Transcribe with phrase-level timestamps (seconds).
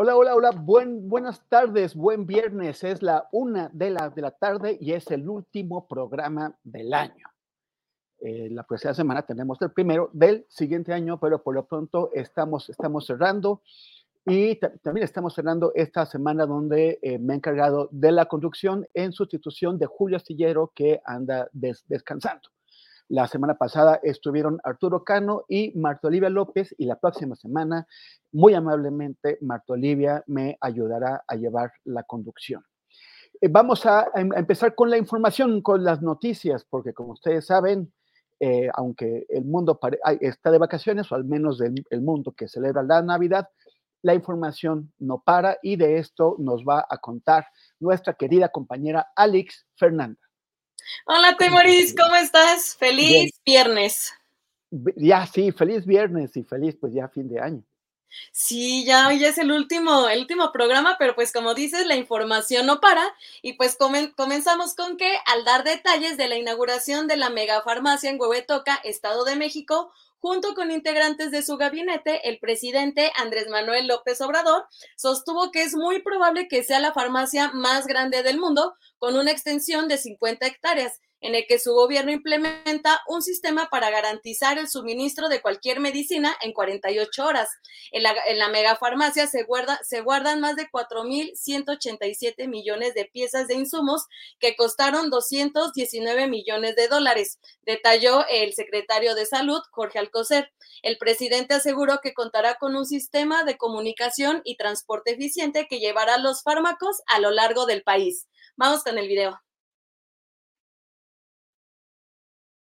[0.00, 2.84] Hola, hola, hola, Buen, buenas tardes, buen viernes.
[2.84, 7.26] Es la una de la, de la tarde y es el último programa del año.
[8.20, 12.70] Eh, la próxima semana tenemos el primero del siguiente año, pero por lo pronto estamos,
[12.70, 13.62] estamos cerrando
[14.24, 19.10] y también estamos cerrando esta semana donde eh, me he encargado de la conducción en
[19.10, 22.50] sustitución de Julio Astillero que anda descansando.
[23.08, 27.86] La semana pasada estuvieron Arturo Cano y Marta Olivia López y la próxima semana,
[28.32, 32.62] muy amablemente, Marta Olivia me ayudará a llevar la conducción.
[33.40, 37.92] Eh, vamos a, em, empezar con la información, con las noticias, porque como ustedes saben,
[38.40, 39.80] eh, aunque el mundo
[40.20, 43.48] está de vacaciones, o al menos el mundo que celebra la Navidad,
[44.02, 47.46] la información no para y de esto nos va a contar
[47.80, 50.27] nuestra querida compañera Alex Fernanda.
[51.06, 52.76] Hola, Temoris, ¿cómo estás?
[52.76, 54.12] Feliz viernes.
[54.96, 57.64] Ya, sí, feliz viernes y feliz pues ya fin de año.
[58.32, 62.66] Sí, ya hoy es el último, el último programa, pero pues como dices, la información
[62.66, 63.04] no para.
[63.42, 68.20] Y pues comenzamos con que al dar detalles de la inauguración de la megafarmacia en
[68.20, 74.20] Huehuetoca, Estado de México, Junto con integrantes de su gabinete, el presidente Andrés Manuel López
[74.20, 74.64] Obrador
[74.96, 79.30] sostuvo que es muy probable que sea la farmacia más grande del mundo, con una
[79.30, 84.68] extensión de 50 hectáreas en el que su gobierno implementa un sistema para garantizar el
[84.68, 87.48] suministro de cualquier medicina en 48 horas.
[87.90, 93.48] En la, en la megafarmacia se, guarda, se guardan más de 4.187 millones de piezas
[93.48, 94.06] de insumos
[94.38, 100.52] que costaron 219 millones de dólares, detalló el secretario de Salud, Jorge Alcocer.
[100.82, 106.18] El presidente aseguró que contará con un sistema de comunicación y transporte eficiente que llevará
[106.18, 108.28] los fármacos a lo largo del país.
[108.56, 109.47] Vamos con el video.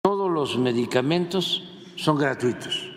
[0.03, 1.63] Todos los medicamentos
[1.97, 2.91] son gratuitos.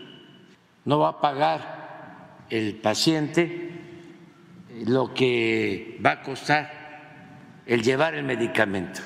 [0.85, 3.71] No va a pagar el paciente
[4.85, 9.01] lo que va a costar el llevar el medicamento.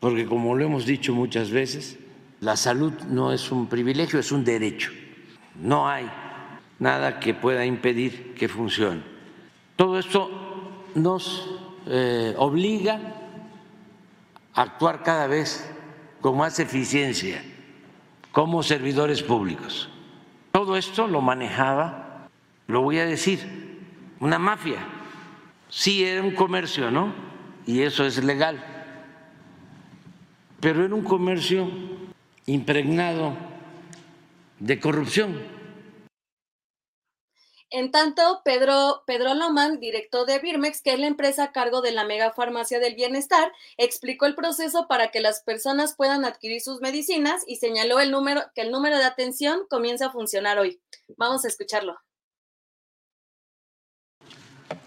[0.00, 1.98] Porque como lo hemos dicho muchas veces,
[2.40, 4.90] la salud no es un privilegio, es un derecho.
[5.60, 6.10] No hay
[6.78, 9.02] nada que pueda impedir que funcione.
[9.76, 10.30] Todo esto
[10.94, 11.46] nos
[11.86, 13.00] eh, obliga
[14.54, 15.70] a actuar cada vez
[16.28, 17.42] con más eficiencia
[18.32, 19.88] como servidores públicos.
[20.52, 22.28] Todo esto lo manejaba,
[22.66, 23.40] lo voy a decir,
[24.20, 24.76] una mafia.
[25.70, 27.14] Sí era un comercio, ¿no?
[27.64, 28.62] Y eso es legal.
[30.60, 31.66] Pero era un comercio
[32.44, 33.32] impregnado
[34.58, 35.34] de corrupción
[37.70, 41.92] en tanto, Pedro, Pedro Loman, director de Birmex, que es la empresa a cargo de
[41.92, 46.80] la mega farmacia del bienestar, explicó el proceso para que las personas puedan adquirir sus
[46.80, 50.80] medicinas y señaló el número, que el número de atención comienza a funcionar hoy.
[51.16, 51.96] Vamos a escucharlo.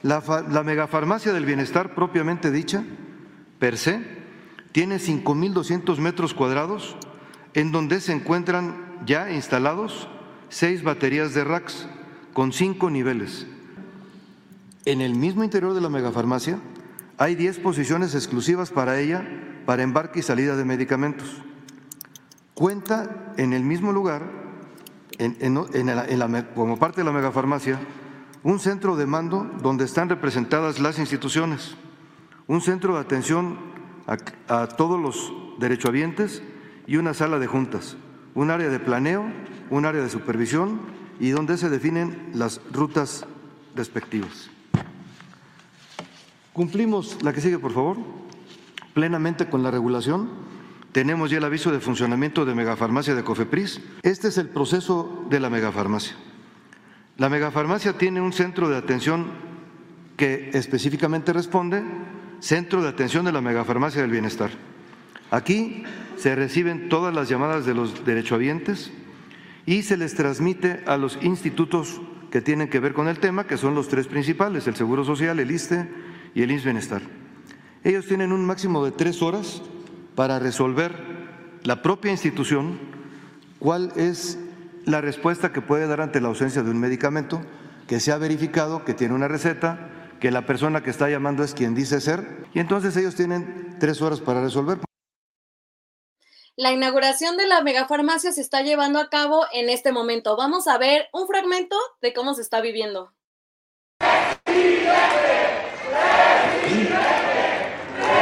[0.04, 2.84] La, la megafarmacia del bienestar propiamente dicha,
[3.60, 4.00] per se,
[4.72, 6.96] tiene 5.200 metros cuadrados
[7.54, 10.08] en donde se encuentran ya instalados
[10.50, 11.88] seis baterías de racks
[12.34, 13.48] con cinco niveles.
[14.86, 16.60] En el mismo interior de la megafarmacia
[17.18, 19.28] hay 10 posiciones exclusivas para ella
[19.66, 21.42] para embarque y salida de medicamentos.
[22.54, 24.24] Cuenta en el mismo lugar,
[26.56, 27.80] como parte de la megafarmacia,
[28.44, 31.76] un centro de mando donde están representadas las instituciones,
[32.48, 33.58] un centro de atención
[34.08, 34.18] a,
[34.62, 36.42] a todos los derechohabientes
[36.88, 37.98] y una sala de juntas,
[38.34, 39.24] un área de planeo,
[39.70, 40.80] un área de supervisión
[41.22, 43.26] y donde se definen las rutas
[43.76, 44.50] respectivas.
[46.52, 47.98] Cumplimos, la que sigue por favor,
[48.96, 50.30] plenamente con la regulación.
[50.92, 53.82] Tenemos ya el aviso de funcionamiento de megafarmacia de Cofepris.
[54.02, 56.16] Este es el proceso de la megafarmacia.
[57.18, 59.28] La megafarmacia tiene un centro de atención
[60.18, 61.84] que específicamente responde,
[62.40, 64.50] Centro de Atención de la Megafarmacia del Bienestar.
[65.30, 65.84] Aquí
[66.18, 68.92] se reciben todas las llamadas de los derechohabientes
[69.66, 73.58] y se les transmite a los institutos que tienen que ver con el tema, que
[73.58, 75.90] son los tres principales, el Seguro Social, el ISTE
[76.34, 77.02] y el INS Bienestar.
[77.84, 79.62] Ellos tienen un máximo de tres horas
[80.16, 80.94] para resolver
[81.64, 82.80] la propia institución
[83.60, 84.40] cuál es
[84.86, 87.42] la respuesta que puede dar ante la ausencia de un medicamento
[87.88, 91.54] que se ha verificado que tiene una receta, que la persona que está llamando es
[91.54, 94.80] quien dice ser, y entonces ellos tienen tres horas para resolver.
[96.62, 100.38] La inauguración de la megafarmacia se está llevando a cabo en este momento.
[100.38, 103.14] Vamos a ver un fragmento de cómo se está viviendo.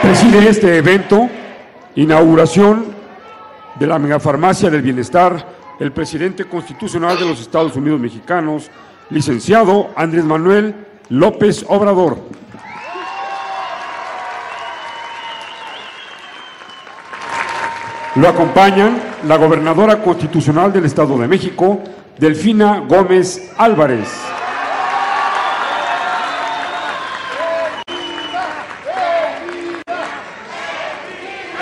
[0.02, 1.28] Preside este evento,
[1.96, 2.96] inauguración
[3.78, 5.46] de la megafarmacia del bienestar,
[5.78, 8.72] el presidente constitucional de los Estados Unidos mexicanos,
[9.10, 12.18] licenciado Andrés Manuel López Obrador.
[18.16, 21.80] Lo acompañan la gobernadora constitucional del Estado de México,
[22.18, 24.10] Delfina Gómez Álvarez.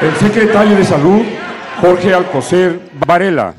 [0.02, 1.22] El secretario de Salud,
[1.82, 3.54] Jorge Alcocer Varela.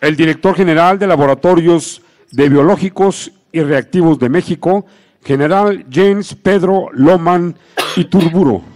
[0.00, 2.00] El director general de Laboratorios
[2.30, 4.86] de Biológicos y Reactivos de México,
[5.22, 7.56] general James Pedro Loman
[7.96, 8.75] Iturburo.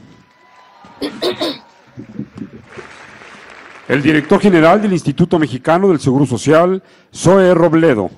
[3.88, 6.82] El director general del Instituto Mexicano del Seguro Social,
[7.12, 8.10] Zoe Robledo.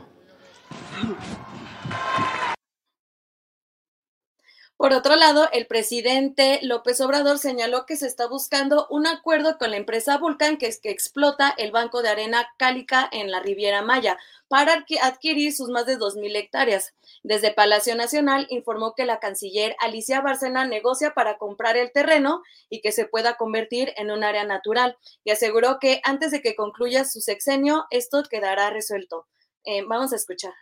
[4.82, 9.70] Por otro lado, el presidente López Obrador señaló que se está buscando un acuerdo con
[9.70, 14.18] la empresa Vulcan, que explota el banco de arena cálica en la Riviera Maya,
[14.48, 16.94] para adquirir sus más de 2.000 hectáreas.
[17.24, 22.80] Desde Palacio Nacional informó que la canciller Alicia Bárcena negocia para comprar el terreno y
[22.80, 27.04] que se pueda convertir en un área natural y aseguró que antes de que concluya
[27.04, 29.28] su sexenio esto quedará resuelto.
[29.64, 30.52] Eh, vamos a escuchar.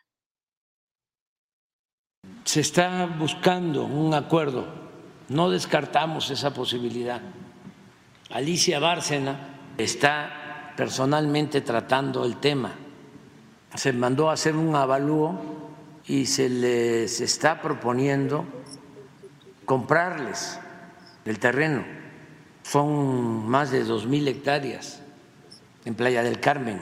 [2.44, 4.66] Se está buscando un acuerdo,
[5.28, 7.22] no descartamos esa posibilidad.
[8.28, 12.74] Alicia Bárcena está personalmente tratando el tema.
[13.74, 15.69] Se mandó a hacer un avalúo
[16.06, 18.44] y se les está proponiendo
[19.64, 20.58] comprarles
[21.24, 21.84] el terreno.
[22.62, 25.00] Son más de dos mil hectáreas
[25.84, 26.80] en Playa del Carmen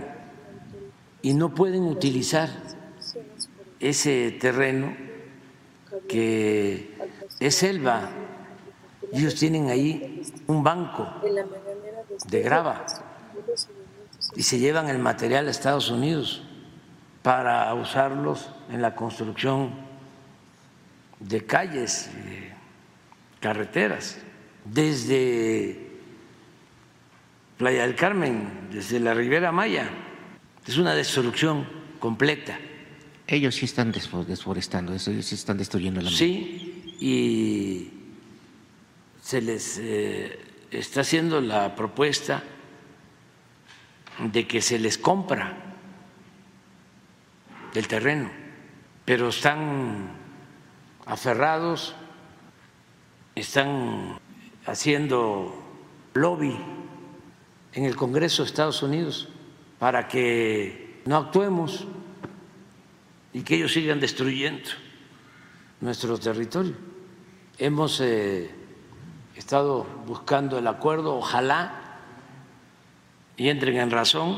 [1.22, 2.48] y no pueden utilizar
[3.80, 4.96] ese terreno
[6.08, 6.96] que
[7.40, 8.10] es selva.
[9.12, 11.06] Ellos tienen ahí un banco
[12.28, 12.84] de grava
[14.36, 16.47] y se llevan el material a Estados Unidos
[17.28, 19.74] para usarlos en la construcción
[21.20, 22.08] de calles,
[23.38, 24.16] carreteras,
[24.64, 25.90] desde
[27.58, 29.90] Playa del Carmen, desde la Ribera Maya.
[30.66, 31.68] Es una destrucción
[31.98, 32.58] completa.
[33.26, 37.90] Ellos sí están desforestando, ellos sí están destruyendo la Sí, y
[39.20, 42.42] se les eh, está haciendo la propuesta
[44.18, 45.67] de que se les compra
[47.74, 48.48] el terreno
[49.08, 50.10] pero están
[51.06, 51.94] aferrados,
[53.34, 54.18] están
[54.66, 55.64] haciendo
[56.12, 56.54] lobby
[57.72, 59.30] en el Congreso de Estados Unidos
[59.78, 61.86] para que no actuemos
[63.32, 64.68] y que ellos sigan destruyendo
[65.80, 66.74] nuestro territorio.
[67.56, 68.50] Hemos eh,
[69.36, 72.02] estado buscando el acuerdo, ojalá
[73.38, 74.36] y entren en razón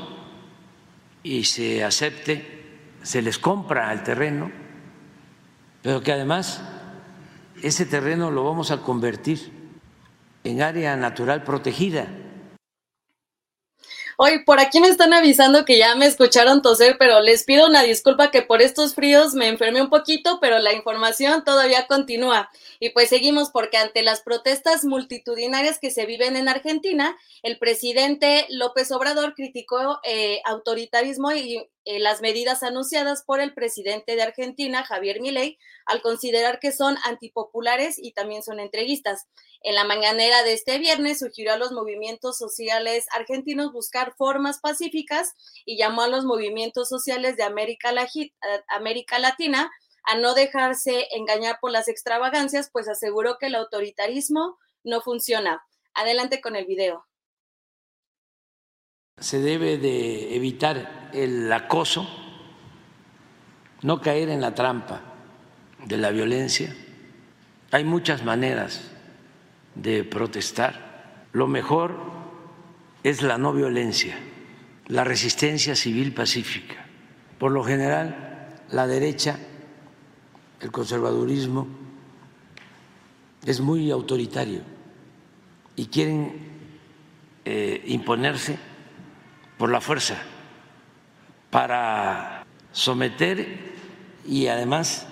[1.24, 2.59] y se acepte
[3.02, 4.50] se les compra el terreno,
[5.82, 6.60] pero que además
[7.62, 9.52] ese terreno lo vamos a convertir
[10.44, 12.08] en área natural protegida.
[14.22, 17.82] Hoy por aquí me están avisando que ya me escucharon toser, pero les pido una
[17.82, 22.50] disculpa que por estos fríos me enfermé un poquito, pero la información todavía continúa.
[22.80, 28.44] Y pues seguimos porque ante las protestas multitudinarias que se viven en Argentina, el presidente
[28.50, 34.84] López Obrador criticó eh, autoritarismo y eh, las medidas anunciadas por el presidente de Argentina,
[34.84, 39.26] Javier Milei, al considerar que son antipopulares y también son entreguistas.
[39.62, 45.32] En la mañanera de este viernes sugirió a los movimientos sociales argentinos buscar formas pacíficas
[45.64, 47.94] y llamó a los movimientos sociales de América,
[48.68, 49.70] América Latina
[50.04, 55.64] a no dejarse engañar por las extravagancias, pues aseguró que el autoritarismo no funciona.
[55.94, 57.09] Adelante con el video
[59.20, 62.08] se debe de evitar el acoso,
[63.82, 65.02] no caer en la trampa
[65.84, 66.74] de la violencia.
[67.70, 68.90] Hay muchas maneras
[69.74, 71.26] de protestar.
[71.32, 71.96] Lo mejor
[73.02, 74.18] es la no violencia,
[74.88, 76.86] la resistencia civil pacífica.
[77.38, 79.38] Por lo general, la derecha,
[80.60, 81.68] el conservadurismo,
[83.44, 84.60] es muy autoritario
[85.76, 86.32] y quieren
[87.44, 88.69] eh, imponerse
[89.60, 90.16] por la fuerza
[91.50, 93.74] para someter
[94.26, 95.06] y además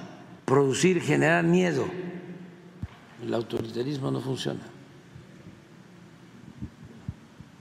[0.46, 1.84] producir, generar miedo.
[3.22, 4.62] El autoritarismo no funciona.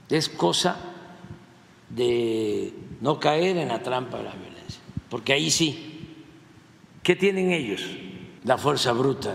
[0.08, 0.78] Es cosa
[1.90, 4.80] de no caer en la trampa de la violencia,
[5.10, 6.24] porque ahí sí,
[7.02, 7.82] ¿qué tienen ellos?
[8.44, 9.34] La fuerza bruta,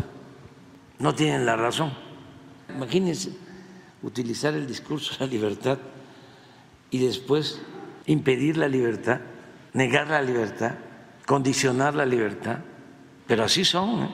[0.97, 1.93] no tienen la razón.
[2.75, 3.29] Imagínense
[4.01, 5.77] utilizar el discurso de la libertad
[6.93, 7.59] y después
[8.05, 9.19] impedir la libertad,
[9.73, 10.75] negar la libertad,
[11.25, 12.59] condicionar la libertad.
[13.25, 14.03] Pero así son.
[14.03, 14.09] ¿eh?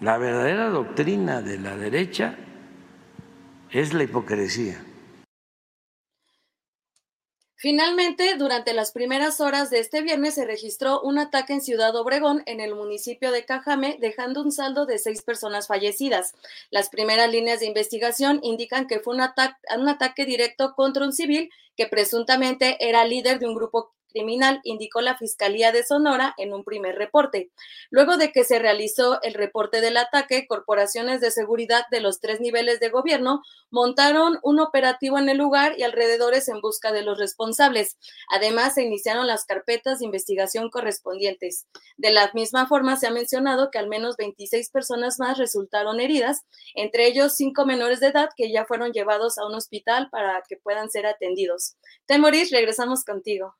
[0.00, 2.34] La verdadera doctrina de la derecha
[3.70, 4.82] es la hipocresía.
[7.58, 12.42] Finalmente, durante las primeras horas de este viernes se registró un ataque en Ciudad Obregón,
[12.44, 16.34] en el municipio de Cajame, dejando un saldo de seis personas fallecidas.
[16.70, 21.50] Las primeras líneas de investigación indican que fue un, un ataque directo contra un civil
[21.78, 26.64] que presuntamente era líder de un grupo criminal, indicó la Fiscalía de Sonora en un
[26.64, 27.50] primer reporte.
[27.90, 32.40] Luego de que se realizó el reporte del ataque, corporaciones de seguridad de los tres
[32.40, 37.18] niveles de gobierno montaron un operativo en el lugar y alrededores en busca de los
[37.18, 37.98] responsables.
[38.30, 41.66] Además, se iniciaron las carpetas de investigación correspondientes.
[41.96, 46.42] De la misma forma, se ha mencionado que al menos 26 personas más resultaron heridas,
[46.74, 50.56] entre ellos cinco menores de edad que ya fueron llevados a un hospital para que
[50.56, 51.76] puedan ser atendidos.
[52.06, 53.54] Temoris, regresamos contigo.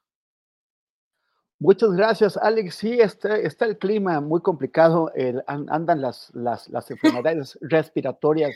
[1.58, 2.74] Muchas gracias, Alex.
[2.74, 5.10] Sí, está, está el clima muy complicado,
[5.46, 8.54] andan las, las, las, enfermedades respiratorias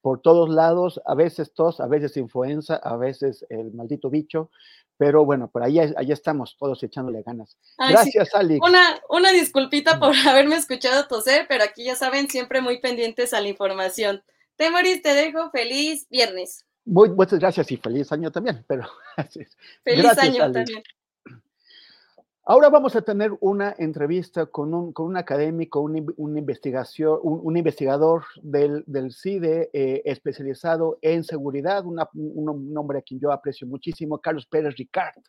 [0.00, 4.50] por todos lados, a veces tos, a veces influenza, a veces el maldito bicho,
[4.96, 7.56] pero bueno, por ahí, ahí estamos todos echándole ganas.
[7.76, 8.60] gracias, Alex.
[8.64, 13.40] Una, una disculpita por haberme escuchado toser, pero aquí ya saben, siempre muy pendientes a
[13.40, 14.22] la información.
[14.54, 16.64] Temoris, te dejo feliz viernes.
[16.84, 18.88] Muy, muchas gracias y feliz año también, pero
[19.84, 20.84] feliz año también.
[22.48, 27.56] Ahora vamos a tener una entrevista con un, con un académico, un, un investigación, un,
[27.56, 34.20] investigador del, del CIDE eh, especializado en seguridad, un hombre a quien yo aprecio muchísimo,
[34.20, 35.24] Carlos Pérez Ricard.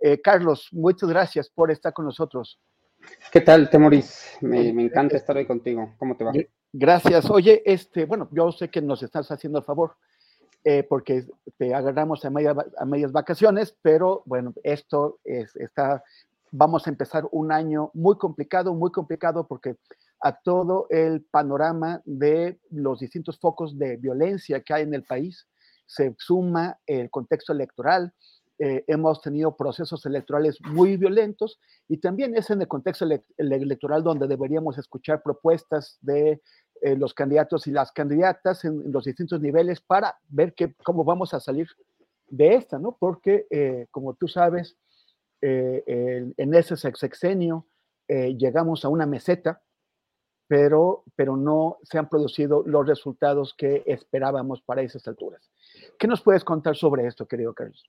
[0.00, 2.60] Eh, Carlos, muchas gracias por estar con nosotros.
[3.32, 4.38] ¿Qué tal, Temoris?
[4.40, 5.94] Me, me encanta estar hoy contigo.
[5.98, 6.32] ¿Cómo te va?
[6.72, 7.28] Gracias.
[7.30, 9.96] Oye, este, bueno, yo sé que nos estás haciendo el favor.
[10.66, 11.26] Eh, porque
[11.58, 16.02] te agarramos a, a, medias vacaciones, pero bueno, esto es, está
[16.56, 19.76] vamos a empezar un año muy complicado, muy complicado porque
[20.20, 25.48] a todo el panorama de los distintos focos de violencia que hay en el país
[25.86, 28.14] se suma el contexto electoral.
[28.60, 31.58] Eh, hemos tenido procesos electorales muy violentos
[31.88, 33.04] y también es en el contexto
[33.36, 36.40] electoral donde deberíamos escuchar propuestas de
[36.82, 41.34] eh, los candidatos y las candidatas en, los distintos niveles para ver que, cómo vamos
[41.34, 41.66] a salir
[42.28, 42.96] de esta, ¿no?
[42.96, 44.76] Porque, eh, como tú sabes,
[45.46, 47.66] eh, en ese sexenio
[48.06, 49.62] eh, llegamos a una meseta,
[50.46, 55.50] pero, pero no se han producido los resultados que esperábamos para esas alturas.
[55.98, 57.82] ¿Qué nos puedes contar sobre esto, querido Carlos?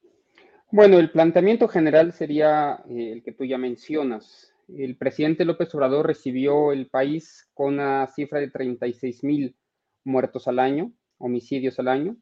[0.71, 4.53] Bueno, el planteamiento general sería eh, el que tú ya mencionas.
[4.67, 9.55] El presidente López Obrador recibió el país con una cifra de 36 mil
[10.03, 12.17] muertos al año, homicidios al año.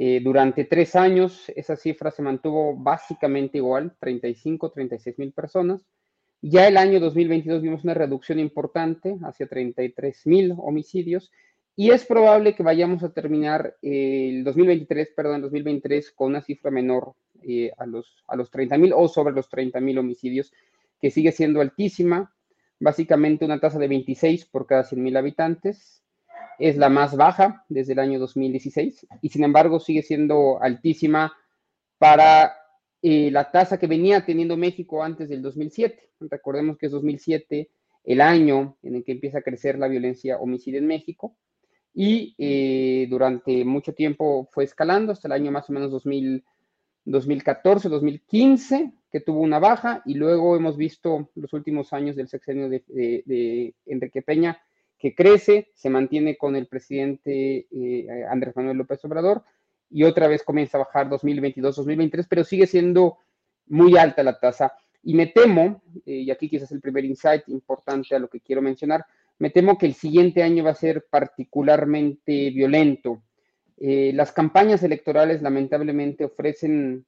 [0.00, 5.84] Eh, durante tres años esa cifra se mantuvo básicamente igual, 35, 36 mil personas.
[6.40, 11.32] Ya el año 2022 vimos una reducción importante, hacia 33 mil homicidios,
[11.74, 17.14] y es probable que vayamos a terminar el 2023, perdón, 2023 con una cifra menor
[17.42, 20.52] eh, a los, a los 30 mil o sobre los 30 mil homicidios,
[21.00, 22.32] que sigue siendo altísima,
[22.78, 26.04] básicamente una tasa de 26 por cada 100 mil habitantes.
[26.58, 31.32] Es la más baja desde el año 2016 y sin embargo sigue siendo altísima
[31.98, 32.52] para
[33.02, 36.10] eh, la tasa que venía teniendo México antes del 2007.
[36.20, 37.70] Recordemos que es 2007
[38.04, 41.36] el año en el que empieza a crecer la violencia homicida en México
[41.94, 46.44] y eh, durante mucho tiempo fue escalando hasta el año más o menos 2000,
[47.04, 52.68] 2014, 2015, que tuvo una baja y luego hemos visto los últimos años del sexenio
[52.68, 54.60] de, Enrique Peña
[54.98, 59.44] que crece, se mantiene con el presidente eh, Andrés Manuel López Obrador
[59.90, 63.18] y otra vez comienza a bajar 2022, 2023, pero sigue siendo
[63.66, 64.72] muy alta la tasa.
[65.02, 68.60] Y me temo, eh, y aquí quizás el primer insight importante a lo que quiero
[68.60, 69.04] mencionar,
[69.38, 73.22] me temo que el siguiente año va a ser particularmente violento.
[73.76, 77.06] Eh, las campañas electorales lamentablemente ofrecen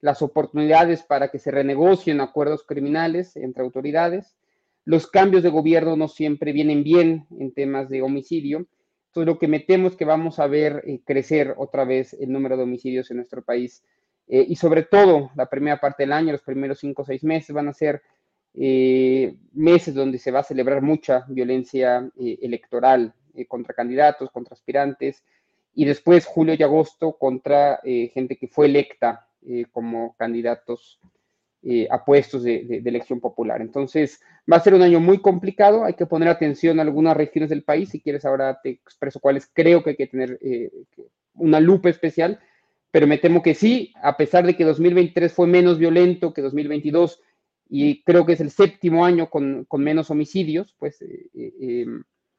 [0.00, 4.36] las oportunidades para que se renegocien acuerdos criminales entre autoridades.
[4.84, 8.66] Los cambios de gobierno no siempre vienen bien en temas de homicidio
[9.10, 12.30] entonces, lo que me temo es que vamos a ver eh, crecer otra vez el
[12.30, 13.82] número de homicidios en nuestro país.
[14.28, 17.52] Eh, y sobre todo, la primera parte del año, los primeros cinco o seis meses,
[17.52, 18.02] van a ser
[18.54, 23.12] eh, meses donde se va a celebrar mucha violencia electoral
[23.48, 25.24] contra candidatos, contra aspirantes,
[25.74, 29.28] y después julio y agosto contra gente que fue electa
[29.72, 31.00] como candidatos
[31.62, 33.60] eh, a puestos de, elección popular.
[33.60, 37.50] Entonces, va a ser un año muy complicado, hay que poner atención a algunas regiones
[37.50, 40.70] del país, si quieres ahora te expreso cuáles creo que hay que tener eh,
[41.34, 42.40] una lupa especial,
[42.90, 47.20] pero me temo que sí, a pesar de que 2023 fue menos violento que 2022
[47.68, 51.84] y creo que es el séptimo año con, menos homicidios, pues eh,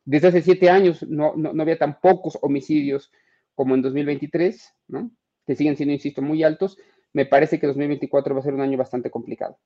[0.03, 3.11] desde hace siete años no, no, había tan pocos homicidios
[3.53, 5.11] como en 2023, ¿no?
[5.45, 6.77] que siguen siendo, insisto, muy altos
[7.13, 9.57] me parece que 2024 va a ser un año bastante complicado.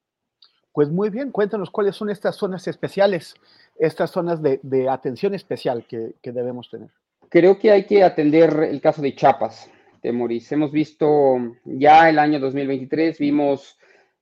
[0.76, 3.36] Pues muy bien, cuéntanos cuáles son estas zonas especiales,
[3.80, 6.90] estas zonas de, atención especial que, debemos tener.
[7.30, 9.72] Creo que hay que atender el caso de Chiapas,
[10.04, 10.52] de Moris.
[10.52, 13.78] Hemos visto ya el año 2023, vimos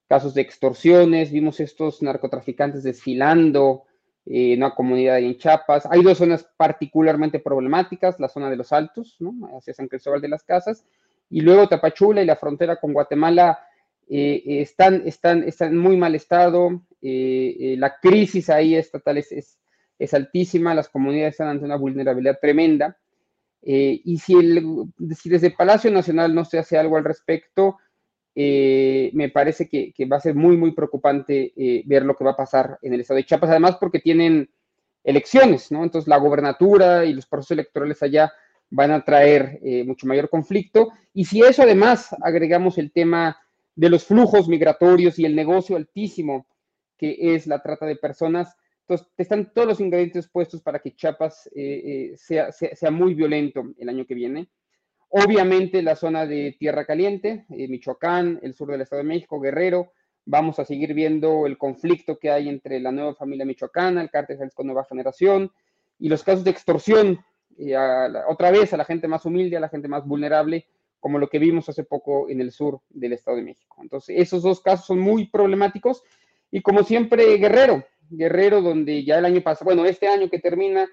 [0.08, 3.86] casos de extorsiones, vimos estos narcotraficantes desfilando
[4.28, 5.88] en una comunidad en Chiapas.
[5.90, 9.34] Hay dos zonas particularmente problemáticas, la zona de los Altos, ¿no?
[9.58, 10.86] hacia San Cristóbal de las Casas,
[11.34, 13.60] y luego Tapachula y la frontera con Guatemala
[14.08, 19.58] eh, están, están, están en muy mal estado, eh, eh, la crisis ahí estatal es,
[19.98, 22.98] es, altísima, las comunidades están ante una vulnerabilidad tremenda,
[23.66, 24.64] y si, el,
[25.18, 27.78] si desde Palacio Nacional no se hace algo al respecto,
[28.36, 31.54] me parece que, que, va a ser muy, muy preocupante
[31.86, 34.50] ver lo que va a pasar en el estado de Chiapas, además porque tienen
[35.06, 35.82] elecciones, ¿no?
[35.82, 38.34] Entonces la gobernatura y los procesos electorales allá
[38.74, 40.92] van a traer eh, mucho mayor conflicto.
[41.14, 43.38] Y si eso además agregamos el tema
[43.76, 46.48] de los flujos migratorios y el negocio altísimo
[46.98, 51.48] que es la trata de personas, entonces están todos los ingredientes puestos para que Chiapas
[51.56, 54.50] eh, eh, sea, sea, muy violento el año que viene.
[55.10, 59.92] Obviamente la zona de Tierra Caliente, Michoacán, el sur del Estado de México, Guerrero,
[60.26, 64.38] vamos a seguir viendo el conflicto que hay entre la nueva familia michoacana, el cártel
[64.40, 65.52] Jalisco Nueva Generación,
[66.00, 67.20] y los casos de extorsión
[67.58, 70.68] y otra vez a la gente más humilde, a la gente más vulnerable,
[71.00, 73.78] como lo que vimos hace poco en el sur del Estado de México.
[73.82, 76.04] Entonces, esos dos casos son muy problemáticos
[76.50, 80.88] y como siempre, Guerrero, Guerrero donde ya el año pasado, bueno, este año que termina,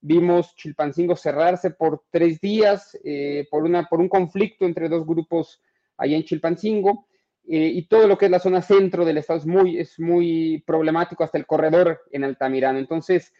[0.00, 5.62] vimos Chilpancingo cerrarse por tres días eh, por, una, por un conflicto entre dos grupos
[5.96, 7.06] allá en Chilpancingo.
[7.48, 10.62] Eh, y todo lo que es la zona centro del estado es muy, es muy
[10.66, 12.78] problemático, hasta el corredor en Altamirano.
[12.78, 13.32] Entonces,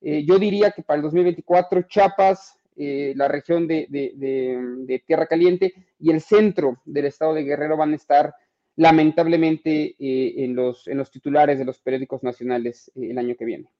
[0.00, 6.10] eh, yo diría que para el 2024 Chiapas, eh, la región de, Tierra Caliente y
[6.10, 8.34] el centro del estado de Guerrero van a estar
[8.76, 13.70] lamentablemente eh, en, los, en los titulares de los periódicos nacionales el año que viene.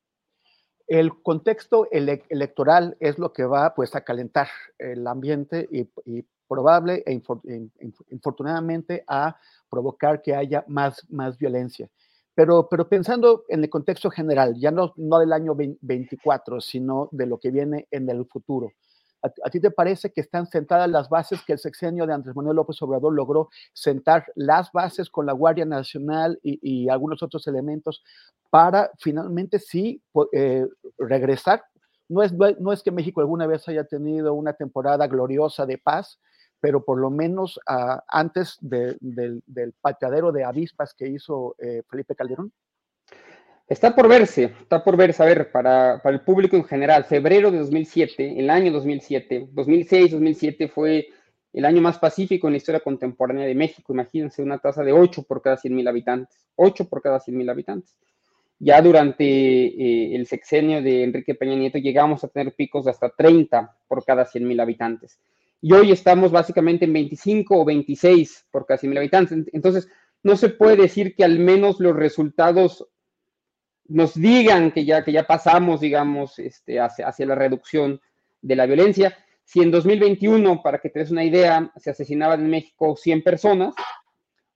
[0.87, 7.13] El contexto electoral es lo que va pues, a calentar el ambiente y, probable e
[8.11, 9.37] infortunadamente a
[9.71, 11.89] provocar que haya más, más violencia.
[12.35, 17.27] Pero, pero pensando en el contexto general, ya no, no del año 24, sino de
[17.27, 18.73] lo que viene en el futuro,
[19.23, 22.57] ¿A, ti te parece que están sentadas las bases que el sexenio de Andrés Manuel
[22.57, 28.03] López Obrador logró sentar las bases con la Guardia Nacional y, algunos otros elementos
[28.49, 30.67] para finalmente sí eh,
[30.99, 31.65] regresar?
[32.09, 36.19] No es, no es que México alguna vez haya tenido una temporada gloriosa de paz,
[36.61, 39.43] pero por lo menos ah, antes del,
[39.81, 42.53] pateadero de avispas que hizo eh, Felipe Calderón?
[43.67, 47.53] Está por verse, está por verse, a ver, para, para el público en general, febrero
[47.53, 51.09] de 2007, el año 2007, 2006, 2007 fue
[51.53, 53.93] el año más pacífico en la historia contemporánea de México.
[53.93, 57.49] Imagínense una tasa de 8 por cada 100 mil habitantes, 8 por cada 100 mil
[57.49, 57.97] habitantes.
[58.59, 63.09] Ya durante eh, el sexenio de Enrique Peña Nieto llegamos a tener picos de hasta
[63.09, 65.19] 30 por cada 100 mil habitantes.
[65.63, 69.47] Y hoy estamos básicamente en 25 o 26 por 100 mil habitantes.
[69.53, 69.89] Entonces,
[70.23, 72.87] no se puede decir que al menos los resultados
[73.87, 78.01] nos digan que ya, que ya pasamos, digamos, este, hacia, hacia la reducción
[78.41, 79.17] de la violencia.
[79.45, 83.75] Si en 2021, para que te des una idea, se asesinaban en México 100 personas,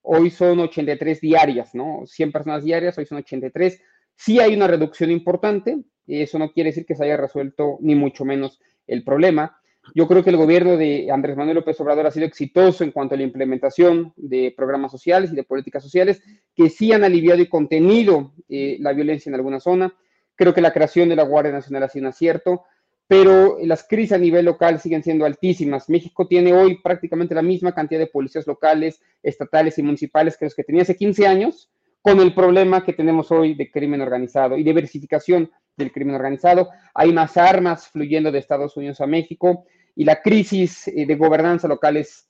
[0.03, 2.03] hoy son 83 diarias, ¿no?
[2.07, 3.81] 100 personas diarias, hoy son 83.
[4.15, 8.25] Sí hay una reducción importante, eso no quiere decir que se haya resuelto ni mucho
[8.25, 9.59] menos el problema.
[9.95, 13.15] Yo creo que el gobierno de Andrés Manuel López Obrador ha sido exitoso en cuanto
[13.15, 16.23] a la implementación de programas sociales y de políticas sociales
[16.55, 19.95] que sí han aliviado y contenido eh, la violencia en alguna zona.
[20.37, 22.65] Creo que la creación de la Guardia Nacional ha sido un acierto,
[23.07, 25.91] pero las crisis a nivel local siguen siendo altísimas.
[25.91, 30.55] México tiene hoy prácticamente la misma cantidad de policías locales, estatales y municipales que los
[30.55, 31.71] que tenía hace 15 años,
[32.01, 36.71] con el problema que tenemos hoy de crimen organizado y diversificación del crimen organizado.
[36.95, 41.69] Hay más armas fluyendo de Estados Unidos a México y la crisis eh, de gobernanza
[41.69, 42.29] local es,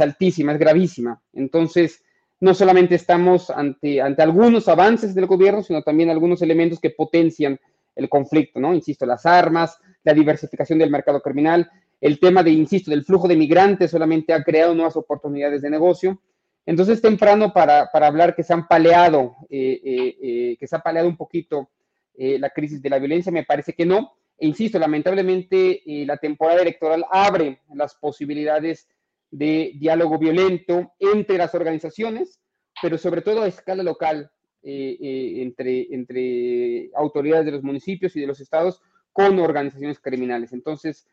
[0.00, 1.22] altísima, es gravísima.
[1.32, 2.02] Entonces,
[2.40, 7.58] no solamente estamos ante, ante algunos avances del gobierno, sino también algunos elementos que potencian
[7.94, 8.74] el conflicto, ¿no?
[8.74, 13.36] Insisto, las armas, la diversificación del mercado criminal, el tema de, insisto, del flujo de
[13.36, 16.20] migrantes solamente ha creado nuevas oportunidades de negocio
[16.66, 19.80] entonces, temprano para, hablar que se han paleado, eh,
[20.20, 21.70] eh, que se ha paleado un poquito
[22.18, 24.12] la crisis de la violencia, me parece que no.
[24.38, 28.88] E insisto, lamentablemente la temporada electoral abre las posibilidades
[29.30, 32.40] de diálogo violento entre las organizaciones,
[32.80, 34.30] pero sobre todo a escala local,
[34.62, 40.52] entre, entre autoridades de los municipios y de los estados con organizaciones criminales.
[40.52, 41.06] Entonces,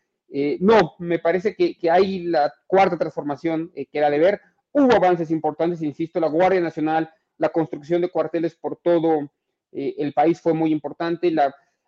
[0.60, 4.42] no, me parece que, que, hay la cuarta transformación que era de ver
[4.76, 9.32] Hubo avances importantes, insisto, la Guardia Nacional, la construcción de cuarteles por todo
[9.74, 11.34] eh, el país fue muy importante.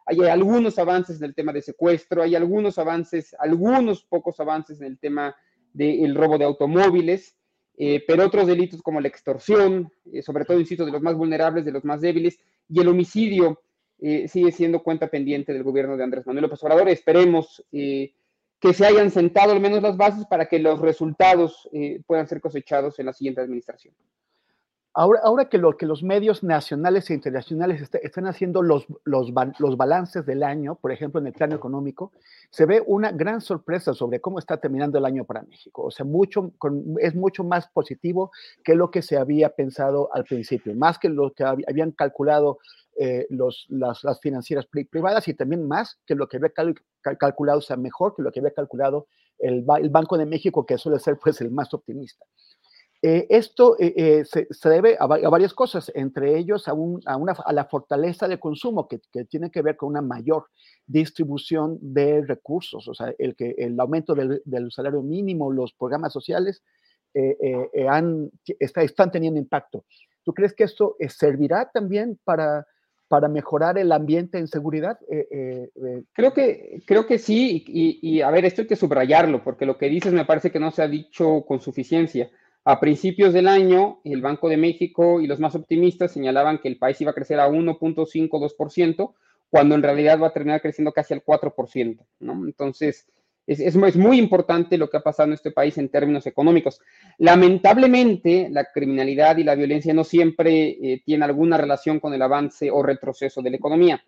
[0.05, 4.87] Hay algunos avances en el tema de secuestro, hay algunos avances, algunos pocos avances en
[4.87, 5.35] el tema
[5.73, 7.35] del robo de automóviles,
[7.77, 11.65] eh, pero otros delitos como la extorsión, eh, sobre todo, insisto, de los más vulnerables,
[11.65, 13.61] de los más débiles, y el homicidio
[13.97, 16.89] sigue siendo cuenta pendiente del gobierno de Andrés Manuel López Obrador.
[16.89, 21.69] Esperemos que se hayan sentado al menos las bases para que los resultados
[22.05, 23.95] puedan ser cosechados en la siguiente administración.
[24.97, 29.29] Ahora, que, lo, que los medios nacionales e internacionales están haciendo los, los,
[29.59, 32.13] los, balances del año, por ejemplo, en el plano económico,
[32.49, 35.83] se ve una gran sorpresa sobre cómo está terminando el año para México.
[35.83, 36.53] O sea, mucho,
[37.01, 38.31] es mucho más positivo
[38.63, 42.59] que lo que se había pensado al principio, más que lo que habían calculado
[42.97, 46.53] eh, los, las, financieras privadas y también más que lo que había
[47.19, 49.07] calculado, o sea, mejor que lo que había calculado
[49.39, 52.25] el, Banco de México, que suele ser pues el más optimista.
[53.07, 56.73] Eh, esto eh, se, debe a, varias cosas, entre ellos a, a,
[57.17, 60.47] una, a la fortaleza de consumo que, que, tiene que ver con una mayor
[60.87, 66.13] distribución de recursos, o sea, el, que, el aumento del, del salario mínimo, los programas
[66.13, 66.63] sociales
[67.89, 69.85] han, está, están teniendo impacto.
[70.23, 72.65] ¿Tú crees que esto servirá también para
[73.07, 74.97] para mejorar el ambiente en seguridad?
[75.09, 79.43] Eh, eh, eh, creo, que, creo que sí, y, a ver, esto hay que subrayarlo,
[79.43, 82.29] porque lo que dices me parece que no se ha dicho con suficiencia.
[82.67, 86.77] A principios del año, el Banco de México y los más optimistas señalaban que el
[86.77, 89.13] país iba a crecer a 1.52%,
[89.51, 92.33] cuando en realidad va a terminar creciendo casi al 4%, ¿no?
[92.43, 93.07] Entonces,
[93.45, 96.81] es, muy importante lo que ha pasado en este país en términos económicos.
[97.19, 102.71] Lamentablemente, la criminalidad y la violencia no siempre eh, tienen alguna relación con el avance
[102.71, 104.03] o retroceso de la economía.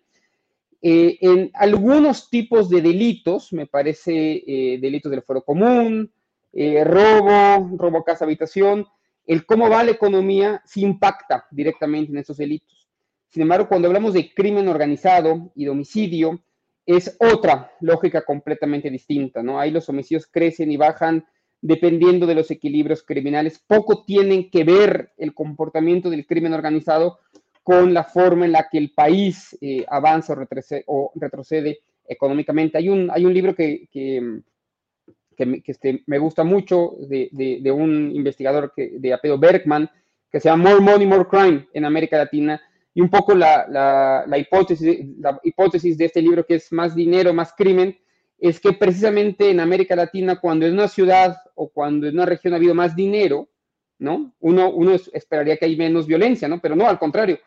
[0.82, 6.10] Eh, en algunos tipos de delitos, me parece eh, delitos del fuero común,
[6.84, 8.86] robo, robo casa habitación,
[9.26, 12.88] el cómo va la economía sí impacta directamente en esos delitos.
[13.28, 16.42] Sin embargo, cuando hablamos de crimen organizado y de homicidio,
[16.86, 19.60] es otra lógica completamente distinta, ¿no?
[19.60, 21.26] Ahí los homicidios crecen y bajan
[21.60, 23.62] dependiendo de los equilibrios criminales.
[23.66, 27.18] Poco tienen que ver el comportamiento del crimen organizado
[27.62, 30.32] con la forma en la que el país eh, avanza
[30.86, 32.78] o retrocede, económicamente.
[32.78, 33.86] Hay un, hay un libro que,
[35.64, 39.90] este, me gusta mucho de, un investigador que, de apellido Bergman,
[40.30, 42.60] que se llama More Money, More Crime en América Latina,
[42.94, 47.52] y un poco la, hipótesis, la hipótesis de este libro, que es más dinero, más
[47.52, 47.96] crimen,
[48.38, 52.52] es que precisamente en América Latina, cuando en una ciudad o cuando en una región
[52.52, 53.48] ha habido más dinero,
[53.98, 54.34] ¿no?
[54.40, 56.60] Uno, uno esperaría que hay menos violencia, ¿no?
[56.60, 57.38] Pero no, al contrario.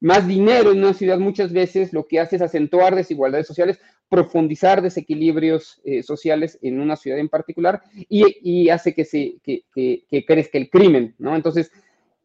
[0.00, 4.80] Más dinero en una ciudad muchas veces lo que hace es acentuar desigualdades sociales, profundizar
[4.80, 10.58] desequilibrios eh, sociales en una ciudad en particular y, hace que, se, que, que, crezca
[10.58, 11.34] el crimen, ¿no?
[11.34, 11.72] Entonces,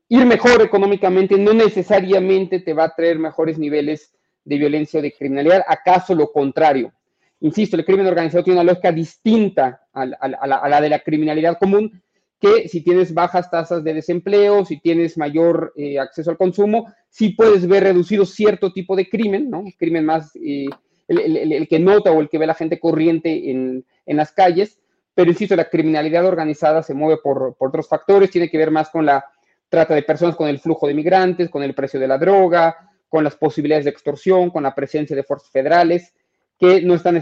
[0.07, 4.13] ir mejor económicamente no necesariamente te va a traer mejores niveles
[4.45, 6.93] de violencia o de criminalidad, acaso lo contrario.
[7.39, 12.02] Insisto, el crimen organizado tiene una lógica distinta a la de la criminalidad común
[12.43, 17.29] que si tienes bajas tasas de desempleo, si tienes mayor eh, acceso al consumo, sí
[17.29, 19.63] puedes ver reducido cierto tipo de crimen, ¿no?
[19.79, 20.65] Crimen más, eh,
[21.07, 24.77] el, que nota o el que ve la gente corriente en, las calles,
[25.15, 29.05] pero insisto, la criminalidad organizada se mueve por, otros factores, tiene que ver más con
[29.05, 29.23] la
[29.69, 33.23] trata de personas, con el flujo de migrantes, con el precio de la droga, con
[33.23, 36.13] las posibilidades de extorsión, con la presencia de fuerzas federales,
[36.59, 37.21] que no están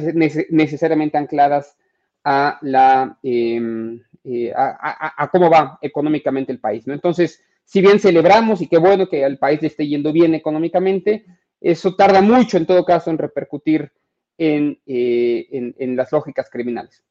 [0.49, 1.77] necesariamente ancladas
[2.23, 3.19] a la...
[3.21, 6.86] Em, eh, a, cómo va económicamente el país.
[6.86, 6.93] ¿no?
[6.93, 11.25] Entonces, si bien celebramos y qué bueno que al país le esté yendo bien económicamente,
[11.60, 13.91] eso tarda mucho en todo caso en repercutir
[14.38, 17.03] en, eh, las lógicas criminales.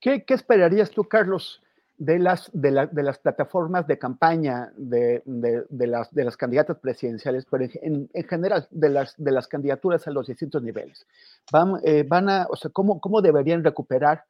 [0.00, 1.62] ¿Qué, esperarías tú, Carlos,
[1.96, 8.08] de las, de, las plataformas de campaña de, las, de las candidatas presidenciales, pero en,
[8.28, 11.06] general de las, de las candidaturas a los distintos niveles?
[11.52, 14.24] Van, eh, van a, o sea, ¿cómo, ¿cómo deberían recuperar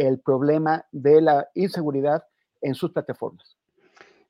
[0.00, 2.24] el problema de la inseguridad
[2.60, 3.56] en sus plataformas?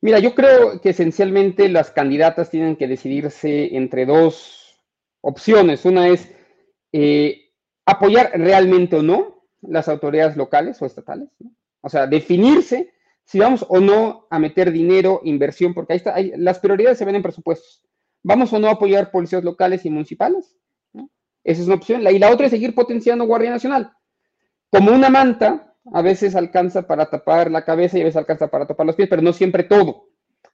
[0.00, 4.80] Mira, yo creo que esencialmente las candidatas tienen que decidirse entre dos
[5.20, 5.84] opciones.
[5.84, 6.32] Una es
[6.92, 7.52] eh,
[7.84, 11.28] apoyar realmente o no las autoridades locales o estatales.
[11.82, 12.92] O sea, definirse
[13.24, 17.16] si vamos o no a meter dinero, inversión, porque ahí está, las prioridades se ven
[17.16, 17.82] en presupuestos.
[18.22, 20.56] ¿Vamos o no a apoyar policías locales y municipales?
[21.44, 22.02] Esa es una opción.
[22.02, 23.92] y la otra es seguir potenciando Guardia Nacional
[24.70, 28.66] como una manta, a veces alcanza para tapar la cabeza y a veces alcanza para
[28.66, 30.08] tapar los pies, pero no siempre todo.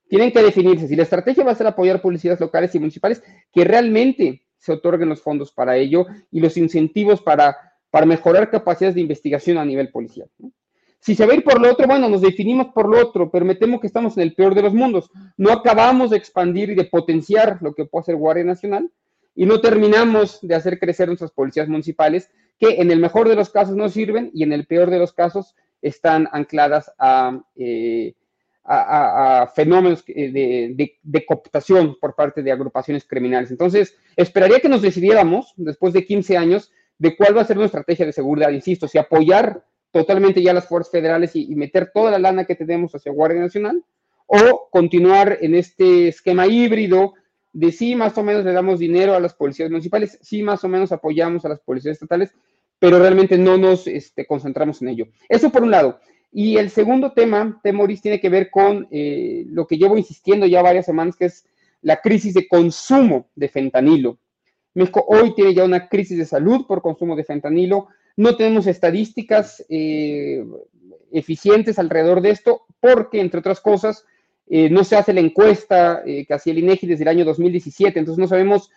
[0.08, 3.64] Tienen que definirse si la estrategia va a ser apoyar policías locales y municipales, que
[3.64, 7.56] realmente se otorguen los fondos para ello y los incentivos para,
[7.90, 10.28] para mejorar capacidades de investigación a nivel policial.
[11.00, 13.44] Si se va a ir por lo otro, bueno, nos definimos por lo otro, pero
[13.44, 15.10] me temo que estamos en el peor de los mundos.
[15.36, 18.90] No acabamos de expandir y de potenciar lo que puede hacer Guardia Nacional
[19.34, 23.50] y no terminamos de hacer crecer nuestras policías municipales que en el mejor de los
[23.50, 28.14] casos no sirven y en el peor de los casos están ancladas a, eh,
[29.54, 33.50] fenómenos de, cooptación por parte de agrupaciones criminales.
[33.50, 37.80] Entonces, esperaría que nos decidiéramos, después de 15 años, de cuál va a ser nuestra
[37.80, 38.50] estrategia de seguridad.
[38.50, 42.94] Insisto, si apoyar totalmente ya las fuerzas federales y, meter toda la lana que tenemos
[42.94, 43.84] hacia Guardia Nacional,
[44.26, 47.14] o continuar en este esquema híbrido
[47.56, 50.68] de sí, más o menos le damos dinero a las policías municipales, sí, más o
[50.68, 52.30] menos apoyamos a las policías estatales,
[52.78, 55.06] pero realmente no nos este, concentramos en ello.
[55.26, 55.98] Eso por un lado.
[56.30, 60.60] Y el segundo tema, Temoris, tiene que ver con eh, lo que llevo insistiendo ya
[60.60, 61.46] varias semanas, que es
[61.80, 64.18] la crisis de consumo de fentanilo.
[64.74, 67.88] México hoy tiene ya una crisis de salud por consumo de fentanilo.
[68.18, 70.44] No tenemos estadísticas eh,
[71.10, 74.04] eficientes alrededor de esto, porque, entre otras cosas,
[74.48, 78.20] eh, no se hace la encuesta que hacía el INEGI desde el año 2017, entonces
[78.20, 78.70] no sabemos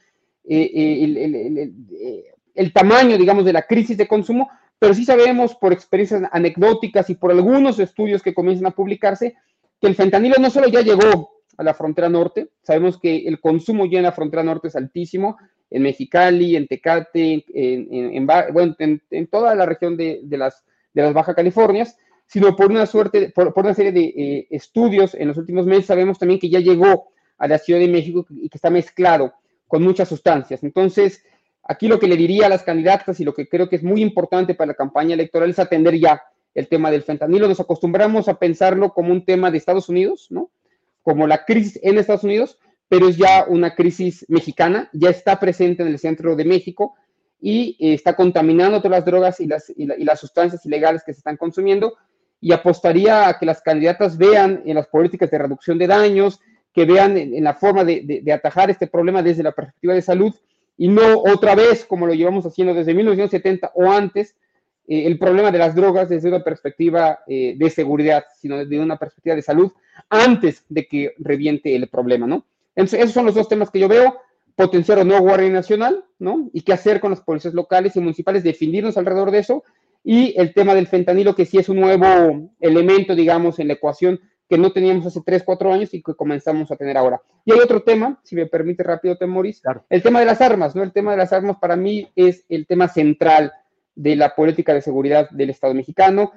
[0.46, 1.74] el,
[2.56, 7.16] el tamaño, digamos, de la crisis de consumo, pero sí sabemos por experiencias anecdóticas y
[7.16, 9.36] por algunos estudios que comienzan a publicarse
[9.80, 13.86] que el fentanilo no solo ya llegó a la frontera norte, sabemos que el consumo
[13.86, 15.38] ya en la frontera norte es altísimo,
[15.70, 21.98] en Mexicali, en Tecate, en, toda la región de, las, de Baja Californias,
[22.30, 26.18] sino por una suerte, por, una serie de eh, estudios en los últimos meses sabemos
[26.18, 29.34] también que ya llegó a la Ciudad de México y que está mezclado
[29.68, 30.64] con muchas sustancias.
[30.64, 31.24] Entonces,
[31.70, 34.02] Aquí lo que le diría a las candidatas y lo que creo que es muy
[34.02, 36.20] importante para la campaña electoral es atender ya
[36.56, 37.48] el tema del fentanilo.
[37.48, 40.50] Nos acostumbramos a pensarlo como un tema de Estados Unidos, ¿no?
[41.04, 45.84] Como la crisis en Estados Unidos, pero es ya una crisis mexicana, ya está presente
[45.84, 46.96] en el centro de México
[47.40, 51.20] y eh, está contaminando todas las drogas y las, y, las sustancias ilegales que se
[51.20, 51.98] están consumiendo.
[52.42, 56.40] Y apostaría a que las candidatas vean en las políticas de reducción de daños,
[56.74, 60.34] que vean en, la forma de, atajar este problema desde la perspectiva de salud
[60.78, 64.36] y no otra vez, como lo llevamos haciendo desde 1970 o antes,
[64.88, 68.98] eh, el problema de las drogas desde una perspectiva eh, de seguridad, sino desde una
[68.98, 69.72] perspectiva de salud,
[70.10, 72.46] antes de que reviente el problema, ¿no?
[72.76, 74.22] Esos son los dos temas que yo veo,
[74.56, 76.50] potenciar o no Guardia Nacional, ¿no?
[76.54, 79.64] Y qué hacer con las policías locales y municipales, definirnos alrededor de eso,
[80.04, 84.20] y el tema del fentanilo, que sí es un nuevo elemento, digamos, en la ecuación
[84.50, 87.22] que no teníamos hace 3, 4 años y que comenzamos a tener ahora.
[87.46, 90.82] Y hay otro tema, si me permite rápido, Temoris, el tema de las armas, ¿no?
[90.82, 93.52] El tema de las armas para mí es el tema central
[93.94, 96.32] de la política de seguridad del Estado mexicano.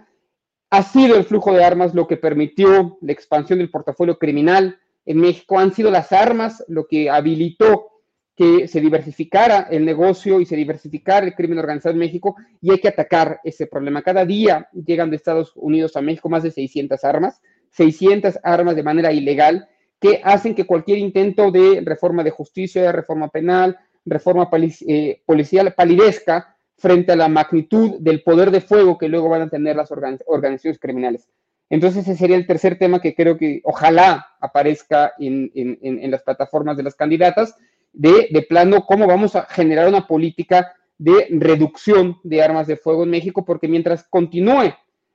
[0.69, 5.19] Ha sido el flujo de armas lo que permitió la expansión del portafolio criminal en
[5.19, 7.91] México han sido las armas lo que habilitó
[8.37, 12.79] que se diversificara el negocio y se diversificara el crimen organizado en México y hay
[12.79, 14.03] que atacar ese problema.
[14.03, 18.83] Cada día llegan de Estados Unidos a México más de 600 armas, 600 armas de
[18.83, 19.69] manera ilegal
[20.01, 24.49] que hacen que cualquier intento de reforma de justicia, de reforma penal, reforma
[24.89, 29.49] eh, policial palidezca frente a la magnitud del poder de fuego que luego van a
[29.49, 31.29] tener las organizaciones criminales.
[31.71, 36.77] Entonces ese sería el tercer tema que creo que ojalá aparezca en, en las plataformas
[36.77, 37.55] de las candidatas
[37.93, 43.11] de, plano cómo vamos a generar una política de reducción de armas de fuego en
[43.11, 44.75] México, porque mientras continúe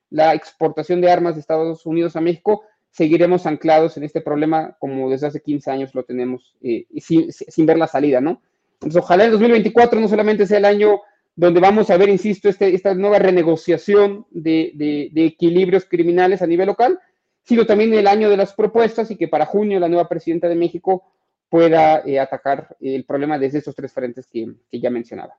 [0.09, 5.09] la exportación de armas de Estados Unidos a México, seguiremos anclados en este problema como
[5.09, 8.41] desde hace 15 años lo tenemos eh, sin, sin, ver la salida, ¿no?
[8.73, 11.01] Entonces, ojalá el 2024 no solamente sea el año
[11.35, 16.47] donde vamos a ver, insisto, este, esta nueva renegociación de, de, de, equilibrios criminales a
[16.47, 16.99] nivel local,
[17.43, 20.55] sino también el año de las propuestas y que para junio la nueva presidenta de
[20.55, 21.03] México
[21.49, 25.37] pueda eh, atacar el problema desde esos tres frentes que, ya mencionaba.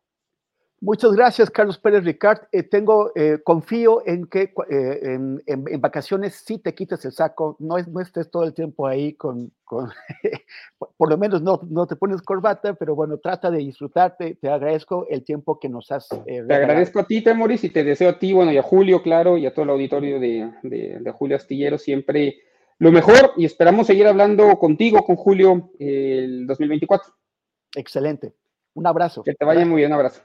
[0.81, 2.43] Muchas gracias, Carlos Pérez Ricard.
[2.53, 8.01] Eh, tengo, eh, confío en que en, vacaciones sí te quites el saco, no, no
[8.01, 9.91] estés todo el tiempo ahí con, con
[10.97, 14.37] por lo menos no, no te pones corbata, pero bueno, trata de disfrutarte.
[14.37, 16.09] Te agradezco el tiempo que nos has.
[16.25, 19.37] te agradezco a ti, Temoris, y te deseo a ti, bueno, y a Julio, claro,
[19.37, 22.37] y a todo el auditorio de, de, de Julio Astillero, siempre
[22.79, 27.13] lo mejor y esperamos seguir hablando contigo, con Julio, el 2024.
[27.75, 28.35] Excelente.
[28.75, 29.23] Un abrazo.
[29.23, 30.23] Que te vaya muy bien, un abrazo.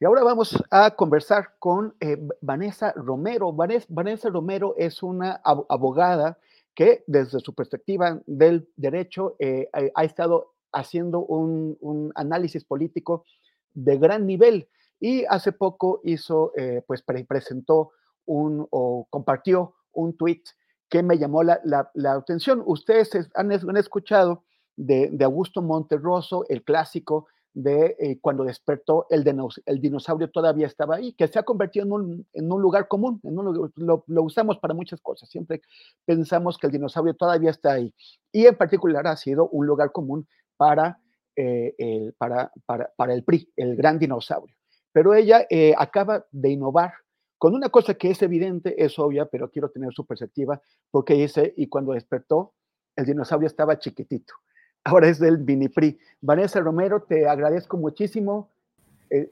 [0.00, 3.52] Y ahora vamos a conversar con eh, Vanessa Romero.
[3.52, 6.38] Vanessa, Romero es una abogada
[6.74, 13.24] que desde su perspectiva del derecho eh, ha estado haciendo un, análisis político
[13.72, 17.92] de gran nivel y hace poco hizo, eh, pues presentó
[18.26, 20.42] un o compartió un tweet
[20.88, 22.62] que me llamó la, atención.
[22.64, 24.44] Ustedes han, escuchado
[24.76, 29.24] de, Augusto Monterroso, el clásico de eh, cuando despertó el,
[29.66, 31.86] el, dinosaurio todavía estaba ahí, que se ha convertido
[32.32, 33.20] en un, lugar común,
[33.76, 35.62] lo, usamos para muchas cosas, siempre
[36.04, 37.94] pensamos que el dinosaurio todavía está ahí,
[38.32, 40.98] y en particular ha sido un lugar común para,
[41.36, 44.56] eh, el, para, para, el PRI, el gran dinosaurio.
[44.92, 46.92] Pero ella eh, acaba de innovar
[47.44, 51.52] con una cosa que es evidente, es obvia, pero quiero tener su perspectiva, porque dice,
[51.58, 52.54] y cuando despertó,
[52.96, 54.32] el dinosaurio estaba chiquitito.
[54.84, 55.98] Ahora es del Vinipri.
[56.22, 58.48] Vanessa Romero, te agradezco muchísimo.
[59.10, 59.28] Eh,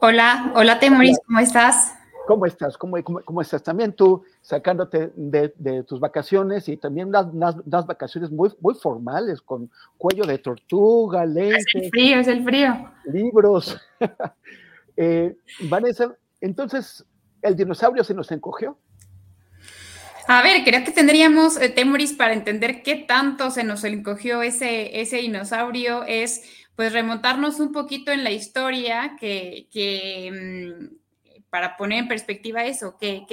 [0.00, 1.94] hola, hola Temoris, ¿cómo estás?
[2.26, 2.76] ¿Cómo estás?
[2.76, 3.62] ¿Cómo, cómo, estás?
[3.62, 10.24] También tú sacándote de, tus vacaciones y también unas, vacaciones muy, muy formales, con cuello
[10.24, 11.64] de tortuga, lentes.
[11.76, 12.90] Es el frío, es el frío.
[13.04, 13.80] Libros.
[15.02, 17.04] Eh, Vanessa, entonces,
[17.42, 18.78] el dinosaurio se nos encogió.
[20.26, 25.00] A ver, creo que tendríamos, eh, Temoris, para entender qué tanto se nos encogió ese,
[25.00, 26.42] ese dinosaurio, es
[26.76, 29.66] pues remontarnos un poquito en la historia que,
[30.32, 30.94] mm,
[31.50, 33.26] para poner en perspectiva eso, que,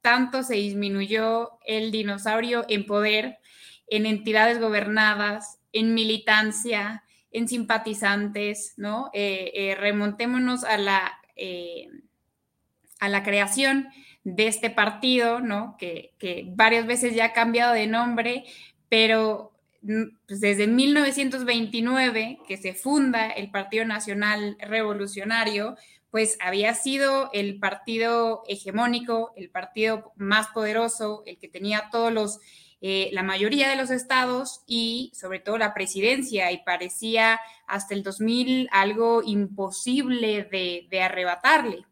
[0.00, 3.38] tanto se disminuyó el dinosaurio en poder,
[3.86, 9.10] en entidades gobernadas, en militancia, en simpatizantes, ¿no?
[9.12, 11.20] Eh, eh, remontémonos a la
[13.02, 13.88] a la creación
[14.22, 15.76] de este partido, ¿no?
[15.76, 16.14] Que,
[16.54, 18.44] varias veces ya ha cambiado de nombre,
[18.88, 19.50] pero
[19.82, 25.74] mm, pues, desde 1929, que se funda el Partido Nacional Revolucionario,
[26.12, 32.38] pues había sido el partido hegemónico, el partido más poderoso, el que tenía todos los,
[32.82, 38.04] eh, la mayoría de los estados y sobre todo la presidencia, y parecía hasta el
[38.04, 40.44] 2000 algo imposible
[40.88, 41.84] de arrebatarle.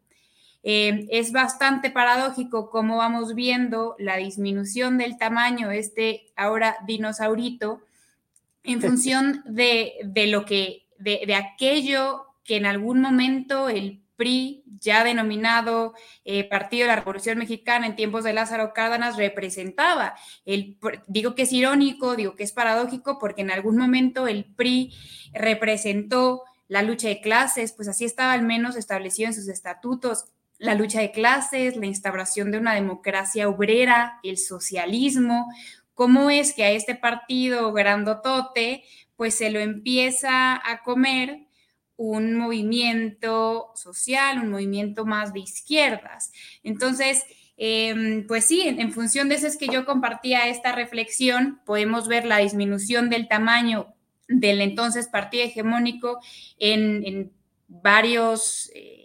[0.63, 7.81] Eh, es bastante paradójico cómo vamos viendo la disminución del tamaño de este ahora dinosaurito
[8.63, 9.95] en función de,
[10.27, 15.95] lo que, de, aquello que en algún momento el PRI, ya denominado
[16.25, 20.15] eh, Partido de la Revolución Mexicana en tiempos de Lázaro Cárdenas, representaba.
[20.45, 24.93] El, digo que es irónico, digo que es paradójico, porque en algún momento el PRI
[25.33, 30.25] representó la lucha de clases, pues así estaba al menos establecido en sus estatutos
[30.61, 35.51] la lucha de clases, la instauración de una democracia obrera, el socialismo,
[35.95, 38.83] cómo es que a este partido grandotote
[39.15, 41.47] pues se lo empieza a comer
[41.97, 46.31] un movimiento social, un movimiento más de izquierdas.
[46.63, 47.23] Entonces,
[47.57, 52.25] em, pues sí, en, función de eso es que yo compartía esta reflexión, podemos ver
[52.25, 53.95] la disminución del tamaño
[54.27, 56.19] del entonces partido hegemónico
[56.59, 57.31] en,
[57.67, 58.69] varios...
[58.75, 59.00] Eh,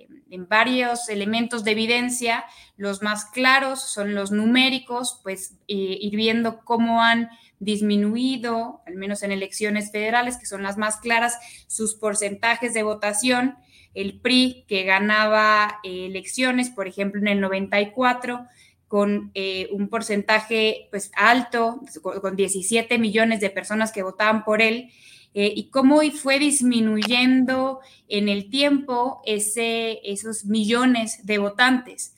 [0.49, 2.45] varios elementos de evidencia.
[2.77, 9.23] Los más claros son los numéricos, pues eh, ir viendo cómo han disminuido, al menos
[9.23, 13.57] en elecciones federales, que son las más claras, sus porcentajes de votación.
[13.95, 18.47] El PRI, que ganaba eh, elecciones, por ejemplo, en el 94,
[18.89, 24.91] con eh, un porcentaje pues, alto, con 17 millones de personas que votaban por él,
[25.39, 32.15] eh, y cómo fue disminuyendo en el tiempo ese, esos millones de votantes.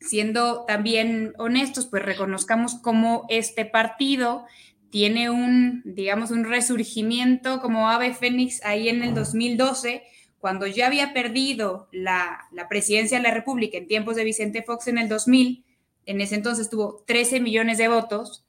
[0.00, 4.46] Siendo también honestos, pues reconozcamos cómo este partido
[4.88, 10.02] tiene un, digamos, un resurgimiento como ave fénix ahí en el 2012,
[10.38, 14.88] cuando ya había perdido la, la presidencia de la República en tiempos de Vicente Fox
[14.88, 15.66] en el 2000,
[16.06, 18.46] en ese entonces tuvo 13 millones de votos.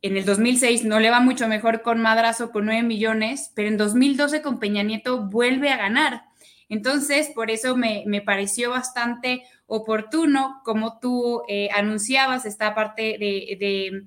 [0.00, 3.76] En el 2006 no le va mucho mejor con Madrazo con 9 millones, pero en
[3.76, 6.22] 2012 con Peña Nieto vuelve a ganar.
[6.68, 14.04] Entonces, por eso me, pareció bastante oportuno, como tú eh, anunciabas esta parte de,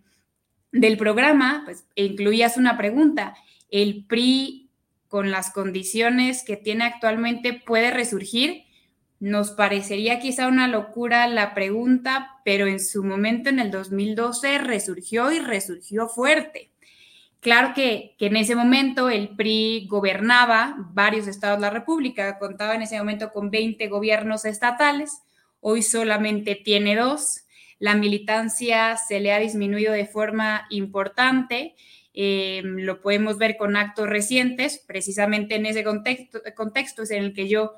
[0.71, 3.35] del programa, pues incluías una pregunta.
[3.69, 4.69] ¿El PRI,
[5.07, 8.63] con las condiciones que tiene actualmente, puede resurgir?
[9.21, 15.31] Nos parecería quizá una locura la pregunta, pero en su momento, en el 2012, resurgió
[15.31, 16.71] y resurgió fuerte.
[17.39, 22.81] Claro que, en ese momento el PRI gobernaba varios estados de la República, contaba en
[22.81, 25.21] ese momento con 20 gobiernos estatales,
[25.59, 27.43] hoy solamente tiene dos.
[27.77, 31.75] La militancia se le ha disminuido de forma importante,
[32.15, 37.33] eh, lo podemos ver con actos recientes, precisamente en ese contexto, contexto es en el
[37.33, 37.75] que yo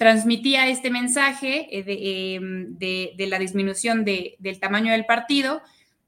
[0.00, 5.60] transmitía este mensaje eh, em, de, la disminución del tamaño del partido,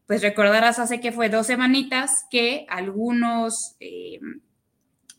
[0.07, 4.41] pues recordarás hace que fue dos semanitas que algunos em,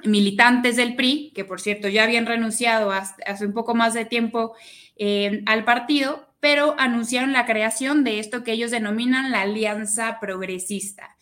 [0.04, 4.56] militantes del PRI, que por cierto ya habían renunciado hace un poco más de tiempo
[4.96, 11.16] em, al partido, pero anunciaron la creación de esto que ellos denominan la Alianza Progresista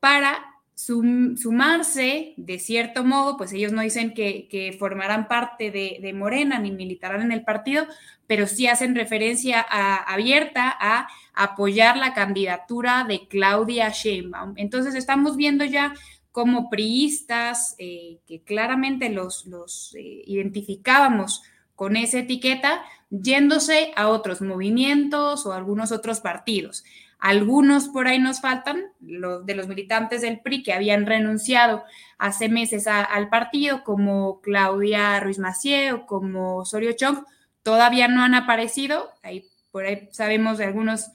[0.00, 6.72] para sumarse, de cierto modo, pues ellos no dicen que, formarán parte de, Morena ni
[6.72, 7.86] militarán en el partido,
[8.26, 14.54] pero sí hacen referencia abierta a apoyar la candidatura de Claudia Sheinbaum.
[14.56, 15.94] Entonces estamos viendo ya
[16.32, 21.42] como priistas eh, que claramente los, eh, identificábamos
[21.76, 26.84] con esa etiqueta, yéndose a otros movimientos o algunos otros partidos.
[27.24, 31.82] Algunos por ahí nos faltan, los de los militantes del PRI que habían renunciado
[32.18, 37.24] hace meses al partido, como Claudia Ruiz Macié o como Osorio Chong,
[37.62, 39.08] todavía no han aparecido.
[39.22, 41.12] Ahí, por ahí sabemos de algunos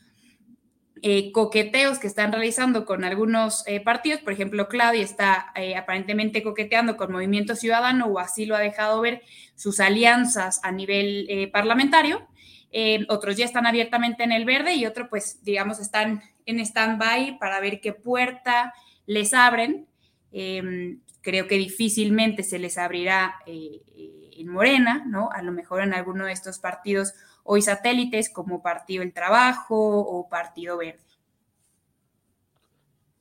[1.04, 4.22] eh, coqueteos que están realizando con algunos eh, partidos.
[4.22, 9.00] Por ejemplo, Claudia está eh, aparentemente coqueteando con Movimiento Ciudadano o así lo ha dejado
[9.02, 9.22] ver
[9.54, 12.28] sus alianzas a nivel parlamentario.
[12.72, 17.40] Eh, otros ya están abiertamente en el verde y otros, pues, digamos, están en stand-by
[17.40, 18.74] para ver qué puerta
[19.06, 19.88] les abren.
[20.32, 23.82] Em, creo que difícilmente se les abrirá eh,
[24.38, 25.32] en Morena, ¿no?
[25.32, 27.14] A lo mejor en alguno de estos partidos
[27.44, 31.00] hoy satélites como Partido El Trabajo o Partido Verde.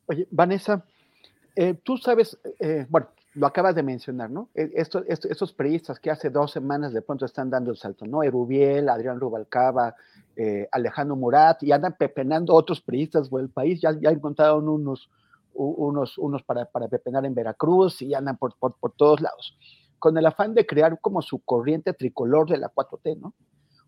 [0.06, 0.84] Oye, Vanessa,
[1.56, 2.38] eh, tú sabes,
[2.88, 3.08] bueno,
[3.38, 4.48] lo acabas de mencionar, ¿no?
[4.54, 8.22] E, estos, estos, periodistas que hace dos semanas de pronto están dando el salto, ¿no?
[8.24, 9.94] Erubiel, Adrián Rubalcaba,
[10.34, 15.08] eh, Alejandro Murat, y andan pepenando otros periodistas por el país, ya, ya encontraron unos,
[15.54, 19.56] unos, unos para, para pepenar en Veracruz y andan por, por, por, todos lados,
[20.00, 23.34] con el afán de crear como su corriente tricolor de la 4T, ¿no?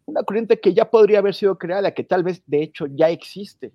[0.07, 3.73] Una corriente que ya podría haber sido creada, que tal vez de hecho ya existe,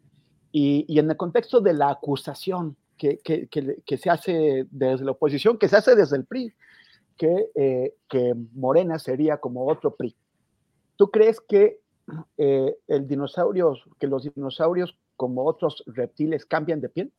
[0.54, 3.48] y, y en el contexto de la acusación, que, que,
[3.86, 6.54] que, se hace desde la oposición, que se hace desde el PRI,
[7.18, 10.16] que, eh, que Morena sería como otro PRI.
[10.96, 11.80] ¿Tú crees que
[12.38, 17.12] eh, el dinosaurio, que los dinosaurios como otros reptiles cambian de piel?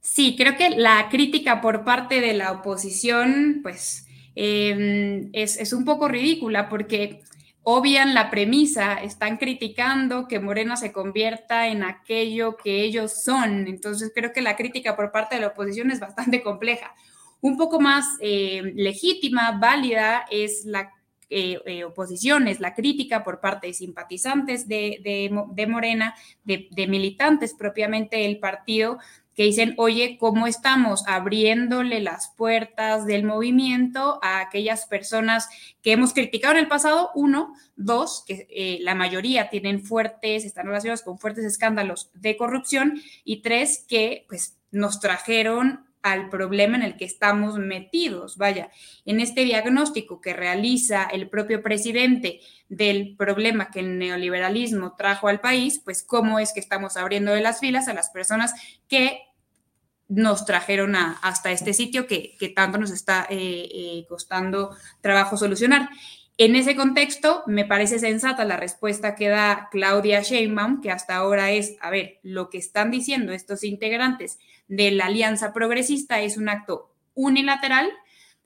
[0.00, 4.06] Sí, creo que la crítica por parte de la oposición, pues,
[4.36, 7.22] em, es, es, un poco ridícula porque
[7.68, 13.66] obvian la premisa, están criticando que Morena se convierta en aquello que ellos son.
[13.66, 16.94] Entonces creo que la crítica por parte de la oposición es bastante compleja.
[17.40, 20.92] Un poco más eh, legítima, válida, es la
[21.28, 26.14] eh, eh, oposición, es la crítica por parte de simpatizantes de, Morena,
[26.44, 28.98] de, de militantes propiamente del partido,
[29.36, 35.48] que dicen, oye, ¿cómo estamos abriéndole las puertas del movimiento a aquellas personas
[35.82, 37.10] que hemos criticado en el pasado?
[37.14, 43.00] Uno, dos, que eh, la mayoría tienen fuertes, están relacionados con fuertes escándalos de corrupción,
[43.24, 48.36] y tres, que pues nos trajeron al problema en el que estamos metidos.
[48.36, 48.70] Vaya,
[49.04, 55.40] en este diagnóstico que realiza el propio presidente del problema que el neoliberalismo trajo al
[55.40, 58.54] país, pues cómo es que estamos abriendo de las filas a las personas
[58.88, 59.20] que
[60.08, 65.88] nos trajeron hasta este sitio que, tanto nos está eh, eh, costando trabajo solucionar.
[66.38, 71.50] En ese contexto, me parece sensata la respuesta que da Claudia Sheinbaum, que hasta ahora
[71.50, 76.50] es, a ver, lo que están diciendo estos integrantes de la Alianza Progresista es un
[76.50, 77.90] acto unilateral,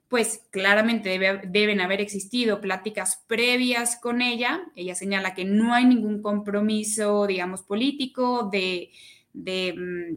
[0.07, 4.61] pues claramente deben haber existido pláticas previas con ella.
[4.75, 8.89] Ella señala que no hay ningún compromiso, digamos, político de,
[9.33, 10.15] mm,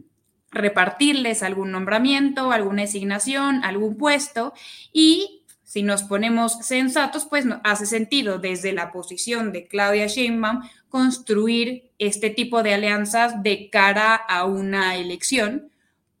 [0.51, 4.53] repartirles algún nombramiento, alguna asignación, algún puesto
[4.93, 5.43] y
[5.75, 12.29] si nos ponemos sensatos, pues hace sentido desde la posición de Claudia Sheinbaum construir este
[12.29, 15.69] tipo de alianzas de cara a una elección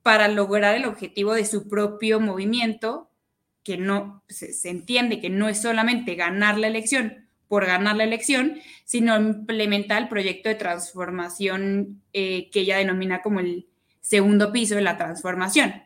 [0.03, 3.09] para lograr el objetivo de su propio movimiento,
[3.63, 8.57] que no se, entiende que no es solamente ganar la elección por ganar la elección,
[8.83, 13.69] sino implementar el proyecto de transformación eh, que ella denomina como el
[14.01, 15.84] segundo piso de la transformación.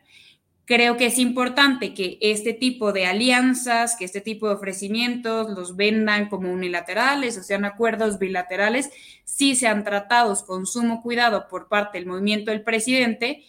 [0.70, 5.74] Creo que es importante que este tipo de alianzas, que este tipo de ofrecimientos los
[5.74, 8.88] vendan como unilaterales o sean acuerdos bilaterales,
[9.24, 13.42] sí sean tratados con sumo cuidado por parte del movimiento del presidente,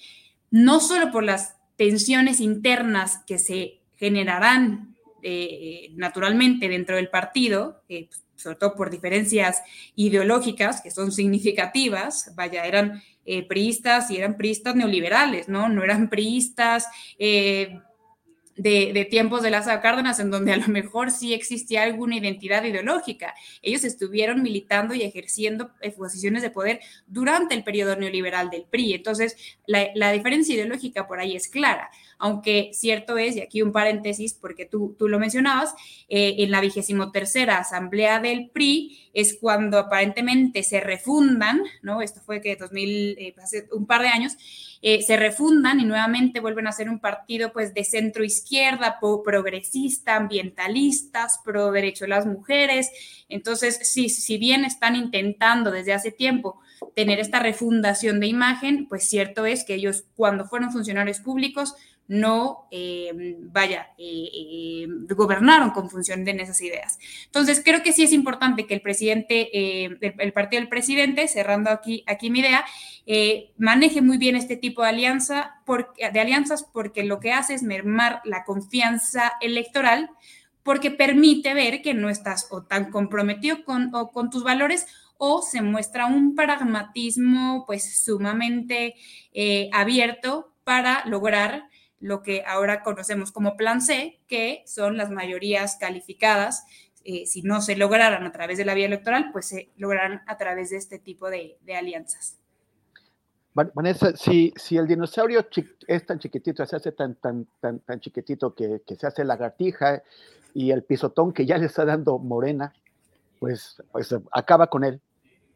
[0.49, 8.09] no solo por las tensiones internas que se generarán eh, naturalmente dentro del partido, eh,
[8.35, 9.61] sobre todo por diferencias
[9.95, 15.69] ideológicas que son significativas, vaya, eran eh, priistas y eran priistas neoliberales, ¿no?
[15.69, 16.87] No eran priistas
[17.19, 17.79] eh,
[18.61, 23.33] de, tiempos de Lázaro Cárdenas, en donde a lo mejor sí existía alguna identidad ideológica.
[23.61, 28.93] Ellos estuvieron militando y ejerciendo eh, posiciones de poder durante el periodo neoliberal del PRI.
[28.93, 29.35] Entonces,
[29.65, 31.89] la, diferencia ideológica por ahí es clara,
[32.19, 35.73] aunque cierto es, y aquí un paréntesis, porque tú, tú lo mencionabas,
[36.09, 42.01] eh, en la vigésimo tercera asamblea del PRI es cuando aparentemente se refundan, ¿no?
[42.01, 44.37] Esto fue que 2000, eh, hace un par de años,
[44.81, 50.15] eh, se refundan y nuevamente vuelven a ser un partido pues de centro izquierda, progresista,
[50.15, 52.89] ambientalistas, pro derecho de las mujeres.
[53.29, 56.59] Entonces, sí, si bien están intentando desde hace tiempo
[56.95, 61.75] tener esta refundación de imagen, pues cierto es que ellos cuando fueron funcionarios públicos
[62.11, 64.85] no, eh, vaya, eh,
[65.15, 66.99] gobernaron con función de esas ideas.
[67.27, 72.03] Entonces, creo que sí es importante que el presidente, el, partido del presidente, cerrando aquí,
[72.07, 72.65] aquí mi idea,
[73.05, 77.63] eh, maneje muy bien este tipo de, alianza de alianzas porque lo que hace es
[77.63, 80.09] mermar la confianza electoral
[80.63, 83.89] porque permite ver que no estás o tan comprometido con,
[84.29, 84.85] tus valores
[85.17, 88.95] o se muestra un pragmatismo pues sumamente
[89.33, 91.70] eh, abierto para lograr
[92.01, 96.65] lo que ahora conocemos como plan C, que son las mayorías calificadas.
[97.03, 100.37] Eh, si no se lograran a través de la vía electoral, pues se lograrán a
[100.37, 102.41] través de este tipo de alianzas.
[103.53, 105.45] Vanessa, si, si el dinosaurio
[105.87, 110.03] es tan chiquitito, se hace tan, tan, tan, tan chiquitito que, que, se hace lagartija
[110.53, 112.73] y el pisotón que ya le está dando morena,
[113.39, 115.01] pues, pues acaba con él.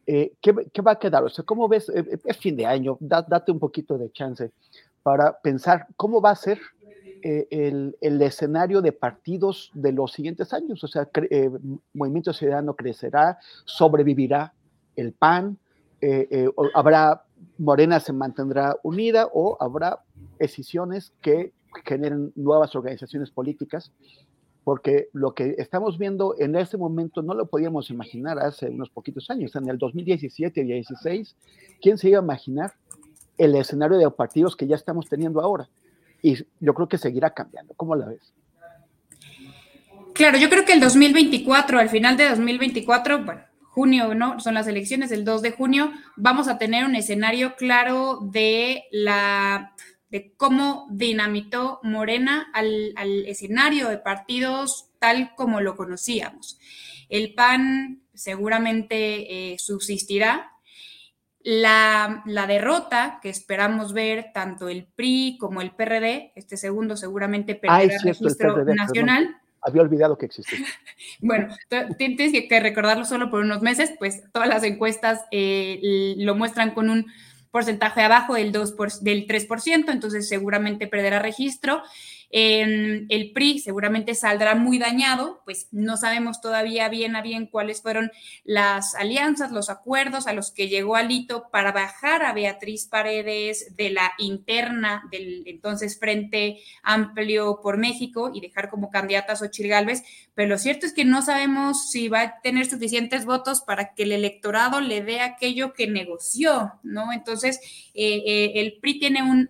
[0.08, 1.24] Eh, ¿qué, ¿qué, va a quedar?
[1.24, 1.88] O sea, ¿cómo ves?
[1.90, 4.52] Eh, eh, es fin de año, date un poquito de chance
[5.06, 6.60] para pensar cómo va a ser
[7.22, 10.84] el, el, escenario de partidos de los siguientes años.
[10.84, 11.08] O sea,
[11.94, 14.56] Movimiento Ciudadano crecerá, sobrevivirá
[14.96, 15.60] el PAN,
[16.74, 17.24] habrá
[17.60, 20.00] Morena se mantendrá unida o habrá
[20.40, 21.54] decisiones que
[21.86, 23.92] generen nuevas organizaciones políticas,
[24.64, 29.30] porque lo que estamos viendo en este momento no lo podíamos imaginar hace unos poquitos
[29.30, 31.36] años, en el 2017 y 2016,
[31.80, 32.74] ¿quién se iba a imaginar
[33.38, 35.70] el escenario de partidos que ya estamos teniendo ahora?
[36.22, 37.74] Y yo creo que seguirá cambiando.
[37.76, 38.34] ¿Cómo la ves?
[40.14, 43.42] Claro, yo creo que el 2024, al final de 2024, bueno,
[43.76, 44.40] junio, ¿no?
[44.40, 49.76] Son las elecciones del 2 de junio, vamos a tener un escenario claro de la
[50.10, 52.94] de cómo dinamitó Morena al,
[53.28, 56.58] escenario de partidos tal como lo conocíamos.
[57.10, 60.54] El PAN seguramente eh, subsistirá.
[61.48, 67.54] La, la, derrota que esperamos ver tanto el PRI como el PRD, este segundo seguramente
[67.54, 70.60] perderá el registro nacional había olvidado que existía.
[71.20, 71.48] bueno,
[71.98, 76.90] tienes que recordarlo solo por unos meses, pues todas las encuestas eh, lo muestran con
[76.90, 77.08] un
[77.50, 81.82] porcentaje abajo del, 2 del 3%, entonces seguramente perderá registro.
[82.38, 88.12] El PRI seguramente saldrá muy dañado, pues no sabemos todavía bien a bien cuáles fueron
[88.44, 93.90] las alianzas, los acuerdos a los que llegó Alito para bajar a Beatriz Paredes de
[93.90, 100.04] la interna del entonces Frente Amplio por México y dejar como candidata a Xochitl Gálvez,
[100.34, 104.04] pero lo cierto es que no sabemos si va a tener suficientes votos para que
[104.04, 107.14] el electorado le dé aquello que negoció, ¿no?
[107.14, 107.62] Entonces,
[107.94, 109.50] eh, eh, el PRI tiene un,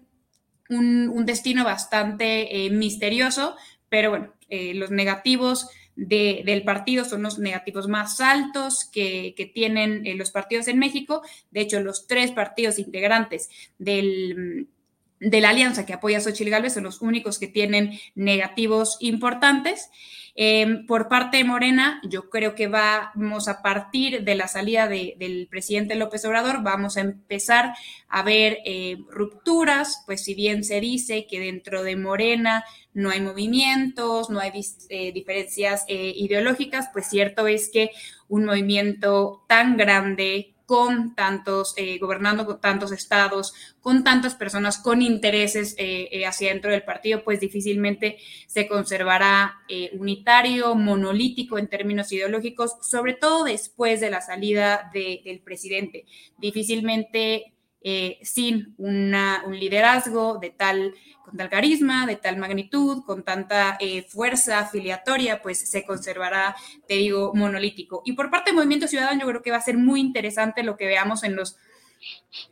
[0.70, 3.56] un, destino bastante eh, misterioso,
[3.90, 10.68] pero bueno, los negativos del partido son los negativos más altos que, tienen los partidos
[10.68, 11.22] en México.
[11.52, 13.50] De hecho, los tres partidos integrantes
[13.80, 14.68] del
[15.26, 19.90] de la alianza que apoya a Xochitl Gálvez son los únicos que tienen negativos importantes.
[20.38, 25.48] Em, por parte de Morena, yo creo que vamos a partir de la salida del
[25.50, 27.74] presidente López Obrador, vamos a empezar
[28.10, 33.22] a ver eh, rupturas, pues si bien se dice que dentro de Morena no hay
[33.22, 34.52] movimientos, no hay
[34.90, 37.92] eh, diferencias eh, ideológicas, pues cierto es que
[38.28, 45.02] un movimiento tan grande con tantos, eh, gobernando con tantos estados, con tantas personas con
[45.02, 49.62] intereses eh, eh, hacia dentro del partido, pues difícilmente se conservará
[49.94, 56.06] unitario, monolítico en términos ideológicos, sobre todo después de la salida del presidente.
[56.38, 57.54] Difícilmente
[58.22, 59.14] sin un
[59.52, 60.94] liderazgo de tal
[61.26, 66.56] con tal carisma, de tal magnitud, con tanta eh, fuerza afiliatoria, pues se conservará,
[66.88, 68.04] te digo, monolítico.
[68.06, 70.78] Y por parte del Movimiento Ciudadano, yo creo que va a ser muy interesante lo
[70.78, 71.58] que veamos en los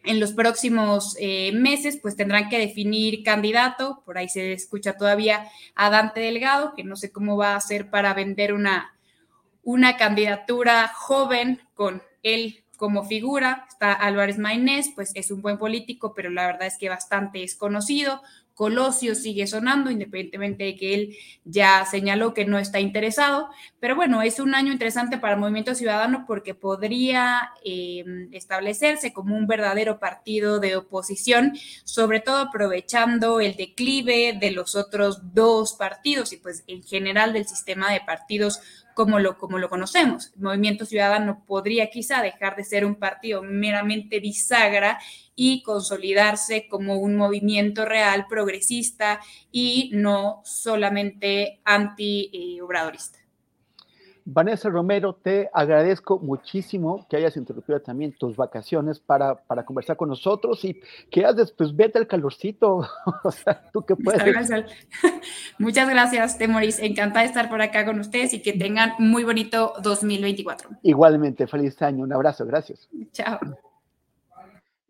[0.03, 4.01] en los próximos eh, meses, pues tendrán que definir candidato.
[4.05, 7.89] Por ahí se escucha todavía a Dante Delgado, que no sé cómo va a hacer
[7.89, 8.97] para vender una,
[9.61, 13.65] una candidatura joven con él como figura.
[13.69, 18.21] Está Álvarez Maynés, pues es un buen político, pero la verdad es que bastante desconocido.
[18.53, 23.49] Colosio sigue sonando, independientemente de que él ya señaló que no está interesado.
[23.79, 29.35] Pero bueno, es un año interesante para el Movimiento Ciudadano porque podría em, establecerse como
[29.35, 36.31] un verdadero partido de oposición, sobre todo aprovechando el declive de los otros dos partidos
[36.33, 38.61] y pues en general del sistema de partidos
[38.93, 40.31] como lo, como lo conocemos.
[40.35, 44.99] El Movimiento Ciudadano podría quizá dejar de ser un partido meramente bisagra
[45.35, 49.19] y consolidarse como un movimiento real progresista
[49.51, 53.22] y no solamente anti-obradorista.
[54.25, 60.09] Vanessa Romero, te agradezco muchísimo que hayas interrumpido también tus vacaciones para, para conversar con
[60.09, 60.79] nosotros y
[61.11, 62.87] que haces, pues vete al calorcito,
[63.23, 64.23] o sea, tú que puedes.
[65.59, 69.73] Muchas gracias, Temoris, encantada de estar por acá con ustedes y que tengan muy bonito
[69.81, 70.69] 2024.
[70.83, 72.87] Igualmente, feliz año, un abrazo, gracias.
[73.11, 73.39] Chao.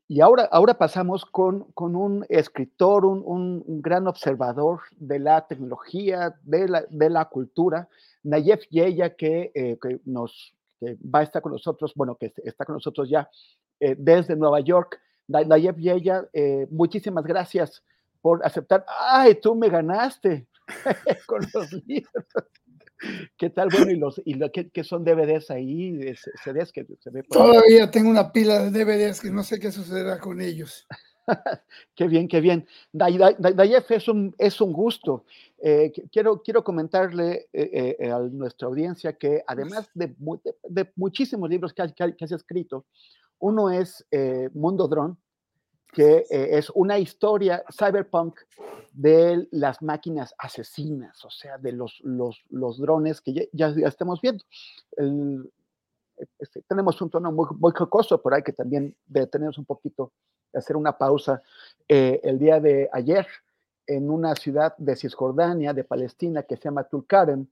[0.08, 6.36] Y ahora, ahora pasamos con, con un escritor, un, un, gran observador de la tecnología,
[6.44, 7.88] de la, de la cultura,
[8.24, 12.76] Nayef Yeya, que, eh, que nos va a estar con nosotros, bueno, que está con
[12.76, 13.30] nosotros ya
[13.80, 15.00] eh, desde Nueva York.
[15.28, 17.84] Nayef Yeya, eh, muchísimas gracias
[18.22, 18.86] por aceptar.
[18.88, 20.48] ¡Ay, tú me ganaste!
[21.28, 22.26] con los libros.
[23.38, 23.68] ¿Qué tal?
[23.70, 26.00] Bueno, y los y lo, ¿qué, son DVDs ahí,
[26.44, 30.20] CDs que se ve Todavía tengo una pila de DVDs que no sé qué sucederá
[30.20, 30.88] con ellos.
[31.96, 32.68] qué bien, qué bien.
[32.92, 35.26] Dayef, es un, es un gusto.
[35.60, 40.14] Eh, quiero, quiero comentarle eh, eh, a nuestra audiencia que además de,
[40.96, 42.86] muchísimos libros que, has escrito,
[43.40, 44.06] uno es
[44.54, 45.16] Mundo Drone,
[45.92, 48.40] que es una historia cyberpunk
[48.94, 54.22] de las máquinas asesinas, o sea, de los, los, los drones que ya, ya, estamos
[54.22, 54.44] viendo.
[56.40, 60.14] Este, tenemos un tono muy, muy jocoso por ahí que también detenemos un poquito,
[60.54, 61.42] hacer una pausa.
[61.88, 63.28] Eh, el día de ayer,
[63.88, 67.48] en una ciudad de Cisjordania, de Palestina, que se llama Tulkarem,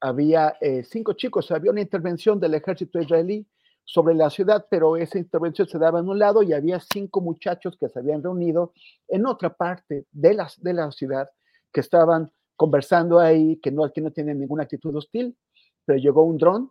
[0.00, 3.46] había eh, cinco chicos, había una intervención del ejército israelí
[3.84, 7.76] sobre la ciudad, pero esa intervención se daba en un lado y había cinco muchachos
[7.78, 8.72] que se habían reunido
[9.08, 11.30] en otra parte de la, de la ciudad,
[11.72, 15.36] que estaban conversando ahí, que no, que no tienen ninguna actitud hostil,
[15.84, 16.70] pero llegó un dron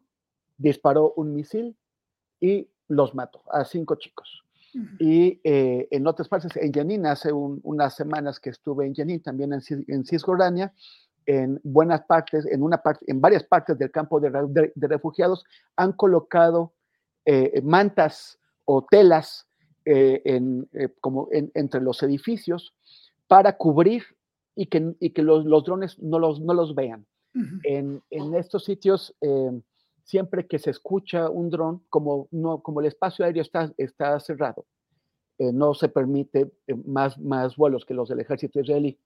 [0.58, 1.76] disparó un misil
[2.39, 4.43] y los mató a cinco chicos.
[4.99, 9.53] Y eh, en otras partes, en Jenin, hace unas semanas que estuve en Jenin, también
[9.53, 10.74] en, Cisjordania,
[11.26, 15.45] en buenas partes, en, una parte, en varias partes del campo de, refugiados,
[15.78, 16.74] han colocado
[17.24, 19.47] eh, mantas o telas
[19.86, 22.74] eh, en, como entre los edificios
[23.28, 24.03] para cubrir
[24.56, 27.06] y que, y que los, los, drones no los, no los vean.
[27.64, 29.16] en, en, estos sitios
[30.06, 34.66] siempre que se escucha un dron, como, no, como el espacio aéreo está, está cerrado,
[35.39, 38.97] eh, no se permite eh, más, más vuelos que los del ejército israelí,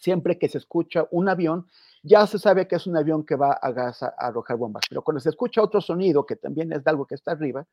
[0.00, 1.66] siempre que se escucha un avión,
[2.04, 4.84] ya se sabe que es un avión que va a, gas a, arrojar bombas.
[4.88, 7.66] Pero cuando se escucha otro sonido, que también es de algo que está arriba,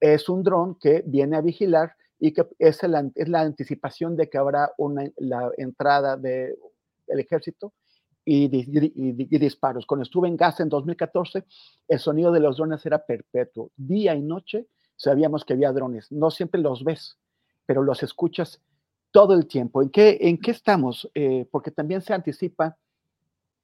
[0.00, 4.38] es un dron que viene a vigilar y que es, es la anticipación de que
[4.38, 6.56] habrá una, la entrada del
[7.08, 7.74] ejército
[8.28, 8.48] y,
[9.38, 9.86] disparos.
[9.86, 11.44] Cuando estuve en Gaza en 2014,
[11.88, 13.70] el sonido de los drones era perpetuo.
[13.76, 14.66] Día y noche
[14.96, 16.10] sabíamos que había drones.
[16.10, 17.18] No siempre los ves,
[17.64, 18.60] pero los escuchas
[19.12, 19.80] todo el tiempo.
[19.80, 21.08] ¿En qué, en qué estamos?
[21.14, 22.76] Eh, porque también se anticipa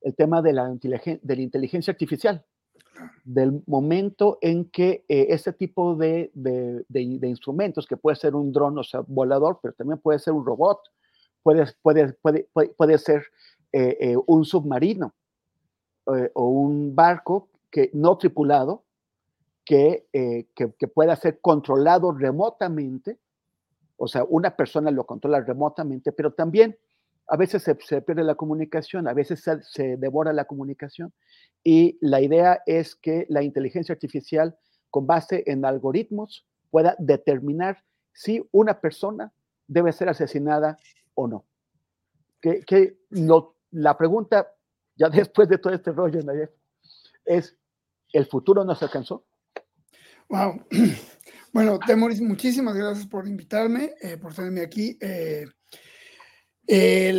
[0.01, 2.45] el tema de la, inteligencia artificial,
[3.25, 8.53] del momento en que eh, este tipo de, de, de, instrumentos, que puede ser un
[8.53, 10.81] dron, o sea, volador, pero también puede ser un robot,
[11.43, 13.25] puede, puede, puede, puede ser
[13.73, 15.15] eh, eh, un submarino
[16.35, 18.85] o un barco que, no tripulado
[19.65, 23.19] que, que, que pueda ser controlado remotamente,
[23.97, 26.77] o sea, una persona lo controla remotamente, pero también
[27.29, 31.13] a veces se, pierde la comunicación, a veces se, devora la comunicación.
[31.65, 34.57] Y la idea es que la inteligencia artificial,
[34.91, 39.33] con base en algoritmos, pueda determinar si una persona
[39.67, 40.77] debe ser asesinada
[41.15, 41.47] o no.
[42.41, 42.99] Que,
[43.73, 44.55] la pregunta,
[44.97, 46.21] ya después de todo este rollo,
[47.25, 47.57] es,
[48.13, 49.27] ¿el futuro nos alcanzó?
[50.29, 50.65] Wow.
[51.55, 54.97] Bueno, Temoris, muchísimas gracias por invitarme, eh, por tenerme aquí.
[55.03, 55.45] Eh,
[56.67, 57.15] eh,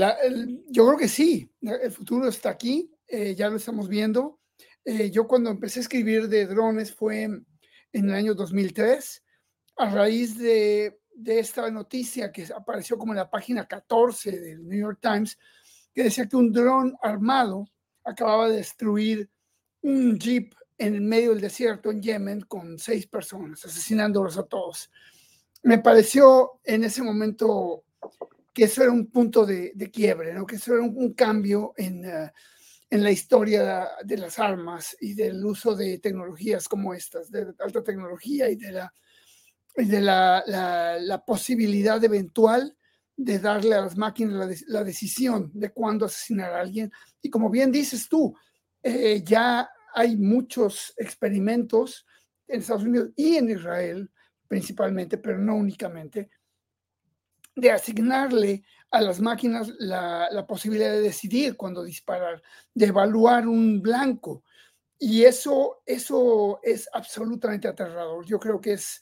[0.70, 4.40] yo creo que sí, el futuro está aquí, eh, ya lo estamos viendo.
[4.86, 7.46] Eh, yo cuando empecé a escribir de drones fue en
[7.92, 9.24] el año 2003,
[9.78, 14.80] a raíz de, de esta noticia que apareció como en la página 14 del New
[14.80, 15.38] York Times,
[15.94, 17.68] que decía que un dron armado
[18.04, 19.30] acababa de destruir
[19.82, 24.90] un jeep en el medio del desierto en Yemen con seis personas, asesinándolos a todos.
[25.64, 27.86] Me pareció en ese momento
[28.54, 30.46] que eso era un punto de, quiebre, ¿no?
[30.46, 32.32] que eso era un, cambio en, eh,
[32.90, 37.84] en, la historia de las armas y del uso de tecnologías como estas, de alta
[37.84, 38.94] tecnología y de la,
[39.76, 40.44] de la,
[41.00, 42.78] la, posibilidad eventual
[43.16, 46.92] de darle a las máquinas la, decisión de cuándo asesinar a alguien.
[47.22, 48.36] Y como bien dices tú,
[48.82, 52.06] eh, ya hay muchos experimentos
[52.48, 54.10] en Estados Unidos y en Israel
[54.48, 56.30] principalmente, pero no únicamente,
[57.56, 62.42] de asignarle a las máquinas la, posibilidad de decidir cuándo disparar,
[62.72, 64.44] de evaluar un blanco.
[65.00, 68.24] Y eso, eso es absolutamente aterrador.
[68.26, 69.02] Yo creo que es,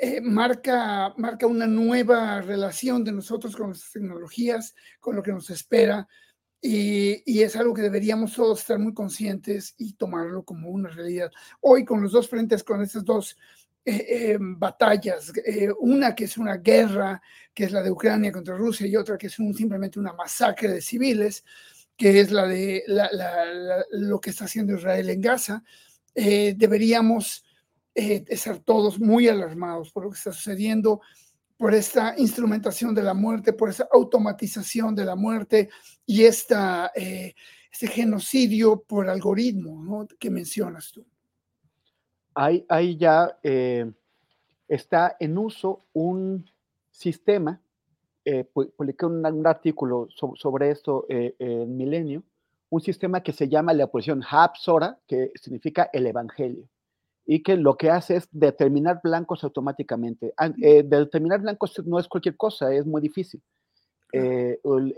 [0.00, 5.50] eh, marca, marca una nueva relación de nosotros con las tecnologías, con lo que nos
[5.50, 6.06] espera.
[6.60, 11.30] Y, y, es algo que deberíamos todos estar muy conscientes y tomarlo como una realidad.
[11.60, 13.36] Hoy con los dos frentes, con estos dos
[13.84, 17.22] eh, em, batallas, eh, una que es una guerra,
[17.54, 20.82] que es la de Ucrania contra Rusia, y otra que es simplemente una masacre de
[20.82, 21.44] civiles,
[21.96, 22.84] que es la de
[23.90, 25.64] lo que está haciendo Israel en Gaza,
[27.98, 31.00] eh, estar todos muy alarmados por lo que está sucediendo,
[31.56, 35.68] por esta instrumentación de la muerte, por esa automatización de la muerte
[36.06, 41.04] y esta, este genocidio por algoritmo que mencionas tú.
[42.34, 43.90] Hay, ya eh,
[44.68, 46.48] está en uso un
[46.90, 47.60] sistema,
[48.24, 52.22] eh, publiqué un, artículo sobre esto eh, en Milenio,
[52.70, 56.68] un sistema que se llama la oposición Hapsora, que significa el Evangelio,
[57.30, 60.32] y que lo que hace es determinar blancos automáticamente.
[60.56, 63.42] determinar blancos no es cualquier cosa, es muy difícil.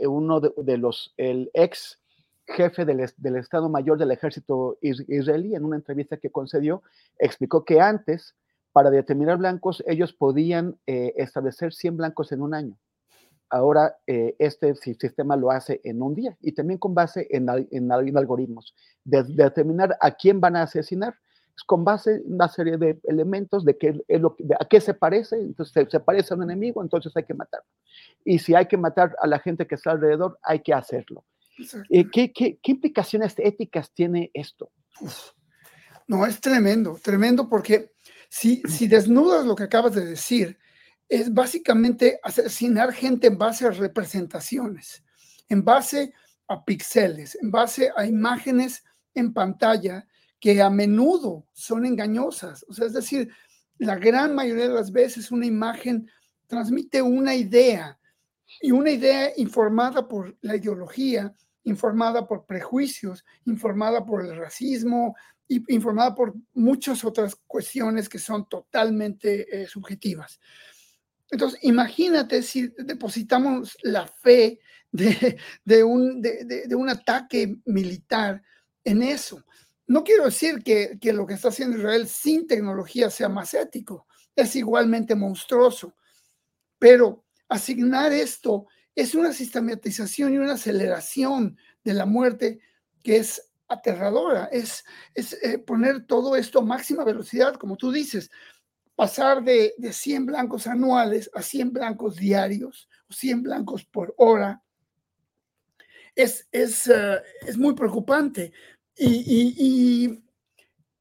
[0.06, 1.98] uno de, de, los, el ex
[2.46, 3.00] jefe del,
[3.36, 6.82] Estado Mayor del Ejército israelí, en una entrevista que concedió,
[7.18, 8.36] explicó que antes,
[8.70, 12.78] para determinar blancos, ellos podían eh, establecer 100 blancos en un año.
[13.48, 17.90] Ahora, eh, este sistema lo hace en un día y también con base en, en,
[17.90, 18.76] algoritmos.
[19.02, 21.20] De, determinar a quién van a asesinar es
[21.64, 24.00] con base en una serie de elementos de, qué,
[24.58, 25.36] a qué se parece.
[25.36, 27.66] Entonces, se, se parece a un enemigo, entonces hay que matarlo.
[28.24, 31.24] Y si hay que matar a la gente que está alrededor, hay que hacerlo.
[31.90, 34.70] Eh, ¿qué, qué, implicaciones éticas tiene esto?
[36.06, 37.92] No, es tremendo, tremendo porque
[38.28, 40.58] si, si desnudas lo que acabas de decir,
[41.08, 45.04] es básicamente asesinar gente en base a representaciones,
[45.48, 46.14] en base
[46.48, 48.84] a píxeles, en base a imágenes
[49.14, 50.06] en pantalla
[50.40, 52.64] que a menudo son engañosas.
[52.68, 53.30] O sea, es decir,
[53.78, 56.10] la gran mayoría de las veces una imagen
[56.46, 57.98] transmite una idea
[58.60, 61.32] y una idea informada por la ideología
[61.64, 65.14] informada por prejuicios, informada por el racismo,
[65.48, 70.38] y informada por muchas otras cuestiones que son totalmente eh, subjetivas.
[71.28, 74.60] Entonces, imagínate si depositamos la fe
[74.92, 78.42] de, un, de, un ataque militar
[78.84, 79.44] en eso.
[79.90, 84.06] No quiero decir que, que, lo que está haciendo Israel sin tecnología sea más ético,
[84.36, 85.96] es igualmente monstruoso,
[86.78, 92.60] pero asignar esto es una sistematización y una aceleración de la muerte
[93.02, 98.30] que es aterradora, es, es eh, poner todo esto a máxima velocidad, como tú dices,
[98.94, 104.62] pasar de, de 100 blancos anuales a 100 blancos diarios o 100 blancos por hora,
[106.14, 108.52] es, es, eh, es muy preocupante
[109.06, 110.24] y,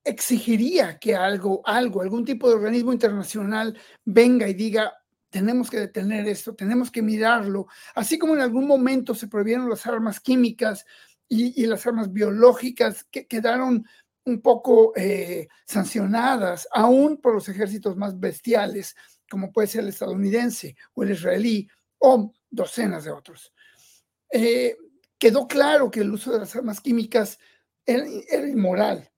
[0.03, 4.93] exigiría que algo, algo, algún tipo de organismo internacional venga y diga,
[5.29, 9.85] tenemos que detener esto, tenemos que mirarlo, así como en algún momento se prohibieron las
[9.85, 10.85] armas químicas
[11.27, 13.85] y, y las armas biológicas que quedaron
[14.25, 18.95] un poco eh, sancionadas, aún por los ejércitos más bestiales,
[19.29, 21.67] como puede ser el estadounidense o el israelí,
[21.99, 23.53] o docenas de otros.
[24.31, 24.77] Eh,
[25.17, 27.39] quedó claro que el uso de las armas químicas
[27.85, 29.09] era, inmoral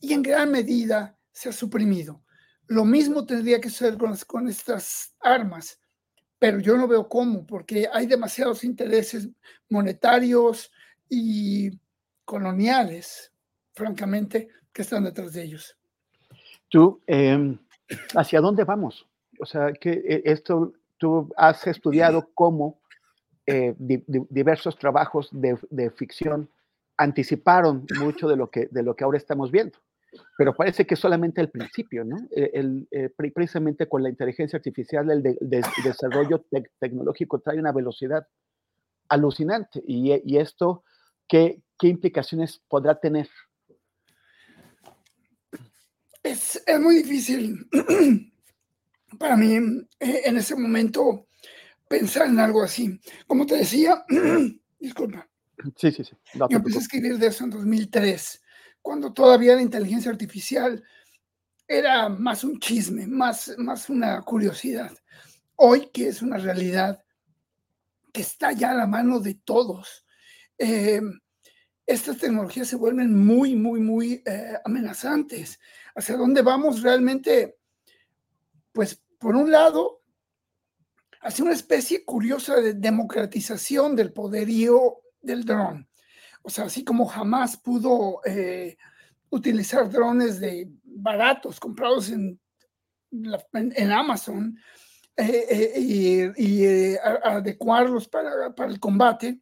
[0.00, 2.22] y en gran medida se ha suprimido.
[2.66, 5.80] Lo mismo tendría que ser con, con estas armas,
[6.38, 9.28] pero yo no veo cómo, porque hay demasiados intereses
[9.68, 10.70] monetarios
[11.08, 11.70] y
[12.24, 13.32] coloniales,
[13.74, 15.76] francamente, que están detrás de ellos.
[16.68, 17.58] Tú, em,
[18.14, 19.06] ¿hacia dónde vamos?
[19.40, 22.80] O sea, que eh, esto, tú has estudiado cómo
[23.46, 26.48] eh, diversos trabajos de, ficción
[27.00, 29.78] anticiparon mucho de lo, que, de lo que ahora estamos viendo.
[30.36, 32.16] Pero parece que solamente el principio, ¿no?
[32.30, 35.22] Eh, el, eh, precisamente con la inteligencia artificial, el,
[35.82, 36.44] desarrollo
[36.78, 38.26] tecnológico trae una velocidad
[39.08, 39.82] alucinante.
[39.86, 40.84] Y, esto,
[41.26, 43.30] ¿qué, ¿qué, implicaciones podrá tener?
[46.22, 47.66] Es, es muy difícil
[49.18, 51.28] para mí en ese momento
[51.88, 53.00] pensar en algo así.
[53.26, 54.04] Como te decía,
[54.78, 55.29] disculpa.
[55.76, 56.12] Sí, sí, sí.
[56.34, 58.42] Yo empecé a escribir de eso en 2003,
[58.82, 60.82] cuando todavía la inteligencia artificial
[61.66, 64.92] era más un chisme, más, más una curiosidad.
[65.56, 67.02] Hoy que es una realidad
[68.12, 70.04] que está ya a la mano de todos,
[70.58, 71.00] eh,
[71.86, 75.58] estas tecnologías se vuelven muy, muy, muy eh, amenazantes.
[75.94, 77.58] ¿Hacia dónde vamos realmente?
[78.72, 80.02] Pues por un lado,
[81.20, 85.88] hace una especie curiosa de democratización del poderío del dron.
[86.42, 88.76] O sea, así como jamás pudo eh,
[89.30, 92.40] utilizar drones de baratos comprados en,
[93.10, 94.56] en, Amazon
[95.16, 99.40] eh, eh, y, adecuarlos para, para, el combate,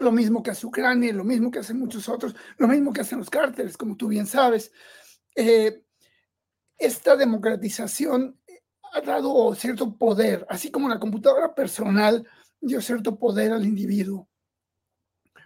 [0.00, 3.18] lo mismo que hace Ucrania, lo mismo que hacen muchos otros, lo mismo que hacen
[3.18, 4.72] los cárteles, como tú bien sabes.
[6.76, 8.38] esta democratización
[8.92, 12.28] ha dado cierto poder, así como la computadora personal
[12.60, 14.28] dio cierto poder al individuo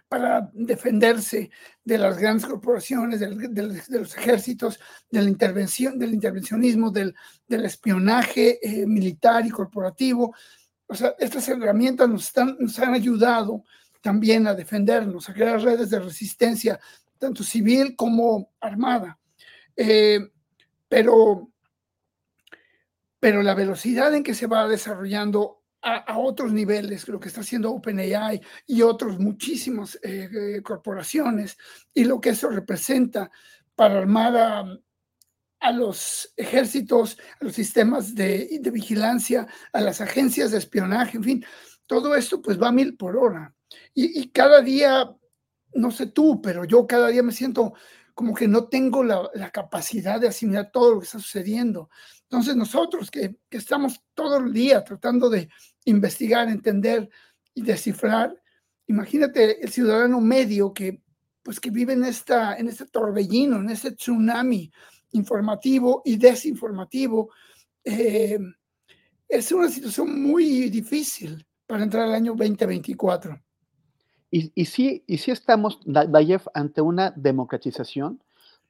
[0.09, 1.51] para defenderse
[1.83, 4.79] de las grandes corporaciones, de los ejércitos,
[5.09, 7.15] de la intervención, del intervencionismo, del,
[7.47, 10.35] espionaje eh, militar y corporativo.
[10.87, 13.63] O sea, estas herramientas nos, están, nos han ayudado
[14.01, 16.79] también a defendernos, a crear redes de resistencia,
[17.19, 19.19] tanto civil como armada.
[19.75, 20.19] Eh,
[20.87, 21.51] pero
[23.19, 27.71] pero la velocidad en que se va desarrollando a, otros niveles, lo que está haciendo
[27.71, 31.57] OpenAI y otros muchísimas eh, eh, corporaciones,
[31.93, 33.31] y lo que eso representa
[33.75, 34.35] para armar
[35.61, 41.45] a, los ejércitos, a los sistemas de, vigilancia, a las agencias de espionaje, en fin,
[41.85, 43.53] todo esto pues va a mil por hora.
[43.93, 45.09] Y cada día,
[45.73, 47.73] no sé tú, pero yo cada día me siento
[48.19, 51.89] como que no tengo la, capacidad de asimilar todo lo que está sucediendo.
[52.23, 55.47] Entonces nosotros que, estamos todo el día tratando de
[55.85, 57.09] investigar, entender
[57.53, 58.35] y descifrar,
[58.87, 61.01] imagínate el ciudadano medio que
[61.41, 64.69] pues que vive en, esta, en este torbellino, en este tsunami
[65.11, 67.31] informativo y desinformativo.
[67.85, 68.37] Eh,
[69.29, 73.41] es una situación muy difícil para entrar al año 2024.
[74.31, 78.21] Y, sí, y sí estamos, Dayev, ante una democratización,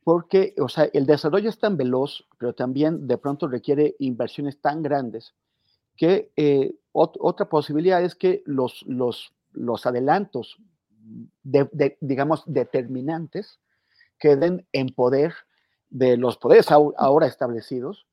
[0.03, 4.81] porque, o sea, el desarrollo es tan veloz, pero también de pronto requiere inversiones tan
[4.81, 5.33] grandes,
[5.97, 10.57] que eh, otra posibilidad es que los, los, los adelantos,
[11.43, 13.59] de, digamos, determinantes,
[14.17, 15.33] queden en poder
[15.89, 18.05] de los poderes ahora establecidos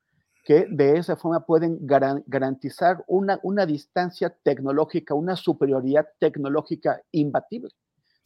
[0.47, 7.71] que de esa forma pueden garantizar una, una distancia tecnológica, una superioridad tecnológica imbatible,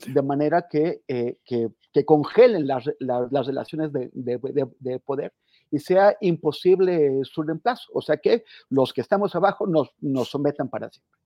[0.05, 4.39] de manera que, eh, que, que, congelen las, las, relaciones de, de,
[4.79, 5.33] de, poder
[5.71, 7.89] y sea imposible su reemplazo.
[7.91, 11.17] O sea que los que estamos abajo nos, nos sometan para siempre.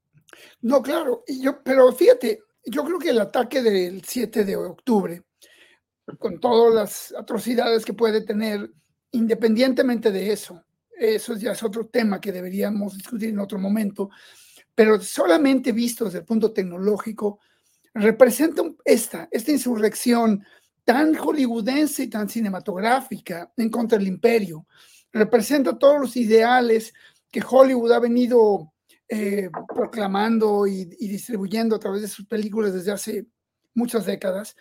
[0.61, 5.23] No, claro, y yo, pero fíjate, yo creo que el ataque del 7 de octubre,
[6.19, 8.71] con todas las atrocidades que puede tener,
[9.11, 10.64] independientemente de eso,
[10.97, 14.09] eso ya es otro tema que deberíamos discutir en otro momento,
[14.73, 17.39] pero solamente visto desde el punto tecnológico,
[17.93, 20.43] representa esta, esta insurrección
[20.83, 24.67] tan hollywoodense y tan cinematográfica en contra del imperio.
[25.11, 26.93] Representa todos los ideales
[27.31, 28.73] que Hollywood ha venido
[29.07, 33.25] eh, proclamando y, distribuyendo a través de sus películas desde hace
[33.73, 34.55] muchas décadas,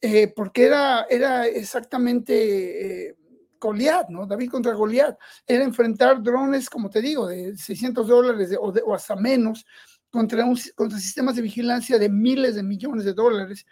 [0.00, 3.16] eh, porque era, era exactamente eh,
[3.60, 4.26] Goliat, ¿no?
[4.26, 5.18] David contra Goliat.
[5.46, 9.64] Era enfrentar drones, como te digo, de 600 dólares o, hasta menos
[10.10, 10.44] contra,
[10.74, 13.66] contra sistemas de vigilancia de miles de millones de dólares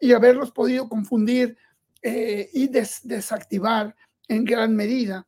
[0.00, 1.56] y haberlos podido confundir
[2.00, 3.94] y desactivar
[4.28, 5.26] en gran medida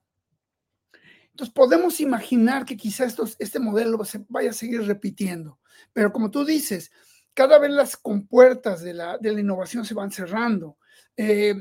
[1.41, 5.59] entonces podemos imaginar que quizás este modelo se vaya a seguir repitiendo,
[5.95, 6.93] pero como tú dices,
[7.33, 10.77] cada vez las compuertas de la, de la innovación se van cerrando,
[11.17, 11.55] eh,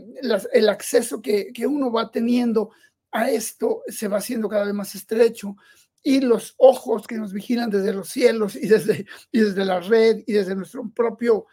[0.54, 2.72] el acceso que, que, uno va teniendo
[3.12, 5.56] a esto se va haciendo cada vez más estrecho
[6.04, 10.24] y los ojos que nos vigilan desde los cielos y desde, y desde la red
[10.26, 11.47] y desde nuestro propio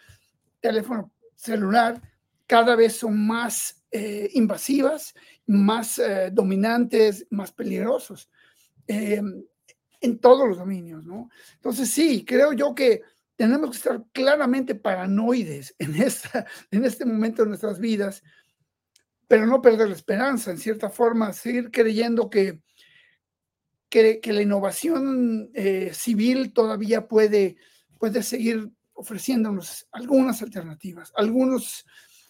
[0.61, 2.01] teléfono celular
[2.47, 5.15] cada vez son más eh, invasivas
[5.47, 8.29] más eh, dominantes, más peligrosos
[10.01, 11.31] en todos los dominios, ¿no?
[11.55, 13.03] Entonces sí, creo yo que
[13.37, 18.23] tenemos que estar claramente paranoides en, esta, en este momento de nuestras vidas,
[19.29, 22.61] pero no perder la esperanza, en cierta forma, seguir creyendo que,
[23.89, 27.57] que, la innovación eh, civil todavía puede,
[27.99, 31.85] puede seguir ofreciéndonos algunas alternativas, algunos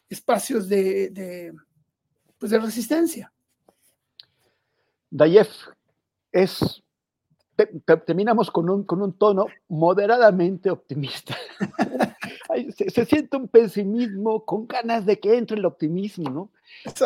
[0.08, 1.52] espacios de
[2.38, 3.32] pues, de resistencia.
[5.10, 5.48] Dayef,
[6.32, 6.82] es,
[8.06, 11.36] terminamos con un, con un tono moderadamente optimista.
[12.76, 16.50] se, siente un pesimismo con ganas de que entre el optimismo, ¿no?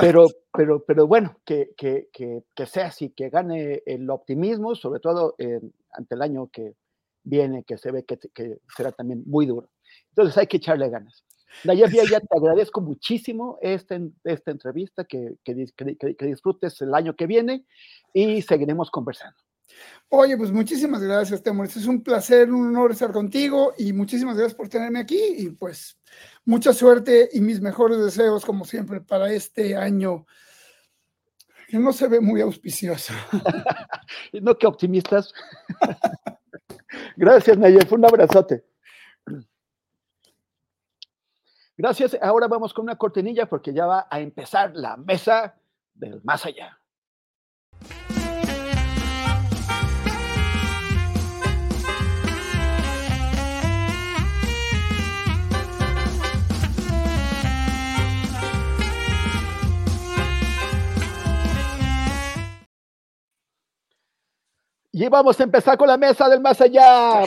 [0.00, 5.36] Pero, pero, pero bueno, que, que, que, sea así, que gane el optimismo, sobre todo
[5.92, 6.74] ante el año que
[7.22, 9.70] viene, que se ve que, que será también muy duro.
[10.10, 11.24] Entonces hay que echarle ganas.
[11.64, 17.26] Nayef, ya te agradezco muchísimo esta, esta entrevista, que, que, que, disfrutes el año que
[17.26, 17.64] viene
[18.12, 19.36] y seguiremos conversando.
[20.08, 21.66] Oye, pues muchísimas gracias, Temor.
[21.66, 25.98] Es un placer, un honor estar contigo y muchísimas gracias por tenerme aquí y pues
[26.44, 30.26] mucha suerte y mis mejores deseos, como siempre, para este año
[31.68, 33.14] que no se ve muy auspicioso.
[34.42, 35.32] no, que optimistas.
[37.16, 37.92] gracias, Nayef.
[37.92, 38.64] Un abrazote.
[41.76, 42.18] Gracias.
[42.20, 45.54] Ahora vamos con una cortinilla porque ya va a empezar la mesa
[45.94, 46.79] del más allá.
[64.92, 67.24] Y vamos a empezar con la mesa del más allá.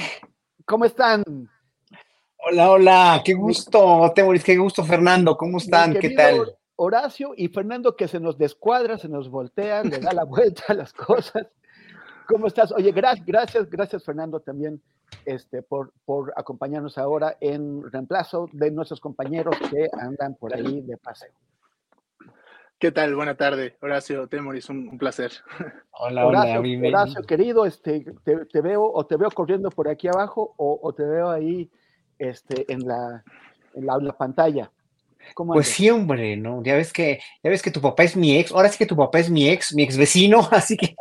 [0.66, 1.24] ¿Cómo están?
[2.38, 5.94] Hola, hola, qué gusto, qué gusto, Fernando, ¿cómo están?
[5.94, 6.58] ¿Qué tal?
[6.76, 10.74] Horacio y Fernando que se nos descuadra, se nos voltean, le da la vuelta a
[10.74, 11.48] las cosas.
[12.28, 12.74] ¿Cómo estás?
[12.74, 14.82] Oye, gracias, gracias, gracias Fernando también
[15.24, 20.98] este, por, por acompañarnos ahora en reemplazo de nuestros compañeros que andan por ahí de
[20.98, 21.32] paseo.
[22.84, 23.16] ¿Qué tal?
[23.16, 25.32] Buena tarde, Horacio Temoris, un, placer.
[25.92, 30.54] Hola, Horacio, hola, Horacio, querido, este, te, veo o te veo corriendo por aquí abajo
[30.58, 31.72] o, o te veo ahí
[32.20, 33.24] este, en, la,
[33.74, 34.70] en la pantalla
[35.36, 36.64] pues sí, hombre, ¿no?
[36.64, 38.96] Ya ves que, ya ves que tu papá es mi ex, ahora sí que tu
[38.96, 40.96] papá es mi ex, mi ex vecino, así que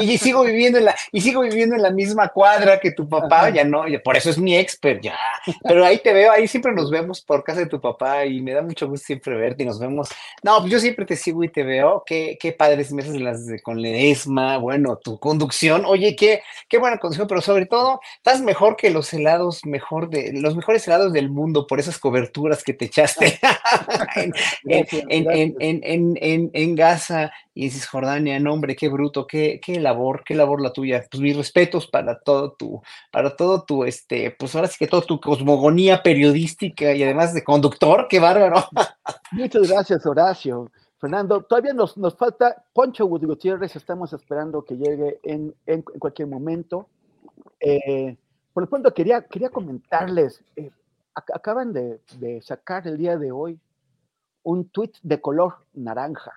[0.00, 3.50] y, sigo viviendo en la, y sigo viviendo en la misma cuadra que tu papá,
[3.50, 5.16] ya no, por eso es mi ex, pero ya,
[5.62, 8.52] pero ahí te veo, ahí siempre nos vemos por casa de tu papá y me
[8.52, 10.08] da mucho gusto siempre verte y nos vemos.
[10.42, 13.46] No, pues yo siempre te sigo y te veo, qué, qué padres me haces las
[13.46, 18.40] de, con Ledesma, bueno, tu conducción, oye, qué, qué buena conducción, pero sobre todo, estás
[18.40, 22.74] mejor que los helados, mejor de, los mejores helados del mundo por esas coberturas que
[22.74, 23.39] te echaste.
[24.64, 30.72] en, Gaza y en Cisjordania, no hombre, qué bruto, qué, qué labor, qué labor la
[30.72, 31.04] tuya.
[31.10, 35.02] Pues mis respetos para todo tu, para todo tu, este, pues ahora sí que toda
[35.02, 38.64] tu cosmogonía periodística y además de conductor, qué bárbaro.
[39.32, 40.70] Muchas gracias, Horacio.
[41.00, 46.88] Fernando, todavía nos, nos falta Poncho Gutiérrez, estamos esperando que llegue en, cualquier momento.
[47.58, 48.16] Eh,
[48.52, 50.70] por lo pronto quería, quería comentarles, eh,
[51.14, 52.00] acaban de,
[52.42, 53.58] sacar el día de hoy
[54.42, 56.32] un tweet de color naranja,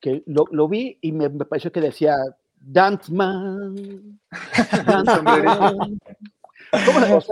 [0.00, 2.16] que lo, vi y me, pareció que decía,
[2.58, 4.18] Dance Man,
[6.70, 7.22] ¿Cómo?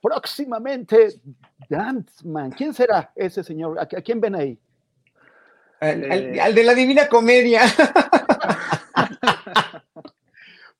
[0.00, 1.20] Próximamente,
[1.68, 2.52] Danceman.
[2.52, 3.78] ¿Quién será ese señor?
[3.78, 4.58] ¿A, a quién ven ahí?
[5.80, 7.62] Al, al- al de la Divina Comedia.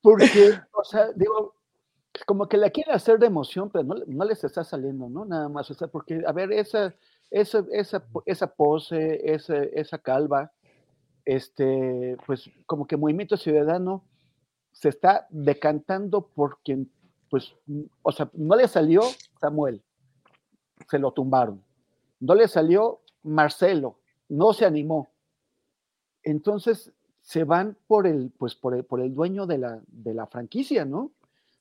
[0.00, 1.54] Porque, o sea, digo,
[2.28, 5.24] como que la quieren hacer de emoción, pero no, no les está saliendo, ¿no?
[5.24, 6.94] Nada más, o sea, porque, a ver, esa,
[7.30, 10.52] esa, esa, esa pose, esa, esa calva,
[11.24, 14.04] este, pues como que Movimiento Ciudadano
[14.72, 16.92] se está decantando por quien,
[17.30, 19.00] pues, mm, o sea, no le salió
[19.40, 19.82] Samuel,
[20.86, 21.64] se lo tumbaron.
[22.20, 25.08] No le salió Marcelo, no se animó.
[26.22, 30.26] Entonces se van por el, pues, por el, por el dueño de la, de la
[30.26, 31.12] franquicia, ¿no?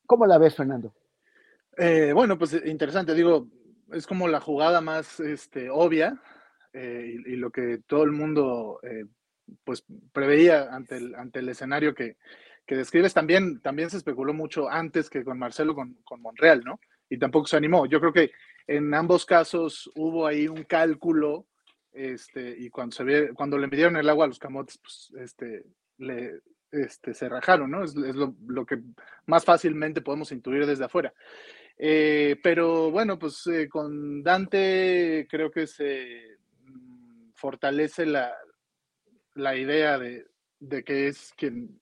[0.07, 0.95] ¿Cómo la ves, Fernando?
[1.77, 3.47] Eh, bueno, pues eh, interesante, digo,
[3.91, 6.19] es como la jugada más este, obvia
[6.73, 8.79] eh, y, lo que todo el mundo
[9.63, 12.17] pues preveía ante el, ante el escenario que,
[12.65, 13.13] que describes.
[13.13, 16.79] También, también se especuló mucho antes que con Marcelo, con, con Monreal, ¿no?
[17.09, 17.85] Y tampoco se animó.
[17.85, 18.31] Yo creo que
[18.65, 21.45] en ambos casos hubo ahí un cálculo
[21.91, 25.65] este, y cuando, se ve, cuando le midieron el agua a los camotes, pues este,
[25.97, 26.41] le,
[26.71, 27.83] este, se rajaron, ¿no?
[27.83, 28.81] Es, lo, que
[29.25, 31.13] más fácilmente podemos intuir desde afuera.
[31.77, 38.35] Eh, pero bueno, pues eh, con Dante creo que se mm, fortalece la,
[39.35, 40.25] la idea de,
[40.59, 41.79] de, que es quien,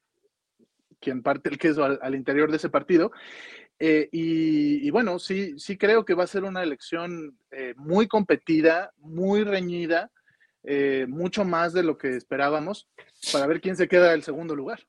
[0.99, 3.11] quien parte el queso al, al interior de ese partido.
[3.79, 7.37] Eh, y, y, bueno, sí, sí creo que va a ser una elección
[7.75, 10.11] muy competida, muy reñida,
[10.67, 12.89] eh, mucho más de lo que esperábamos,
[13.31, 14.79] para ver quién se queda el segundo lugar.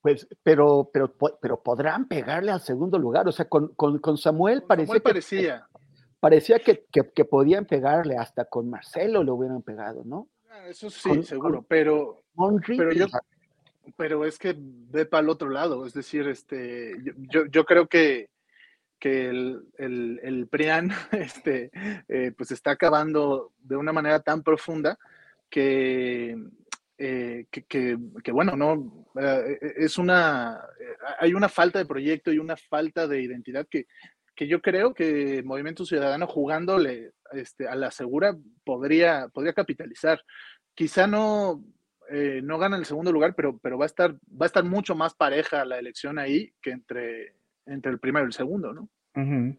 [0.00, 3.28] Pues, pero, pero, pero podrán pegarle al segundo lugar.
[3.28, 5.66] O sea, con, con, con Samuel parecía, Samuel parecía.
[5.72, 5.80] Que,
[6.20, 10.28] parecía que, que, que, podían pegarle, hasta con Marcelo lo hubieran pegado, ¿no?
[10.48, 12.22] Ah, eso sí, con, seguro, pero,
[12.66, 13.06] pero yo,
[13.96, 17.86] pero es que ve para el otro lado, es decir, este, yo, yo, yo creo
[17.86, 18.30] que,
[19.00, 21.70] que el, el, el, PRIAN este,
[22.08, 24.98] eh, pues está acabando de una manera tan profunda
[25.48, 26.36] que,
[26.98, 27.64] eh, que,
[28.22, 30.60] que, bueno, no, eh, es una,
[31.18, 33.86] hay una falta de proyecto y una falta de identidad que,
[34.36, 40.22] que yo creo que Movimiento Ciudadano jugándole este, a la segura podría, podría capitalizar.
[40.74, 41.64] Quizá no,
[42.10, 44.94] eh, no gana el segundo lugar, pero, pero va, a estar, va a estar mucho
[44.94, 47.34] más pareja la elección ahí que entre,
[47.70, 48.82] entre el primero y el segundo, ¿no?
[49.16, 49.56] Uh -huh.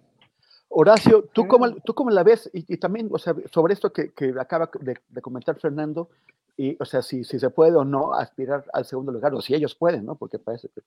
[0.74, 2.50] Horacio, ¿tú cómo, ¿tú cómo la ves?
[2.54, 6.10] Y, y también, o sea, sobre esto que, que acaba de, de, comentar Fernando,
[6.56, 9.54] y, o sea, si, si se puede o no aspirar al segundo lugar, o si
[9.54, 10.16] ellos pueden, ¿no?
[10.16, 10.82] Porque parece que...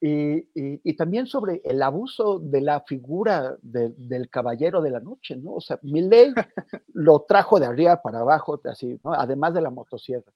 [0.00, 5.00] Y, y, y también sobre el abuso de la figura de, del caballero de la
[5.00, 5.54] noche, ¿no?
[5.54, 6.32] O sea, Milei
[6.94, 9.12] lo trajo de arriba para abajo, así, ¿no?
[9.12, 10.32] Además de la motosierra.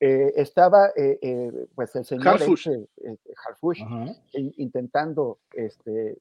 [0.00, 4.54] Eh, estaba eh, eh, pues el señor Harfush, este, Harfush uh -huh.
[4.56, 6.18] intentando este,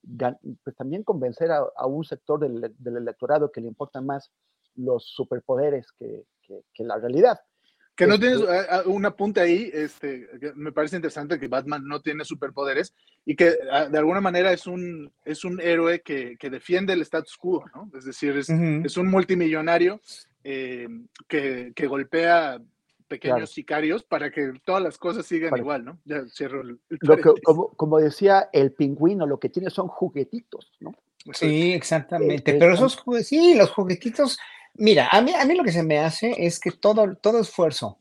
[0.63, 4.31] pues también convencer a, a un sector del, del, electorado que le importan más
[4.75, 7.39] los superpoderes que, que, que la realidad.
[7.95, 12.01] Que no tienes uh, un apunte ahí, este, que me parece interesante que Batman no
[12.01, 12.93] tiene superpoderes
[13.23, 13.55] y que
[13.91, 17.91] de alguna manera es un, es un héroe que, que defiende el status quo, ¿no?
[17.95, 18.85] Es decir, es, uh -huh.
[18.85, 19.99] es un multimillonario
[20.43, 20.87] eh,
[21.27, 22.59] que, que, golpea
[23.13, 23.47] pequeños claro.
[23.47, 25.99] sicarios para que todas las cosas sigan para, igual, ¿no?
[26.03, 29.87] Ya cierro el, el lo que, como, como, decía el pingüino, lo que tiene son
[29.87, 30.93] juguetitos, ¿no?
[31.31, 32.55] Sí, exactamente.
[32.55, 34.39] Eh, Pero esos juguetitos, sí, los juguetitos,
[34.73, 37.99] mira, a mí, a mí lo que se me hace es que todo, todo esfuerzo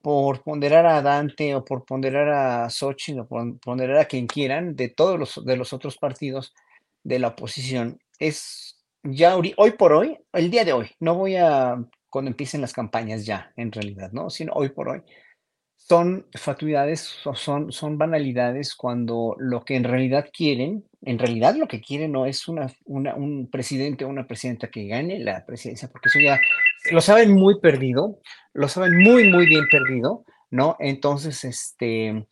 [0.00, 4.74] por ponderar a Dante o por ponderar a Xochitl o por ponderar a quien quieran
[4.74, 6.54] de todos los, de los otros partidos
[7.04, 11.76] de la oposición es ya hoy por hoy, el día de hoy, no voy a
[12.10, 14.30] cuando empiecen las campañas ya, en realidad, ¿no?
[14.30, 15.02] Sino hoy por hoy.
[15.76, 17.00] Son fatuidades,
[17.34, 22.26] son, son banalidades cuando lo que en realidad quieren, en realidad lo que quieren no
[22.26, 26.40] es una, una, un presidente o una presidenta que gane la presidencia, porque eso ya
[26.90, 28.20] lo saben muy perdido,
[28.52, 30.76] lo saben muy, muy bien perdido, ¿no?
[30.80, 32.26] Entonces, este,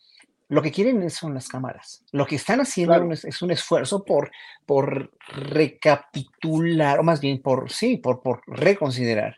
[0.49, 2.03] lo que quieren son las cámaras.
[2.11, 3.11] Lo que están haciendo claro.
[3.11, 4.31] es, un esfuerzo por,
[4.65, 9.37] por recapitular, o más bien por, sí, por, por reconsiderar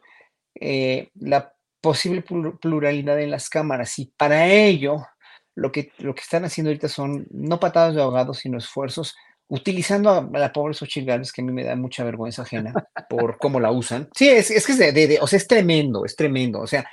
[0.60, 2.24] eh, la posible
[2.60, 5.06] pluralidad en las cámaras y para ello
[5.56, 9.16] lo que, lo que están haciendo ahorita son no patadas de ahogado, sino esfuerzos
[9.50, 12.74] utilizando a la pobre Xochitl Gálvez, que a mí me da mucha vergüenza ajena
[13.10, 14.10] por cómo la usan.
[14.14, 14.74] Sí, es, es que
[15.38, 16.60] es tremendo, es tremendo.
[16.60, 16.86] O sea,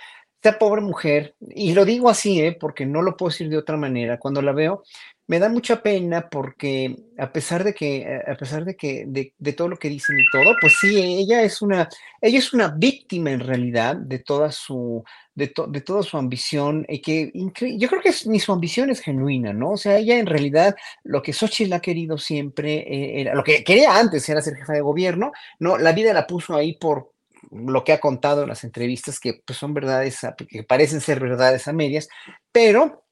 [0.44, 2.56] esta pobre mujer, y lo digo así, ¿eh?
[2.58, 4.82] porque no lo puedo decir de otra manera, cuando la veo,
[5.26, 9.68] me da mucha pena porque a pesar de que, a pesar de que, de, todo
[9.68, 11.88] lo que dicen y todo, pues sí, ella es una,
[12.20, 15.02] ella es una víctima en realidad de toda su,
[15.34, 17.32] de, de toda su ambición, y que
[17.78, 19.70] yo creo que ni su ambición es genuina, ¿no?
[19.72, 23.64] O sea, ella en realidad lo que Xochitl ha querido siempre eh, era, lo que
[23.64, 25.78] quería antes era ser jefa de gobierno, ¿no?
[25.78, 27.12] La vida la puso ahí por
[27.50, 31.66] lo que ha contado en las entrevistas, que pues, son verdades, que parecen ser verdades
[31.66, 32.08] a medias,
[32.52, 33.03] pero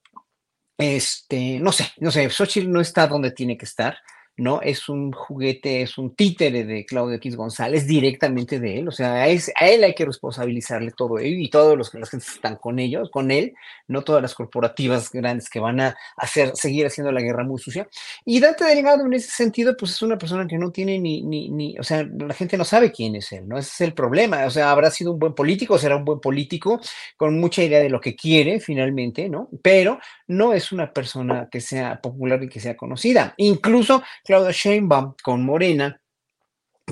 [0.82, 3.96] este, no sé, no sé, Xochitl no está donde tiene que estar.
[4.36, 4.62] ¿no?
[4.62, 9.22] Es un juguete, es un títere de Claudio X González directamente de él, o sea,
[9.22, 13.30] a, él hay que responsabilizarle todo ello y todos los que están con ellos, con
[13.30, 13.52] él,
[13.88, 17.88] no todas las corporativas grandes que van a hacer, seguir haciendo la guerra muy sucia.
[18.24, 21.50] Y Dante Delgado en ese sentido, pues es una persona que no tiene ni, ni,
[21.50, 23.58] ni, o sea, la gente no sabe quién es él, ¿no?
[23.58, 26.80] Ese es el problema, o sea, habrá sido un buen político, será un buen político
[27.18, 29.50] con mucha idea de lo que quiere finalmente, ¿no?
[29.62, 29.98] Pero
[30.36, 33.34] no es una persona que sea popular y que sea conocida.
[33.36, 36.01] Incluso Claudia Sheinbaum con Morena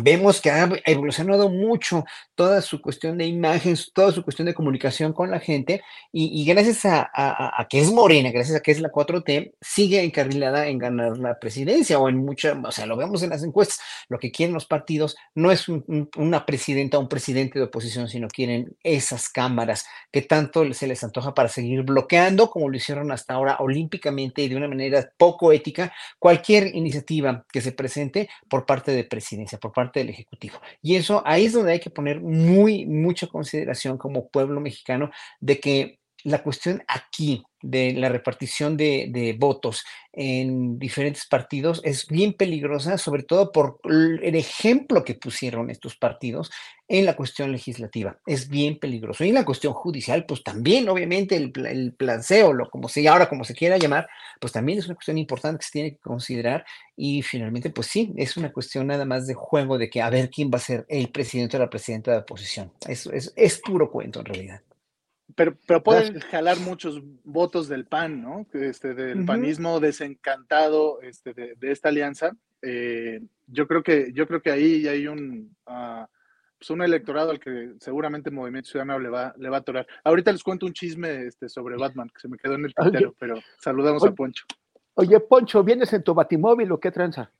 [0.02, 2.04] vemos que ha evolucionado mucho
[2.34, 5.82] toda su cuestión de imagen, toda su cuestión de comunicación con la gente,
[6.12, 10.78] y, gracias a, que es morena, gracias a que es la 4T, sigue encarrilada en
[10.78, 14.30] ganar la presidencia o en mucha, o sea, lo vemos en las encuestas, lo que
[14.30, 19.28] quieren los partidos no es una presidenta o un presidente de oposición, sino quieren esas
[19.28, 24.42] cámaras que tanto se les antoja para seguir bloqueando, como lo hicieron hasta ahora olímpicamente
[24.42, 29.58] y de una manera poco ética, cualquier iniciativa que se presente por parte de presidencia,
[29.58, 30.60] por parte del Ejecutivo.
[30.80, 35.10] Y eso ahí es donde hay que poner muy, mucha consideración como pueblo mexicano
[35.40, 42.32] de que la cuestión aquí de la repartición de, votos en diferentes partidos es bien
[42.32, 46.50] peligrosa, sobre todo por el ejemplo que pusieron estos partidos
[46.88, 48.18] en la cuestión legislativa.
[48.26, 49.24] Es bien peligroso.
[49.24, 51.94] Y en la cuestión judicial, pues también, obviamente, el, el
[52.52, 54.08] lo como se ahora como se quiera llamar,
[54.40, 56.64] pues también es una cuestión importante que se tiene que considerar.
[56.96, 60.30] Y finalmente, pues sí, es una cuestión nada más de juego de que a ver
[60.30, 62.72] quién va a ser el presidente o la presidenta de la oposición.
[62.88, 64.60] Eso es, es puro cuento en realidad.
[65.34, 68.46] Pero, pero pueden jalar muchos votos del PAN, ¿no?
[68.52, 72.36] Este, del panismo desencantado este, de, esta alianza.
[72.62, 76.06] Eh, yo, creo que, yo creo que ahí hay un, uh,
[76.58, 79.86] pues un electorado al que seguramente Movimiento Ciudadano le va, le va a atorar.
[80.04, 83.14] Ahorita les cuento un chisme este, sobre Batman, que se me quedó en el tintero,
[83.18, 84.44] pero saludamos a Poncho.
[84.94, 87.32] Oye, Poncho, ¿vienes en tu batimóvil o qué tranza?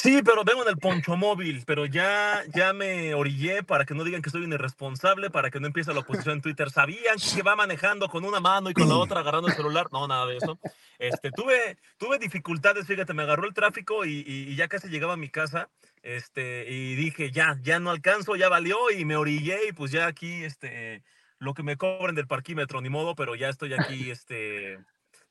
[0.00, 4.04] Sí, pero vengo en el poncho móvil, pero ya, ya me orillé para que no
[4.04, 6.70] digan que soy un irresponsable, para que no empiece la oposición en Twitter.
[6.70, 9.88] ¿Sabían que va manejando con una mano y con la otra agarrando el celular?
[9.90, 10.56] No, nada de eso.
[11.00, 15.16] Este, tuve, tuve dificultades, fíjate, me agarró el tráfico y, y, ya casi llegaba a
[15.16, 15.68] mi casa.
[16.02, 20.06] Este, y dije, ya, ya no alcanzo, ya valió, y me orillé, y pues ya
[20.06, 21.02] aquí, este,
[21.40, 24.78] lo que me cobren del parquímetro, ni modo, pero ya estoy aquí, este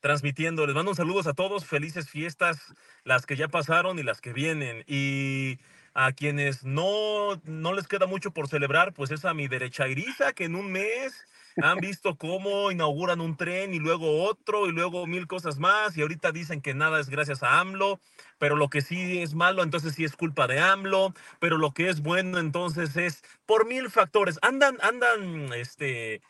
[0.00, 0.66] transmitiendo.
[0.66, 4.32] Les mando un saludos a todos, felices fiestas, las que ya pasaron y las que
[4.32, 4.84] vienen.
[4.86, 5.58] Y
[5.94, 10.32] a quienes no, no les queda mucho por celebrar, pues es a mi derecha Iriza,
[10.32, 11.26] que en un mes
[11.62, 16.02] han visto cómo inauguran un tren y luego otro y luego mil cosas más y
[16.02, 18.00] ahorita dicen que nada es gracias a AMLO,
[18.38, 21.88] pero lo que sí es malo entonces sí es culpa de AMLO, pero lo que
[21.88, 24.38] es bueno entonces es por mil factores.
[24.42, 26.22] Andan, andan, este,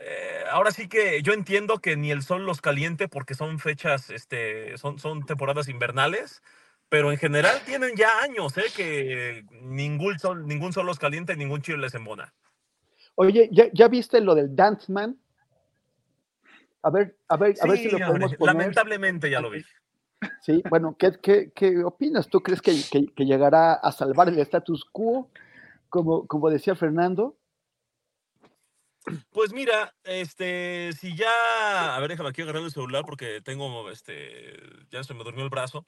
[0.00, 4.10] eh, ahora sí que yo entiendo que ni el sol los caliente porque son fechas,
[4.10, 6.42] este, son, son temporadas invernales,
[6.88, 8.64] pero en general tienen ya años, ¿eh?
[8.74, 12.32] Que ningún sol, ningún sol los caliente, ningún chile les embona.
[13.16, 15.18] Oye, ¿ya, viste lo del Dance Man?
[16.82, 18.54] A ver, a ver, a ver si lo podemos poner.
[18.54, 19.64] Lamentablemente ya lo vi.
[20.40, 22.28] Sí, bueno, ¿qué, qué, qué opinas?
[22.28, 22.72] ¿Tú crees que,
[23.14, 25.30] que, llegará a salvar el status quo,
[25.88, 27.36] como, como decía Fernando?
[29.30, 34.54] Pues mira, este, si ya, a ver, déjame aquí agarrar el celular porque tengo, este,
[34.90, 35.86] ya se me durmió el brazo.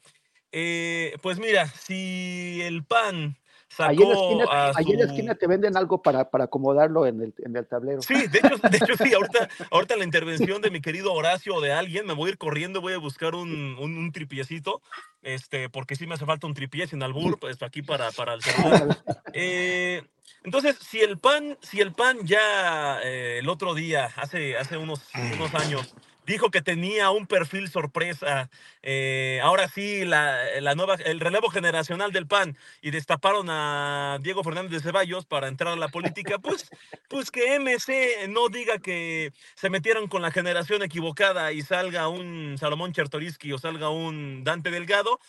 [0.53, 3.37] Eh, pues mira, si el PAN
[3.79, 8.03] Allí en, la esquina, te venden algo para, para acomodarlo en el, en el, tablero.
[8.03, 11.61] Sí, de hecho, de hecho sí, ahorita, ahorita la intervención de mi querido Horacio o
[11.61, 14.83] de alguien, me voy a ir corriendo, voy a buscar un, un, un tripiecito,
[15.23, 18.43] este, porque sí me hace falta un tripié sin albur, pues aquí para, para el
[18.43, 18.99] celular.
[19.33, 20.03] Eh,
[20.43, 25.01] entonces, si el PAN, si el PAN ya eh, el otro día, hace, hace unos,
[25.35, 25.95] unos años,
[26.31, 28.49] dijo que tenía un perfil sorpresa.
[28.83, 34.43] Eh, ahora sí, la, la, nueva, el relevo generacional del PAN y destaparon a Diego
[34.43, 36.71] Fernández de Ceballos para entrar a la política, pues,
[37.09, 42.57] pues que MC no diga que se metieron con la generación equivocada y salga un
[42.59, 45.21] Salomón Chertoriski o salga un Dante Delgado.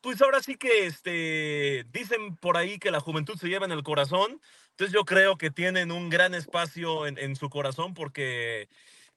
[0.00, 3.82] Pues ahora sí que este, dicen por ahí que la juventud se lleva en el
[3.82, 4.40] corazón.
[4.70, 8.68] Entonces yo creo que tienen un gran espacio en, su corazón porque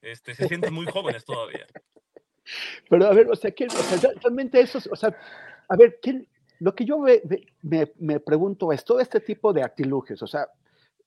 [0.01, 1.65] este, se sienten muy jóvenes todavía.
[2.89, 5.15] Pero a ver, o sea, ¿qué, o sea realmente eso, o sea,
[5.69, 6.27] a ver, ¿quién,
[6.59, 7.21] lo que yo me,
[7.99, 10.47] me, pregunto es todo este tipo de artilugios, o sea,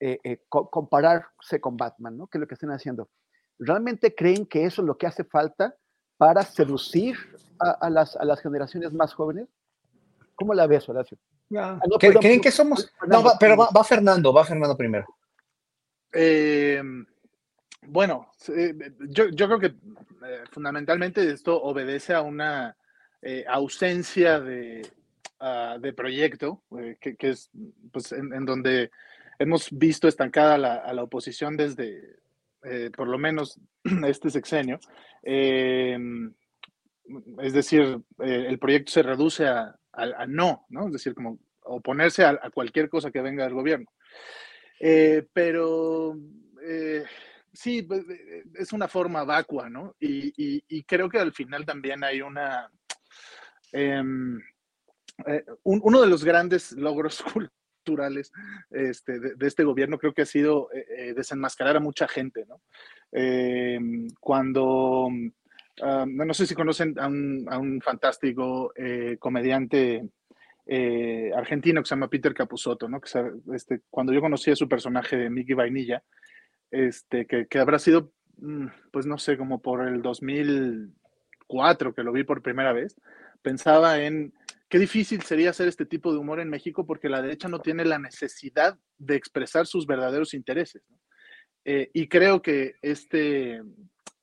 [0.01, 2.27] eh, eh, compararse con Batman, ¿no?
[2.27, 3.09] ¿Qué es lo que están haciendo?
[3.59, 5.75] ¿Realmente creen que eso es lo que hace falta
[6.19, 7.17] para seducir
[7.59, 9.49] a, las, a las, generaciones más jóvenes?
[10.37, 11.19] ¿Cómo la ves, Horacio?
[11.57, 12.93] Ah, ¿Creen que somos?
[13.09, 15.07] No, pero va, Fernando, va Fernando primero.
[16.13, 16.83] Eh,
[17.89, 18.31] bueno,
[19.09, 19.75] yo, yo, creo que
[20.51, 22.77] fundamentalmente esto obedece a una
[23.49, 24.87] ausencia de,
[25.41, 26.63] uh, de proyecto,
[27.01, 27.51] que, que, es
[27.93, 28.91] pues, en, en, donde
[29.39, 32.19] hemos visto estancada la, a la oposición desde
[32.69, 33.61] eh, por lo menos
[34.07, 34.81] este sexenio.
[35.23, 35.99] Eh,
[37.41, 40.87] es decir, eh, el proyecto se reduce a, a, a, no, ¿no?
[40.87, 43.87] Es decir, como oponerse a, a cualquier cosa que venga del gobierno.
[44.79, 46.17] Eh, pero
[47.53, 48.05] sí, pues,
[48.55, 49.97] es una forma vacua, ¿no?
[49.99, 52.71] Y, y, y, creo que al final también hay una...
[53.73, 54.39] Um,
[55.27, 57.23] eh, un, uno de los grandes logros
[57.87, 58.33] culturales
[58.71, 62.45] este, de, de, este gobierno creo que ha sido eh, eh desenmascarar a mucha gente,
[62.47, 62.61] ¿no?
[63.13, 63.79] Eh,
[64.21, 65.09] cuando,
[65.83, 70.09] um, no sé si conocen a un, a un fantástico eh, comediante
[71.37, 73.01] argentino que se llama Peter Capusotto, ¿no?
[73.01, 73.09] Que,
[73.55, 76.03] este, cuando yo conocí a su personaje de Mickey Vainilla,
[76.71, 82.13] este, que, que habrá sido, mm, pues no sé, como por el 2004 que lo
[82.13, 82.97] vi por primera vez,
[83.43, 84.35] pensaba en
[84.69, 87.85] qué difícil sería hacer este tipo de humor en México porque la derecha no tiene
[87.85, 90.83] la necesidad de expresar sus verdaderos intereses.
[91.65, 93.63] Eh, y creo que este,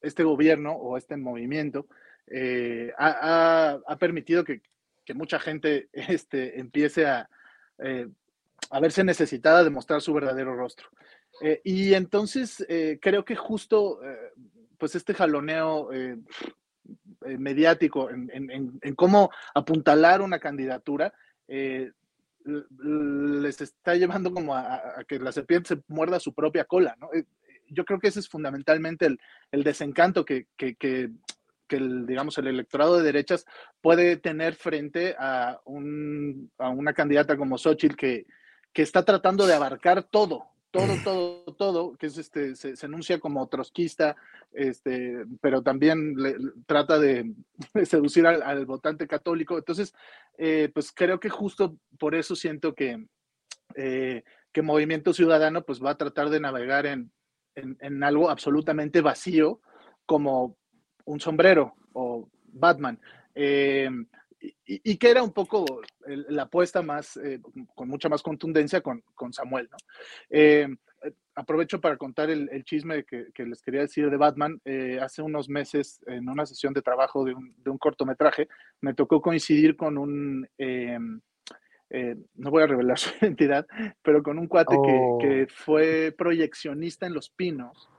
[0.03, 1.88] este gobierno o este movimiento
[2.27, 4.61] eh, ha, ha, permitido que,
[5.03, 7.30] que, mucha gente este, empiece a,
[7.80, 8.07] eh,
[8.69, 10.89] a, verse necesitada de mostrar su verdadero rostro.
[11.41, 12.63] Eh, y entonces
[13.01, 13.99] creo que justo
[14.77, 15.89] pues este jaloneo
[17.21, 21.11] mediático en, en, cómo apuntalar una candidatura,
[21.47, 21.91] les
[23.61, 27.09] está llevando como a, a, que la serpiente se muerda su propia cola, ¿no?
[27.73, 29.19] Yo creo que ese es fundamentalmente el,
[29.51, 31.09] el desencanto que, que, que,
[31.67, 33.45] que, el, digamos, el electorado de derechas
[33.81, 38.25] puede tener frente a, un, a una candidata como Xochitl que,
[38.71, 43.19] que está tratando de abarcar todo, todo, todo, todo, que es este, se, se enuncia
[43.19, 44.15] como trotskista,
[44.51, 46.35] este, pero también le,
[46.65, 47.31] trata de,
[47.75, 49.55] de seducir al, al, votante católico.
[49.55, 49.93] Entonces,
[50.37, 53.05] eh, pues creo que justo por eso siento que,
[53.75, 57.11] eh, que Movimiento Ciudadano pues va a tratar de navegar en,
[57.55, 59.61] en, algo absolutamente vacío
[60.05, 60.57] como
[61.05, 62.99] un sombrero o Batman.
[63.35, 63.89] Eh,
[64.65, 65.65] y, que era un poco
[66.05, 67.39] la apuesta más, eh,
[67.75, 69.69] con mucha más contundencia con, con Samuel.
[70.30, 70.67] Eh,
[71.35, 74.61] aprovecho para contar el, chisme que, que, les quería decir de Batman.
[75.01, 78.49] Hace unos meses, en una sesión de trabajo de un, de un cortometraje,
[78.81, 80.47] me tocó coincidir con un,
[81.93, 83.65] eh, eh, no voy a revelar su identidad,
[84.01, 85.17] pero con un cuate oh.
[85.19, 87.89] que, que, fue proyeccionista en Los Pinos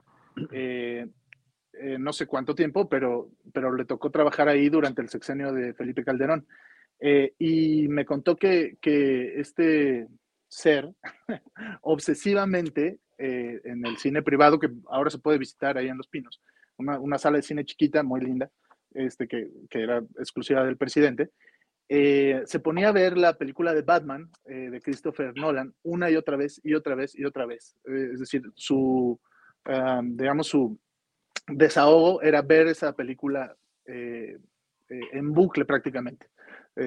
[1.80, 5.74] eh, no sé cuánto tiempo, pero, pero le tocó trabajar ahí durante el sexenio de
[5.74, 6.46] Felipe Calderón.
[7.00, 10.06] Eh, y me contó que, que este
[10.48, 10.88] ser
[11.82, 16.40] obsesivamente eh, en el cine privado, que ahora se puede visitar ahí en Los Pinos,
[16.76, 18.50] una, una sala de cine chiquita, muy linda,
[18.92, 21.30] este, que, que era exclusiva del presidente,
[21.88, 26.16] eh, se ponía a ver la película de Batman eh, de Christopher Nolan una y
[26.16, 27.76] otra vez y otra vez y otra vez.
[27.86, 29.20] Eh, es decir, su,
[30.02, 30.78] digamos, su,
[31.46, 33.54] desahogo era ver esa película
[33.86, 36.28] en bucle prácticamente.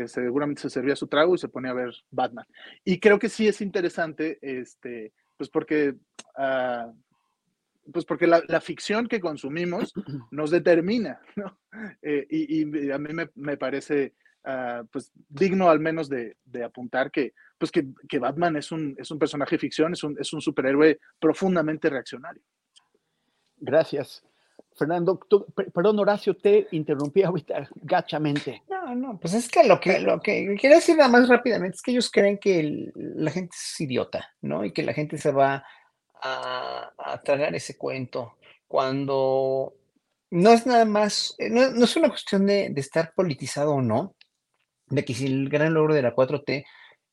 [0.07, 2.45] Seguramente se servía su trago y se ponía a ver Batman.
[2.83, 5.95] Y creo que sí es interesante, este, pues porque,
[6.37, 6.91] uh,
[7.93, 9.93] pues porque la, ficción que consumimos
[10.31, 11.21] nos determina.
[12.01, 14.15] Y, y, a mí me, me parece
[14.45, 18.95] uh, pues digno al menos de, de apuntar que, pues que, que, Batman es un,
[18.97, 22.41] es un personaje de ficción, es un, es un superhéroe profundamente reaccionario.
[23.57, 24.23] Gracias.
[24.75, 28.61] Fernando, tú, perdón, Horacio, te interrumpí ahorita gachamente.
[28.69, 31.81] No, no, pues es que lo que, lo que quiero decir nada más rápidamente es
[31.81, 34.63] que ellos creen que el, la gente es idiota, ¿no?
[34.63, 35.65] Y que la gente se va
[36.21, 38.37] a, a tragar ese cuento
[38.67, 39.73] cuando
[40.29, 43.81] no es nada más, eh, no, no es una cuestión de, de, estar politizado o
[43.81, 44.15] no,
[44.89, 46.65] de que si el gran logro de la 4T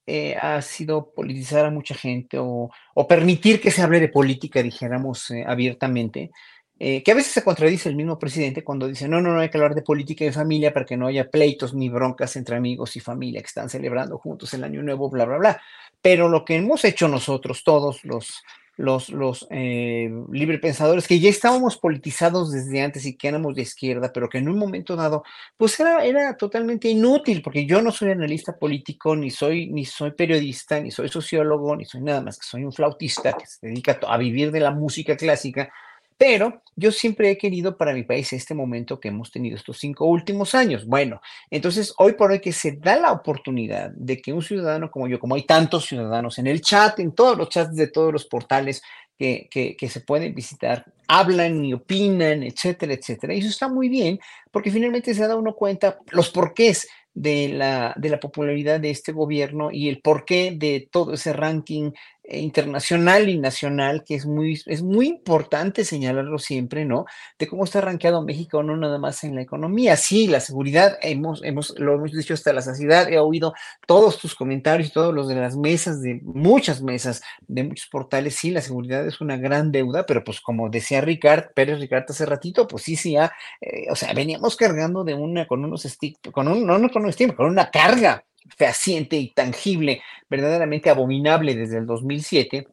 [0.06, 4.62] eh, ha sido politizar a mucha gente o, o, permitir que se hable de política,
[4.62, 6.30] dijéramos eh, abiertamente,
[6.78, 9.48] eh, que a veces se contradice el mismo presidente cuando dice, no, no, no hay
[9.48, 12.96] que hablar de política y familia para que no haya pleitos ni broncas entre amigos
[12.96, 15.62] y familia que están celebrando juntos el año nuevo, bla, bla, bla.
[16.02, 18.42] Pero lo que hemos hecho nosotros, todos los
[18.76, 24.12] los, los eh, librepensadores, que ya estábamos politizados desde antes y que éramos de izquierda,
[24.12, 25.24] pero que en un momento dado,
[25.56, 30.12] pues era, era totalmente inútil, porque yo no soy analista político, ni soy, ni soy
[30.12, 33.98] periodista, ni soy sociólogo, ni soy nada más que soy un flautista que se dedica
[34.06, 35.72] a vivir de la música clásica
[36.16, 40.06] pero yo siempre he querido para mi país este momento que hemos tenido estos cinco
[40.06, 40.86] últimos años.
[40.86, 41.20] Bueno,
[41.50, 45.18] entonces hoy por hoy que se da la oportunidad de que un ciudadano como yo,
[45.18, 48.82] como hay tantos ciudadanos en el chat, en todos los chats de todos los portales
[49.18, 53.34] que, se pueden visitar, hablan y opinan, etcétera, etcétera.
[53.34, 54.18] Y eso está muy bien
[54.50, 59.12] porque finalmente se da uno cuenta los porqués de la, de la popularidad de este
[59.12, 61.92] gobierno y el porqué de todo ese ranking
[62.26, 67.04] internacional y nacional, que es muy, es muy importante señalarlo siempre, ¿no?
[67.38, 69.96] De cómo está rankeado México, no nada más en la economía.
[69.96, 73.52] Sí, la seguridad, hemos, hemos, lo hemos dicho hasta la saciedad, he oído
[73.86, 78.36] todos tus comentarios y todos los de las mesas, de muchas mesas, de muchos portales.
[78.36, 82.26] Sí, la seguridad es una gran deuda, pero pues como decía Ricard, Pérez Ricard hace
[82.26, 85.84] ratito, pues sí, sí, eh, o sea, veníamos cargando de una, con unos
[86.32, 88.24] con un, no, no con un estímulo, con una carga
[88.56, 92.68] fehaciente y tangible, verdaderamente abominable desde el 2007,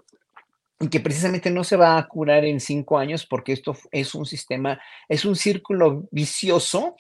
[0.82, 4.26] y que precisamente no se va a curar en cinco años porque esto es un
[4.26, 6.96] sistema, es un círculo vicioso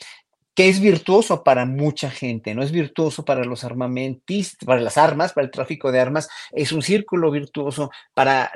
[0.53, 5.31] que es virtuoso para mucha gente, no es virtuoso para los armamentistas, para las armas,
[5.33, 8.51] para el tráfico de armas, es un círculo virtuoso para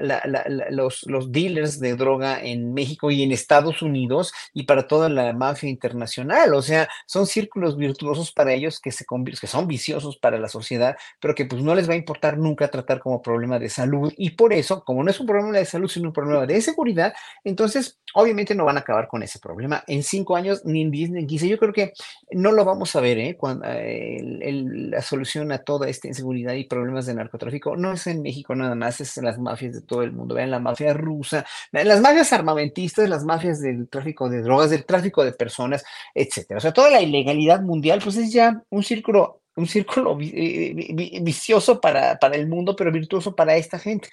[0.71, 5.31] los, los, dealers de droga en México y en Estados Unidos y para toda la
[5.33, 6.53] mafia internacional.
[6.53, 9.05] O sea, son círculos virtuosos para ellos que, se,
[9.39, 12.67] que son viciosos para la sociedad, pero que pues no les va a importar nunca
[12.67, 14.13] tratar como problema de salud.
[14.17, 17.13] Y por eso, como no es un problema de salud, sino un problema de seguridad,
[17.43, 21.09] entonces obviamente no van a acabar con ese problema en cinco años, ni en diez,
[21.09, 21.47] ni en quince.
[21.47, 21.84] Yo creo que
[22.31, 23.35] no lo vamos a ver, ¿eh?
[23.37, 28.21] Cuando, eh, la solución a toda esta inseguridad y problemas de narcotráfico no es en
[28.21, 30.35] México nada más, es en las mafias de todo el mundo.
[30.35, 35.23] Vean la mafia rusa, las mafias armamentistas, las mafias del tráfico de drogas, del tráfico
[35.23, 35.83] de personas,
[36.13, 36.57] etcétera.
[36.57, 41.79] O sea, toda la ilegalidad mundial, pues es ya un círculo un círculo eh, vicioso
[41.79, 44.09] para, para el mundo, pero virtuoso para esta gente.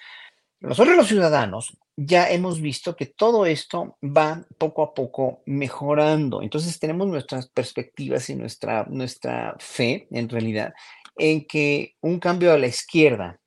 [0.63, 6.41] Nosotros los ciudadanos ya hemos visto que todo esto va poco a poco mejorando.
[6.41, 10.73] Entonces tenemos nuestras perspectivas y nuestra, nuestra fe, en realidad,
[11.17, 13.41] en que un cambio a la izquierda,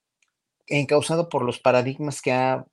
[0.66, 2.66] encausado por los paradigmas que ha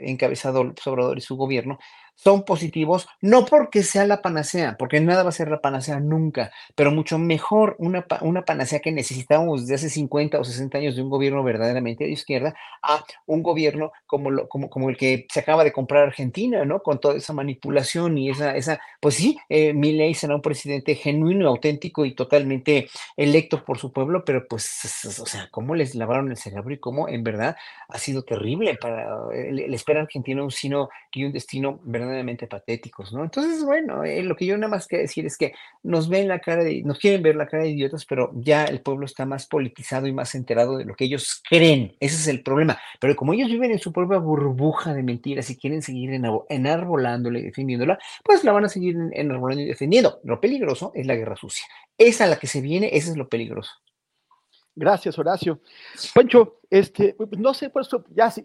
[0.00, 1.78] encabezado López Obrador y su gobierno,
[2.16, 6.50] son positivos, no porque sea la panacea, porque nada va a ser la panacea nunca,
[6.74, 11.02] pero mucho mejor una, una panacea que necesitábamos desde hace 50 o 60 años de
[11.02, 15.40] un gobierno verdaderamente de izquierda a un gobierno como, lo, como, como el que se
[15.40, 16.80] acaba de comprar Argentina, ¿no?
[16.80, 21.48] Con toda esa manipulación y esa, esa pues sí, eh, ley será un presidente genuino,
[21.48, 26.36] auténtico y totalmente electo por su pueblo, pero pues, o sea, cómo les lavaron el
[26.36, 27.56] cerebro y cómo en verdad
[27.88, 32.46] ha sido terrible para, el, el espera Argentina un sino y un destino verdaderamente verdaderamente
[32.46, 33.24] patéticos, ¿no?
[33.24, 36.40] Entonces, bueno, eh, lo que yo nada más quiero decir es que nos ven la
[36.40, 39.46] cara de, nos quieren ver la cara de idiotas, pero ya el pueblo está más
[39.46, 41.96] politizado y más enterado de lo que ellos creen.
[42.00, 42.78] Ese es el problema.
[43.00, 46.10] Pero como ellos viven en su propia burbuja de mentiras y quieren seguir
[46.48, 50.20] enarbolándola y defendiéndola, pues la van a seguir enarbolando y defendiendo.
[50.24, 51.66] Lo peligroso es la guerra sucia.
[51.98, 53.72] Esa a la que se viene, ese es lo peligroso.
[54.74, 55.60] Gracias, Horacio.
[56.14, 58.44] Pancho, este, pues, no sé, por eso ya sí,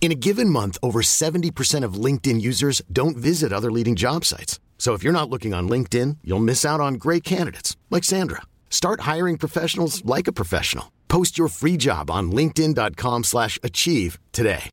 [0.00, 4.58] In a given month, over 70% of LinkedIn users don't visit other leading job sites.
[4.78, 8.40] So if you're not looking on LinkedIn, you'll miss out on great candidates like Sandra.
[8.70, 10.90] Start hiring professionals like a professional.
[11.08, 14.70] Post your free job on linkedin.com/achieve today.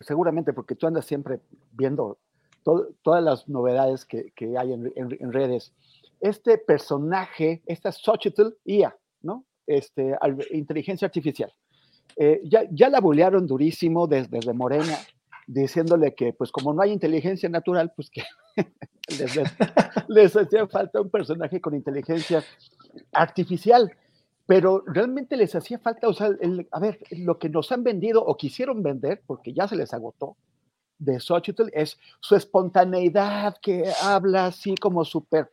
[0.00, 1.40] Seguramente porque tú andas siempre
[1.72, 2.16] viendo
[2.64, 5.72] to todas las novedades que, que hay en, en, en, redes.
[6.20, 9.44] Este personaje, esta Xochitl IA, ¿no?
[9.66, 10.16] Este,
[10.52, 11.52] inteligencia artificial
[12.16, 14.98] Eh, ya, ya la bulearon durísimo desde, Morena,
[15.46, 18.22] diciéndole que, pues como no hay inteligencia natural, pues que
[20.08, 22.42] les, hacía falta un personaje con inteligencia
[23.12, 23.92] artificial.
[24.46, 26.30] pero realmente les hacía falta, o sea,
[26.70, 30.36] a ver, lo que nos han vendido o quisieron vender, porque ya se les agotó,
[30.98, 35.50] de Xochitl es su espontaneidad, que habla así como súper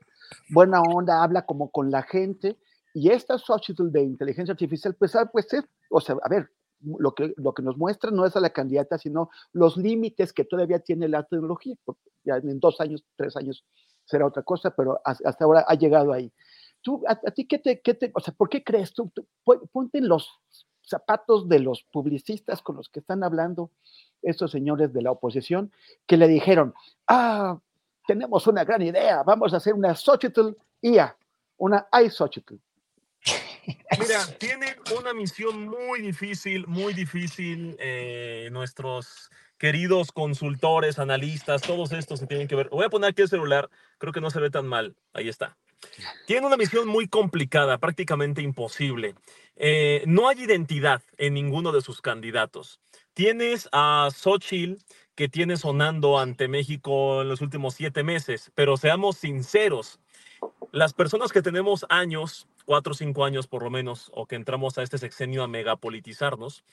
[0.50, 2.58] buena onda, habla como con la gente,
[2.96, 6.50] y esta Xochitl de inteligencia artificial, pues, ah, pues es, o sea, a ver,
[6.80, 10.46] lo que, lo que nos muestra no es a la candidata, sino los límites que
[10.46, 11.76] todavía tiene la tecnología.
[12.24, 13.66] Ya en dos años, tres años
[14.06, 16.32] será otra cosa, pero hasta ahora ha llegado ahí.
[16.82, 19.12] Tú, a, ti, ¿qué te, qué te, o sea, ¿por qué crees tú,
[19.74, 20.30] Ponte en los
[20.82, 23.72] zapatos de los publicistas con los que están hablando
[24.22, 25.70] estos señores de la oposición,
[26.08, 26.74] que le dijeron,
[27.08, 27.60] ah,
[28.08, 31.18] tenemos una gran idea, vamos a hacer una Xochitl IA,
[31.58, 32.56] una iSochitl.
[34.00, 37.76] Mira, tienen una misión muy difícil, muy difícil.
[37.80, 42.70] Eh, nuestros queridos consultores, analistas, todos estos se tienen que ver.
[42.70, 44.96] Voy a poner aquí el celular, creo que no se ve tan mal.
[45.14, 45.58] Ahí está.
[46.26, 49.16] Tiene una misión muy complicada, prácticamente imposible.
[49.56, 52.80] Eh, no hay identidad en ninguno de sus candidatos.
[53.14, 54.82] Tienes a Xochitl,
[55.16, 60.00] que tiene sonando ante México en los últimos siete meses, pero seamos sinceros,
[60.72, 64.78] las personas que tenemos años, cuatro o cinco años por lo menos, o que entramos
[64.78, 66.64] a este sexenio a megapolitizarnos,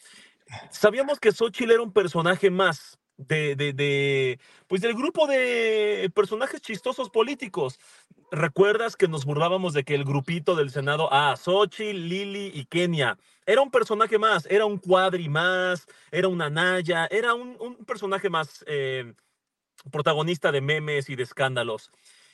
[0.71, 7.79] sabíamos que Xochitl era un personaje más de, pues del grupo de personajes chistosos políticos.
[8.31, 13.19] ¿Recuerdas que nos burlábamos de que el grupito del Senado, ah, Xochitl, Lili y Kenia,
[13.45, 18.31] era un personaje más, era un cuadri más, era una Naya, era un, un personaje
[18.31, 19.13] más eh,
[19.91, 21.91] protagonista de memes y de escándalos.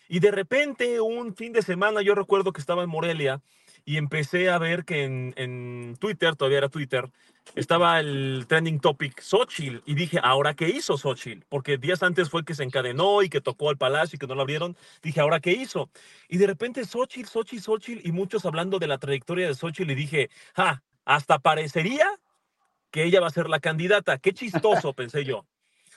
[0.08, 3.42] Y de repente, un fin de semana, yo recuerdo que estaba en Morelia
[3.84, 7.10] y empecé a ver que en, Twitter, todavía era Twitter,
[7.54, 9.82] estaba el trending topic Xochitl.
[9.86, 11.44] Y dije, ¿ahora qué hizo Xochitl?
[11.48, 14.34] Porque días antes fue que se encadenó y que tocó al palacio y que no
[14.34, 14.76] lo abrieron.
[15.02, 15.90] Dije, ¿ahora qué hizo?
[16.28, 19.90] Y de repente Xochitl, Xochitl, Xochitl, y muchos hablando de la trayectoria de Xochitl.
[19.90, 20.82] Y dije, ¡ja!
[21.04, 22.06] Hasta parecería
[22.90, 24.18] que ella va a ser la candidata.
[24.18, 25.46] Qué chistoso, pensé yo.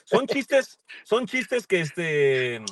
[0.04, 2.62] Son chistes, son chistes que este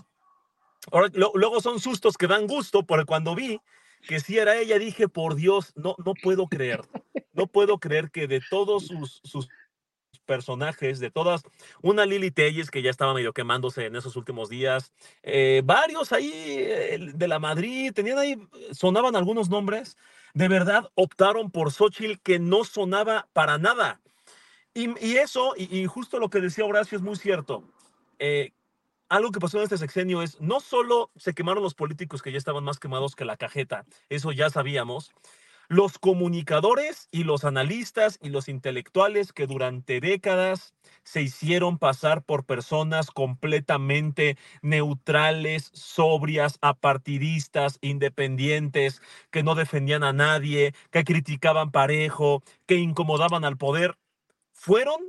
[1.15, 3.61] luego son sustos que dan gusto, porque cuando vi
[4.07, 6.82] que sí era ella, dije, por Dios, no, no puedo creer,
[7.32, 9.48] no puedo creer que de todos sus,
[10.27, 11.43] personajes, de todas,
[11.82, 14.93] una Lili Telles que ya estaba medio quemándose en esos últimos días,
[15.24, 16.31] eh, varios ahí
[17.15, 18.36] de la Madrid, tenían ahí,
[18.70, 19.97] sonaban algunos nombres,
[20.32, 24.01] de verdad optaron por Xochitl que no sonaba para nada.
[24.73, 27.65] Y, eso, y, justo lo que decía Horacio es muy cierto,
[28.20, 28.52] eh,
[29.11, 32.39] algo que pasó en este sexenio es, no solo se quemaron los políticos que ya
[32.39, 35.11] estaban más quemados que la cajeta, eso ya sabíamos,
[35.69, 42.45] los comunicadores y los analistas y los intelectuales que durante décadas se hicieron pasar por
[42.45, 52.77] personas completamente neutrales, sobrias, apartidistas, independientes, que no defendían a nadie, que criticaban parejo, que
[52.77, 53.97] incomodaban al poder,
[54.53, 55.01] fueron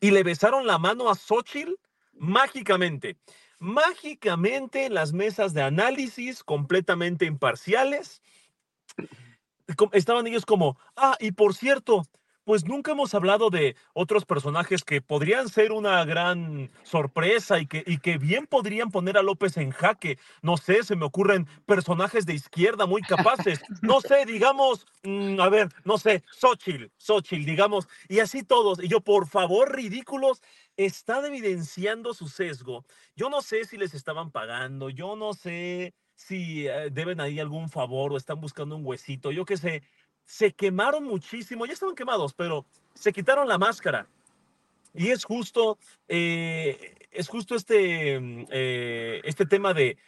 [0.00, 1.74] y le besaron la mano a Xochitl
[2.12, 3.16] mágicamente
[3.60, 8.22] mágicamente las mesas de análisis completamente imparciales.
[9.92, 12.02] Estaban ellos como, ah, y por cierto,
[12.50, 17.84] pues nunca hemos hablado de otros personajes que podrían ser una gran sorpresa y que,
[17.86, 20.18] y que bien podrían poner a López en jaque.
[20.42, 23.60] No sé, se me ocurren personajes de izquierda muy capaces.
[23.82, 28.82] No sé, digamos, mm, a ver, no sé, Xochitl, Xochitl, digamos, y así todos.
[28.82, 30.42] Y yo, por favor, ridículos,
[30.76, 32.84] están evidenciando su sesgo.
[33.14, 37.70] Yo no sé si les estaban pagando, yo no sé si eh, deben ahí algún
[37.70, 39.82] favor o están buscando un huesito, yo qué sé.
[40.30, 44.06] Se quemaron muchísimo, ya estaban quemados, pero se quitaron la máscara.
[44.94, 45.76] Y es justo,
[46.06, 49.98] eh, es justo este, mm, eh, este tema de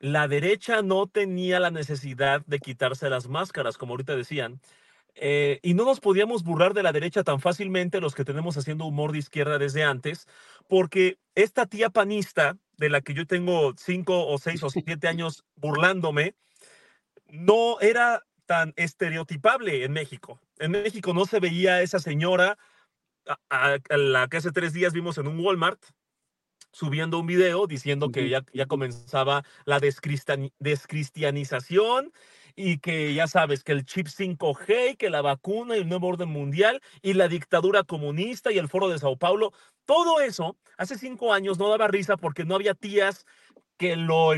[0.00, 4.60] la derecha no tenía la necesidad de quitarse las máscaras, como ahorita decían,
[5.14, 8.84] eh, y no nos podíamos burlar de la derecha tan fácilmente los que tenemos haciendo
[8.84, 10.26] humor de izquierda desde antes,
[10.66, 15.44] porque esta tía panista, de la que yo tengo cinco o seis o siete años
[15.54, 16.34] burlándome,
[17.28, 20.40] no era tan estereotipable en México.
[20.58, 22.56] En México no se veía esa señora
[23.50, 25.78] a, la que hace tres días vimos en un Walmart
[26.72, 32.10] subiendo un video diciendo que ya, ya comenzaba la descristianización
[32.56, 36.30] y que ya sabes que el chip 5G, que la vacuna y el nuevo orden
[36.30, 39.52] mundial y la dictadura comunista y el foro de Sao Paulo,
[39.84, 43.26] todo eso hace cinco años no daba risa porque no había tías
[43.78, 44.32] que lo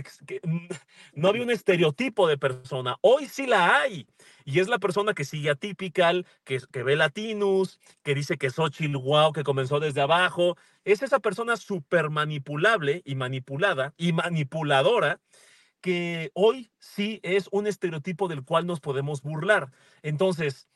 [1.14, 2.96] no había un estereotipo de persona.
[3.00, 4.06] Hoy sí la hay.
[4.44, 8.50] Y es la persona que sigue a Typical, que, que ve Latinus, que dice que
[8.50, 10.56] Xochitl, wow, que comenzó desde abajo.
[10.84, 15.20] Es esa persona súper manipulable y manipulada y manipuladora
[15.80, 19.70] que hoy sí es un estereotipo del cual nos podemos burlar.
[20.02, 20.68] Entonces,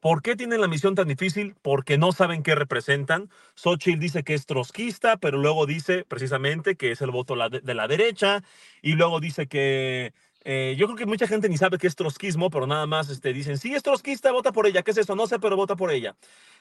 [0.00, 1.56] ¿Por qué tienen la misión tan difícil?
[1.60, 3.30] Porque no saben qué representan.
[3.54, 7.88] Xochitl dice que es trotskista, pero luego dice precisamente que es el voto de la
[7.88, 8.42] derecha,
[8.80, 10.12] y luego dice que
[10.44, 13.32] eh, yo creo que mucha gente ni sabe qué es trotskismo, pero nada más este,
[13.32, 14.82] dicen, sí, es trotskista, vota por ella.
[14.82, 15.14] ¿Qué es eso?
[15.16, 16.16] No sé, pero vota por ella.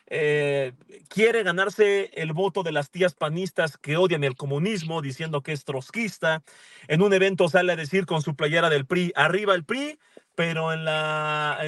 [0.07, 0.73] Eh,
[1.09, 5.63] quiere ganarse el voto de las tías panistas que odian el comunismo, diciendo que es
[5.63, 6.43] trotskista.
[6.87, 9.99] En un evento sale a decir con su playera del PRI, arriba el PRI,
[10.35, 11.59] pero en la...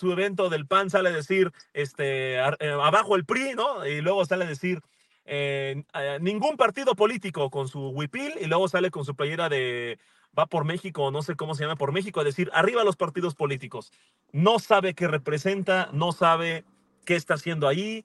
[0.00, 3.86] su evento del PAN sale a decir, este, eh, abajo el PRI, ¿no?
[3.86, 4.80] Y luego sale a decir,
[5.26, 5.84] eh,
[6.20, 9.98] ningún partido político con su huipil, y luego sale con su playera de
[10.36, 13.34] va por México, no sé cómo se llama, por México, a decir, arriba los partidos
[13.34, 13.92] políticos.
[14.32, 16.64] No sabe qué representa, no sabe
[17.04, 18.04] qué está haciendo ahí.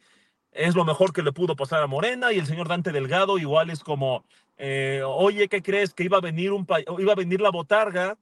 [0.52, 3.70] Es lo mejor que le pudo pasar a Morena y el señor Dante Delgado igual
[3.70, 4.26] es como,
[4.58, 5.94] eh, oye, ¿qué crees?
[5.94, 6.66] Que iba a venir, un
[6.98, 8.18] iba a venir la botarga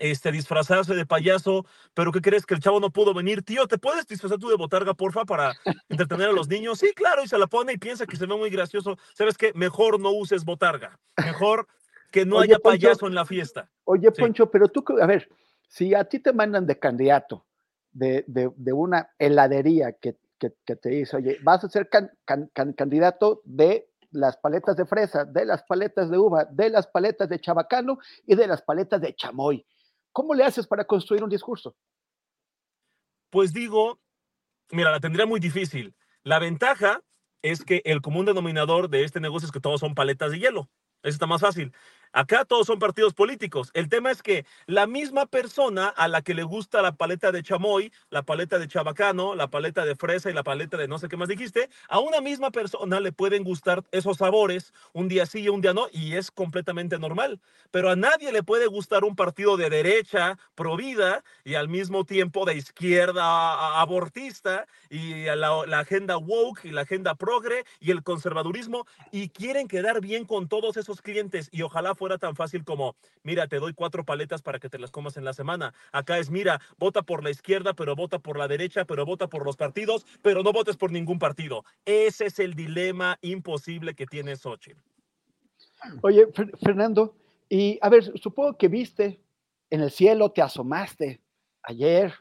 [0.00, 3.42] este, disfrazarse de payaso, pero ¿qué crees que el chavo no pudo venir?
[3.42, 5.52] Tío, ¿te puedes disfrazar tú de botarga, porfa, para
[5.88, 6.78] entretener a los niños?
[6.78, 8.96] Sí, claro, y se la pone y piensa que se ve muy gracioso.
[9.14, 9.52] ¿Sabes qué?
[9.54, 10.98] Mejor no uses botarga.
[11.16, 11.66] Mejor
[12.10, 13.68] que no haya payaso en la fiesta.
[13.84, 15.28] Oye, Poncho, pero tú, a ver,
[15.66, 17.44] si a ti te mandan de candidato
[17.92, 21.88] de, de, una heladería que, que, te dice, oye, vas a ser
[22.76, 27.40] candidato de las paletas de fresa, de las paletas de uva, de las paletas de
[27.40, 29.66] chabacano y de las paletas de chamoy.
[30.14, 31.74] ¿Cómo le haces para construir un discurso?
[33.30, 34.00] Pues digo,
[34.70, 35.92] mira, la tendría muy difícil.
[36.22, 37.02] La ventaja
[37.42, 40.70] es que el común denominador de este negocio es que todos son paletas de hielo.
[41.02, 41.74] Eso está más fácil.
[42.16, 43.72] Acá todos son partidos políticos.
[43.74, 47.42] El tema es que la misma persona a la que le gusta la paleta de
[47.42, 51.08] chamoy, la paleta de chabacano, la paleta de fresa y la paleta de no sé
[51.08, 55.40] qué más dijiste, a una misma persona le pueden gustar esos sabores un día sí
[55.40, 57.40] y un día no, y es completamente normal.
[57.72, 62.04] Pero a nadie le puede gustar un partido de derecha, pro vida, y al mismo
[62.04, 68.04] tiempo de izquierda abortista, y la, la agenda woke y la agenda progre y el
[68.04, 72.96] conservadurismo, y quieren quedar bien con todos esos clientes, y ojalá fuera tan fácil como,
[73.22, 75.72] mira, te doy cuatro paletas para que te las comas en la semana.
[75.90, 79.42] Acá es, mira, vota por la izquierda, pero vota por la derecha, pero vota por
[79.42, 81.64] los partidos, pero no votes por ningún partido.
[81.86, 84.78] Ese es el dilema imposible que tiene Xochitl.
[86.02, 86.28] Oye,
[86.62, 87.16] Fernando,
[87.48, 89.18] y a ver, supongo que viste
[89.70, 91.22] en el cielo, te asomaste
[91.62, 92.12] ayer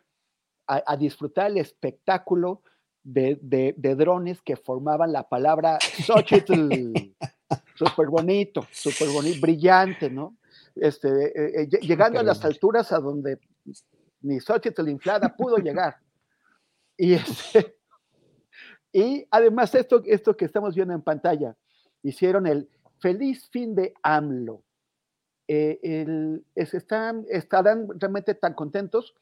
[0.66, 2.62] a, disfrutar el espectáculo
[3.04, 7.13] de, de, drones que formaban la palabra Xochitl.
[7.76, 10.38] Súper bonito, súper bonito, brillante, ¿no?
[10.76, 13.40] Este, eh, eh, llegando a las alturas a donde
[14.22, 15.98] ni Xochitl inflada pudo llegar.
[16.98, 17.76] Y, este,
[18.92, 21.56] y además esto, esto que estamos viendo en pantalla,
[22.02, 22.70] hicieron el
[23.00, 24.64] feliz fin de AMLO.
[25.48, 29.14] Eh, el, están, estarán realmente tan contentos.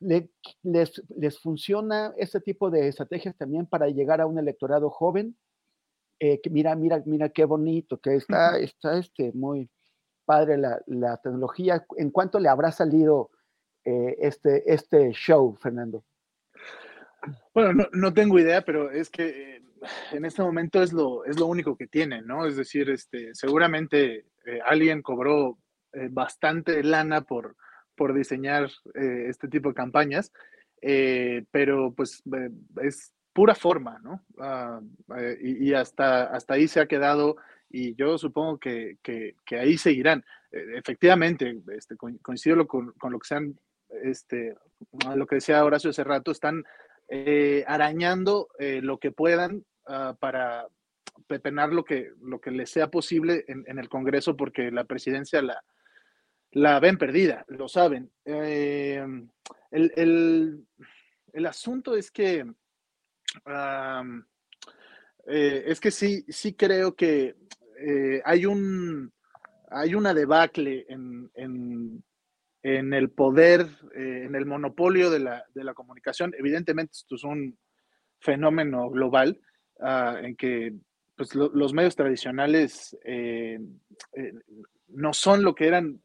[0.00, 5.36] les, les funciona este tipo de estrategias también para llegar a un electorado joven
[6.18, 9.68] eh, que mira, mira, mira qué bonito, que está, está este, muy
[10.24, 11.84] padre la, la tecnología.
[11.96, 13.30] ¿En cuánto le habrá salido
[13.84, 16.04] eh, este, este show, Fernando?
[17.52, 19.62] Bueno, no, no, tengo idea, pero es que eh,
[20.12, 22.46] en este momento es lo, es lo único que tienen, ¿no?
[22.46, 24.26] Es decir, este, seguramente
[24.64, 25.58] alguien cobró
[26.10, 27.56] bastante lana por,
[27.96, 30.30] por diseñar este tipo de campañas,
[31.50, 32.22] pero pues
[32.80, 34.24] es pura forma, ¿no?
[34.38, 34.80] Ah,
[35.18, 37.36] eh, y, hasta, hasta ahí se ha quedado
[37.68, 40.24] y yo supongo que, que, ahí seguirán.
[40.50, 43.58] E, efectivamente, este, coincido con, con, lo que sean,
[44.02, 44.56] este,
[45.14, 46.64] lo que decía Horacio hace rato, están
[47.08, 50.66] eh, arañando eh, lo que puedan ah, para
[51.26, 55.62] pepenar lo que, lo que les sea posible en, el Congreso, porque la presidencia la,
[56.52, 58.10] la ven perdida, lo saben.
[58.24, 59.28] el,
[59.70, 60.66] el,
[61.34, 62.46] el asunto es que
[65.26, 67.34] eh, es que sí, sí creo que
[67.78, 69.12] eh, hay un
[69.68, 71.30] hay una debacle en,
[72.62, 73.62] en, el poder,
[73.96, 76.32] eh, en el monopolio de la, de la, comunicación.
[76.38, 77.58] Evidentemente, esto es un
[78.20, 79.40] fenómeno global
[79.80, 80.72] ah, en que
[81.16, 82.96] pues, los medios tradicionales
[84.88, 86.00] no son lo que eran,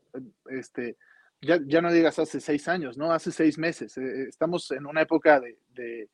[0.50, 0.98] este,
[1.40, 3.14] ya, ya, no digas hace seis años, ¿no?
[3.14, 3.96] Hace seis meses.
[3.96, 6.10] estamos en una época de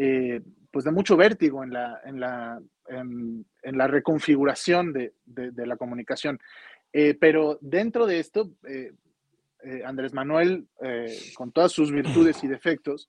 [0.00, 5.12] eh, pues de mucho vértigo en la, en la, en, la reconfiguración de,
[5.66, 6.38] la comunicación.
[6.92, 8.92] Eh, pero dentro de esto, eh,
[9.84, 10.68] Andrés Manuel,
[11.34, 13.08] con todas sus virtudes y defectos,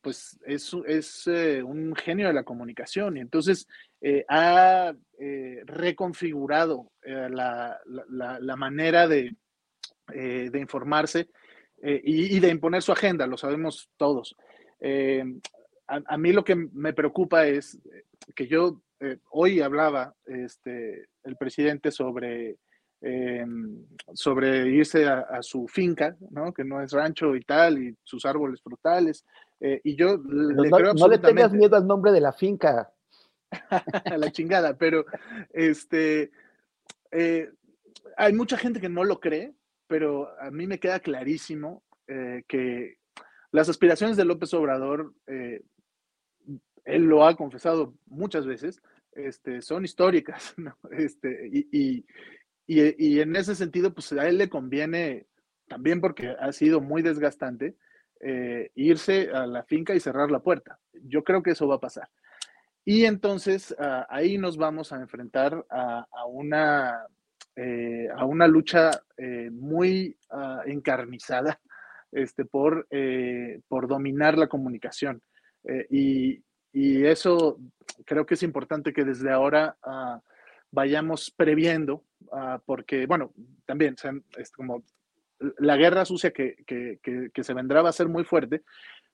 [0.00, 1.26] pues es, es
[1.62, 3.68] un genio de la comunicación y entonces
[4.28, 4.92] ha
[5.66, 9.36] reconfigurado la, la, manera de,
[10.08, 11.28] de informarse
[11.80, 14.34] y, de imponer su agenda, lo sabemos todos.
[15.88, 17.78] A, a, mí lo que me preocupa es
[18.34, 18.80] que yo
[19.30, 22.58] hoy hablaba este, el presidente sobre
[23.02, 23.84] Em,
[24.14, 26.52] sobre irse a, su finca, ¿no?
[26.52, 29.24] que no es rancho y tal, y sus árboles frutales.
[29.60, 32.90] Eh, y yo le no, creo no le tengas miedo al nombre de la finca.
[34.16, 35.04] la chingada, pero
[35.52, 36.32] este,
[37.10, 37.50] eh,
[38.16, 39.54] hay mucha gente que no lo cree,
[39.86, 42.96] pero a mí me queda clarísimo eh, que
[43.52, 45.14] las aspiraciones de López Obrador,
[46.86, 48.80] él lo ha confesado muchas veces,
[49.12, 50.54] este, son históricas,
[50.92, 52.04] este, y,
[52.66, 55.26] y, en ese sentido, pues a él le conviene,
[55.68, 57.76] también porque ha sido muy desgastante,
[58.20, 60.78] eh, irse a la finca y cerrar la puerta.
[60.92, 62.08] Yo creo que eso va a pasar.
[62.84, 67.06] Y entonces ah, ahí nos vamos a enfrentar a, una,
[67.56, 71.60] eh, a una lucha eh, muy ah, encarnizada
[72.10, 72.88] este, por,
[73.68, 75.20] por dominar la comunicación.
[75.90, 76.42] Y,
[76.78, 77.58] y, eso
[78.04, 80.20] creo que es importante que desde ahora ah,
[80.70, 83.32] vayamos previendo Ah, porque, bueno,
[83.64, 83.96] también
[84.54, 84.82] como
[85.58, 86.56] la guerra sucia que,
[87.34, 88.62] se vendrá va a ser muy fuerte,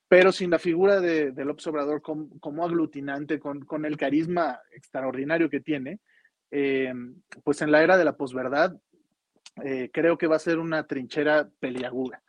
[0.08, 6.00] pero sin la figura de, López Obrador como, aglutinante, con, el carisma extraordinario que tiene,
[6.50, 6.92] eh,
[7.44, 8.76] pues en la era de la posverdad,
[9.64, 12.22] eh, creo que va a ser una trinchera peliaguda.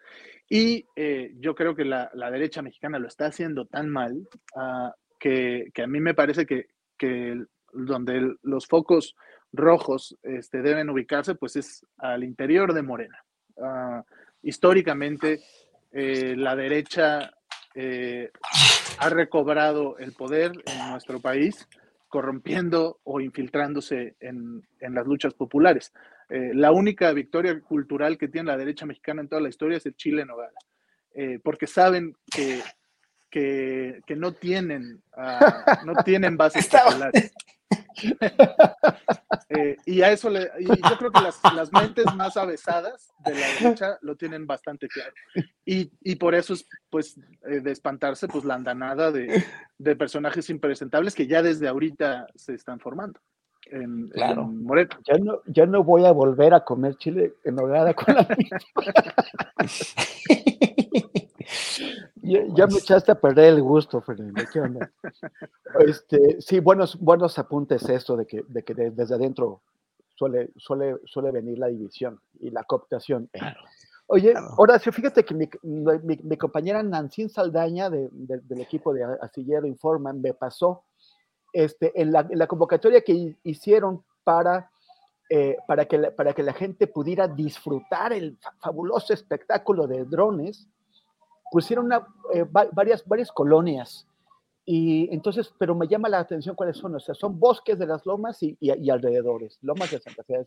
[0.49, 4.93] Y eh, yo creo que la, derecha mexicana lo está haciendo tan mal ah,
[5.23, 6.67] que, a mí me parece que,
[6.97, 7.41] que
[7.71, 9.15] donde los focos
[9.53, 13.23] rojos este, deben ubicarse, pues es al interior de Morena.
[13.57, 14.03] Ah,
[14.41, 15.39] históricamente,
[15.93, 17.31] eh, la derecha
[17.73, 18.31] eh,
[18.97, 21.69] ha recobrado el poder en nuestro país,
[22.09, 25.93] corrompiendo o infiltrándose en, las luchas populares.
[26.29, 29.85] Eh, la única victoria cultural que tiene la derecha mexicana en toda la historia es
[29.85, 30.51] el Chile Nogada,
[31.43, 32.59] porque saben que,
[33.33, 37.33] que, no tienen, ah, no tienen bases populares.
[39.49, 43.35] Eh, y a eso le, y yo creo que las, las, mentes más avesadas de
[43.35, 45.13] la derecha lo tienen bastante claro.
[45.63, 49.43] Y, y por eso es, pues, eh, de espantarse, pues, la andanada de,
[49.77, 53.19] de, personajes impresentables que ya desde ahorita se están formando.
[53.67, 54.51] En, claro.
[55.07, 58.27] Ya no, ya no voy a volver a comer chile en hogada con la
[62.23, 64.41] Ya, me echaste a perder el gusto, Fernando.
[64.51, 64.91] ¿Qué onda?
[65.79, 69.61] Este, sí, buenos, buenos apuntes esto de que, de que desde adentro
[70.15, 73.29] suele, suele, suele venir la división y la cooptación.
[74.07, 80.33] Oye, Horacio, fíjate que mi, mi, compañera Nancy Saldaña del equipo de Astillero Informan me
[80.33, 80.83] pasó
[81.51, 84.69] este, en, la, en la convocatoria que hicieron para,
[85.29, 90.69] eh, para, que la, para que la gente pudiera disfrutar el fabuloso espectáculo de drones
[91.53, 91.91] pusieron
[92.33, 94.07] eh, varias, colonias.
[94.65, 98.03] Y entonces, pero me llama la atención cuáles son, o sea, son bosques de las
[98.07, 100.43] lomas y, y, alrededores, lomas de Santa Fe,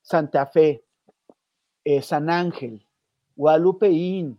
[0.00, 0.84] Santa Fe,
[1.82, 2.86] eh, San Ángel,
[3.34, 4.38] Guadalupeín,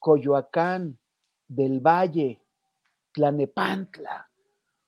[0.00, 0.98] Coyoacán,
[1.46, 2.40] del Valle,
[3.12, 4.28] Tlanepantla,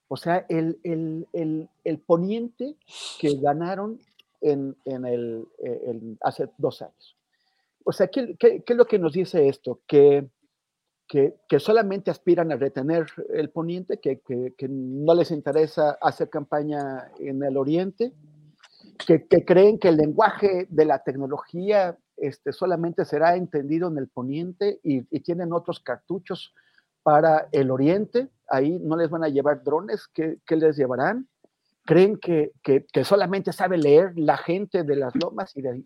[0.08, 2.76] o sea, el, el, el, el poniente
[3.20, 4.00] que ganaron
[4.40, 7.16] en, en el, eh, hace dos años
[7.84, 9.80] o sea, ¿qué, es lo que nos dice esto?
[9.86, 10.28] Que,
[11.06, 14.20] que, solamente aspiran a retener el poniente, que,
[14.68, 18.14] no les interesa hacer campaña en el oriente,
[19.06, 24.80] que, creen que el lenguaje de la tecnología este, solamente será entendido en el poniente
[24.82, 26.54] y, tienen otros cartuchos
[27.02, 31.28] para el oriente, ahí no les van a llevar drones, ¿qué, les llevarán?
[31.84, 32.52] creen que,
[33.04, 35.82] solamente sabe leer la gente de las lomas y de,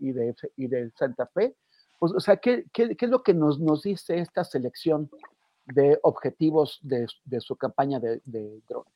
[0.56, 1.56] y de Santa Fe,
[1.98, 5.10] o sea, ¿qué, es lo que nos, nos dice esta selección
[5.64, 7.06] de objetivos de,
[7.40, 8.20] su campaña de,
[8.68, 8.92] drones?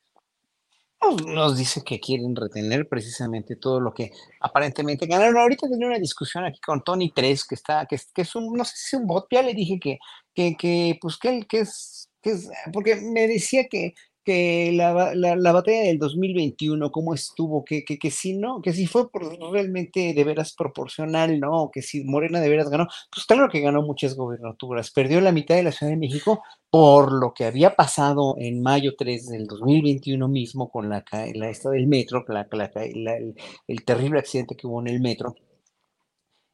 [0.99, 5.37] Pues, nos dice que quieren retener precisamente todo lo que aparentemente ganaron.
[5.37, 8.63] Ahorita tenía una discusión aquí con Tony 3, que está, que, que es un, no
[8.63, 9.97] sé si un bot, ya le dije que,
[10.33, 15.51] que, que pues que, que es, que es, porque me decía que que la, la,
[15.51, 19.07] batalla del 2021, cómo estuvo, que, que, que, si no, que si fue
[19.51, 21.69] realmente de veras proporcional, ¿no?
[21.71, 25.55] Que si Morena de veras ganó, pues claro que ganó muchas gobernaturas, perdió la mitad
[25.55, 30.27] de la Ciudad de México por lo que había pasado en mayo 3 del 2021
[30.27, 31.03] mismo con la,
[31.33, 33.35] la esta del metro, la, el,
[33.67, 35.35] el terrible accidente que hubo en el metro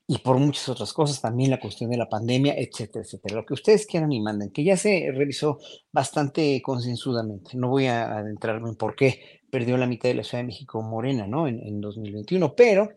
[0.09, 3.35] y por muchas otras cosas, también la cuestión de la pandemia, etcétera, etcétera.
[3.35, 5.59] Lo que ustedes quieran y manden, que ya se revisó
[5.91, 7.51] bastante concienzudamente.
[7.57, 10.81] No voy a adentrarme en por qué perdió la mitad de la Ciudad de México
[10.81, 11.47] Morena, ¿no?
[11.47, 12.89] En, en 2021, pero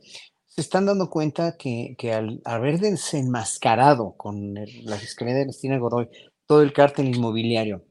[0.46, 5.78] se están dando cuenta que, que al haber desenmascarado con el- la Fiscalía de Ernestina
[5.78, 6.08] Godoy
[6.46, 7.84] todo el cártel inmobiliario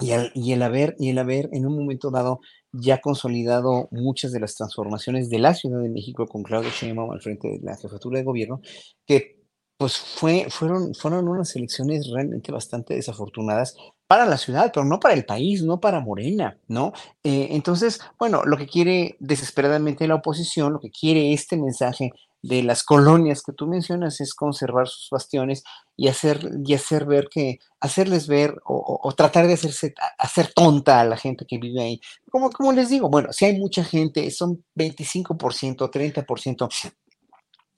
[0.00, 2.40] y el, y el haber, y el haber en un momento dado
[2.80, 7.22] ya consolidado muchas de las transformaciones de la Ciudad de México con Claudia Sheinbaum al
[7.22, 8.60] frente de la jefatura de gobierno,
[9.06, 9.44] que
[9.76, 13.76] pues fue, fueron, fueron unas elecciones realmente bastante desafortunadas
[14.06, 16.92] para la ciudad, pero no para el país, no para Morena, ¿no?
[17.24, 22.12] Eh, entonces, bueno, lo que quiere desesperadamente la oposición, lo que quiere este mensaje
[22.46, 25.64] de las colonias que tú mencionas es conservar sus bastiones
[25.96, 31.00] y hacer, y hacer ver que, hacerles ver o, o- tratar de hacerse, hacer tonta
[31.00, 32.00] a la gente que vive ahí.
[32.30, 36.68] Como, como les digo, bueno, si hay mucha gente, son 25%, 30%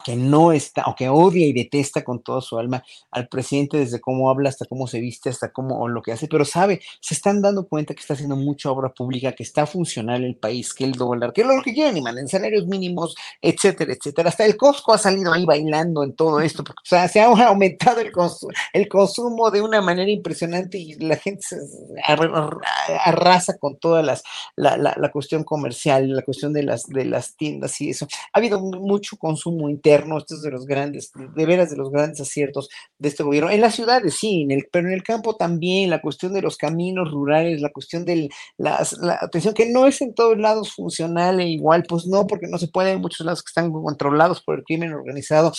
[0.07, 4.01] que no está, o que odia y detesta con toda su alma al presidente desde
[4.01, 7.43] cómo habla hasta cómo se viste, hasta cómo lo que hace, pero sabe, se están
[7.43, 10.93] dando cuenta que está haciendo mucha obra pública, que está funcional el país, que el
[10.93, 14.29] dólar, que lo que quieran y manden salarios mínimos, etcétera, etcétera.
[14.29, 17.27] Hasta el Costco ha salido ahí bailando en todo esto, porque, o sea, se ha
[17.49, 18.13] aumentado el,
[18.73, 21.57] el consumo de una manera impresionante y la gente se
[22.05, 22.59] ar- ar-
[23.05, 24.23] arrasa con toda las,
[24.57, 28.07] la, la, la cuestión comercial, la cuestión de las, de las tiendas y eso.
[28.33, 31.91] Ha habido mu- mucho consumo interno, esto es de los grandes, de veras de los
[31.91, 32.69] grandes aciertos
[32.99, 33.51] de este gobierno.
[33.51, 36.57] En las ciudades sí, en el, pero en el campo también, la cuestión de los
[36.57, 38.87] caminos rurales, la cuestión de la
[39.21, 42.69] atención, que no es en todos lados funcional e igual, pues no, porque no se
[42.69, 45.53] puede, hay muchos lados que están controlados por el crimen organizado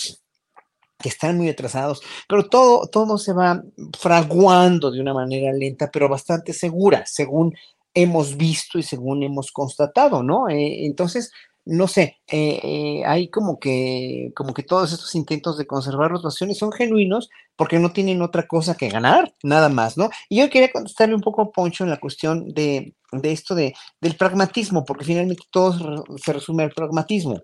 [1.00, 3.62] que están muy atrasados, pero todo, todo se va
[3.98, 7.54] fraguando de una manera lenta, pero bastante segura, según
[7.94, 10.48] hemos visto y según hemos constatado, ¿no?
[10.48, 11.32] Eh, entonces,
[11.68, 16.22] no sé, eh, eh, hay como que, como que todos estos intentos de conservar los
[16.22, 20.08] bastiones son genuinos porque no tienen otra cosa que ganar, nada más, ¿no?
[20.30, 23.74] Y yo quería contestarle un poco a Poncho en la cuestión de, de esto de,
[24.00, 27.42] del pragmatismo, porque finalmente todo se resume al pragmatismo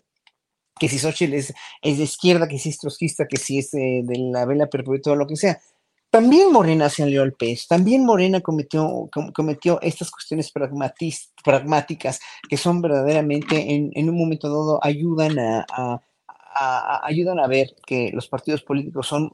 [0.78, 4.00] que si Xochitl es, es de izquierda, que si es trotskista, que si es eh,
[4.02, 5.60] de la vela perpetua, lo que sea.
[6.14, 10.52] También Morena salió al pez, también Morena cometió, com- cometió estas cuestiones
[11.42, 15.66] pragmáticas que son verdaderamente en, un momento dado ayudan a,
[17.02, 19.32] ayudan a ver que los partidos políticos son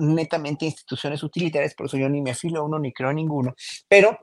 [0.00, 3.56] netamente instituciones utilitarias, por eso yo ni me afilo a uno ni creo a ninguno,
[3.88, 4.16] pero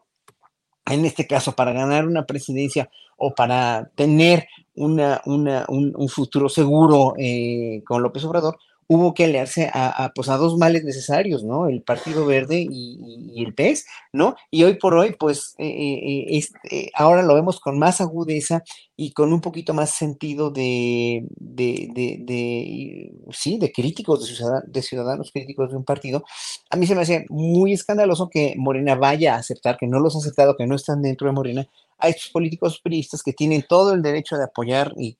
[0.86, 6.50] en este caso, para ganar una presidencia o para tener una, una- un, un futuro
[6.50, 8.58] seguro eh, con López Obrador,
[8.92, 11.68] hubo que aliarse a, a, pues, a dos males necesarios, ¿no?
[11.68, 12.98] El Partido Verde y,
[13.38, 14.36] y- el PES, ¿no?
[14.52, 18.64] Y hoy por hoy, pues, eh, eh, es- eh, ahora lo vemos con más agudeza
[18.98, 24.64] y con un poquito más sentido de, de, de- de, sí, de críticos, de, ciudad-
[24.66, 26.24] de ciudadanos críticos de un partido.
[26.70, 30.16] A mí se me hace muy escandaloso que Morena vaya a aceptar, que no los
[30.16, 31.68] ha aceptado, que no están dentro de Morena,
[31.98, 35.18] a estos políticos priistas que tienen todo el derecho de apoyar y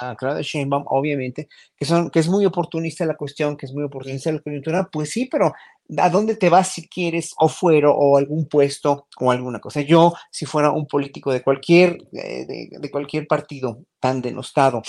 [0.00, 3.84] a Claudia Sheinbaum, obviamente, que son, que es muy oportunista la cuestión, que es muy
[3.84, 5.52] oportunista la coyuntura, pues sí, pero
[5.96, 9.80] ¿a dónde te vas si quieres o fuero o algún puesto o alguna cosa?
[9.82, 14.82] Yo, si fuera un político de cualquier, eh, de, de cualquier partido tan denostado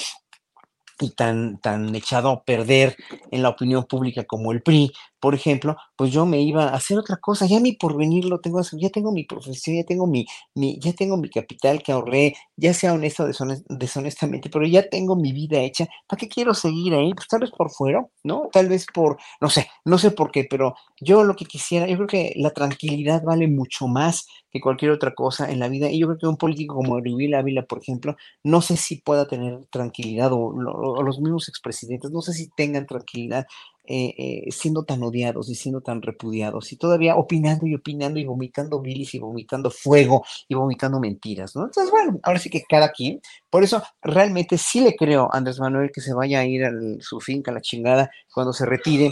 [0.99, 2.95] y tan, tan echado a perder
[3.31, 4.91] en la opinión pública como el PRI,
[5.26, 8.61] por ejemplo, pues yo me iba a hacer otra cosa, ya mi porvenir lo tengo,
[8.73, 12.73] ya tengo mi profesión, ya tengo mi, mi, ya tengo mi capital que ahorré, ya
[12.76, 16.93] sea honesto o deshones- deshonestamente, pero ya tengo mi vida hecha, ¿para qué quiero seguir
[16.93, 17.11] ahí?
[17.15, 18.49] Pues tal vez por fuera, ¿no?
[18.52, 21.95] Tal vez por, no sé, no sé por qué, pero yo lo que quisiera, yo
[21.95, 25.99] creo que la tranquilidad vale mucho más que cualquier otra cosa en la vida, y
[25.99, 29.65] yo creo que un político como Ariel Ávila, por ejemplo, no sé si pueda tener
[29.69, 33.45] tranquilidad, o, o los mismos expresidentes, no sé si tengan tranquilidad
[33.88, 38.26] eh, eh, siendo tan odiados y siendo tan repudiados y todavía opinando y opinando y
[38.26, 41.66] vomitando bilis y vomitando fuego y vomitando mentiras, ¿no?
[41.66, 43.22] Entonces, bueno, ahora sí que cada quien.
[43.49, 46.72] Por eso, realmente sí le creo a Andrés Manuel que se vaya a ir a
[46.99, 49.12] su finca, a la chingada, cuando se retire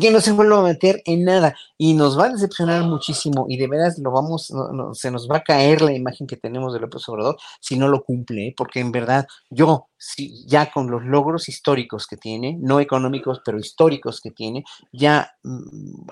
[0.00, 3.56] que no se vuelva a meter en nada y nos va a decepcionar muchísimo y
[3.56, 6.72] de veras lo vamos, no- no, se nos va a caer la imagen que tenemos
[6.72, 8.54] de López Obrador si no lo cumple, ¿eh?
[8.56, 13.58] porque en verdad yo, sí, ya con los logros históricos que tiene, no económicos, pero
[13.58, 16.06] históricos que tiene, ya, mm,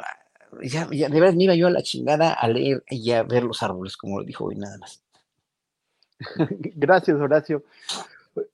[0.62, 3.42] ya, ya de veras me iba yo a la chingada a leer y a ver
[3.42, 5.02] los árboles, como lo dijo hoy nada más.
[6.76, 7.64] Gracias, Horacio.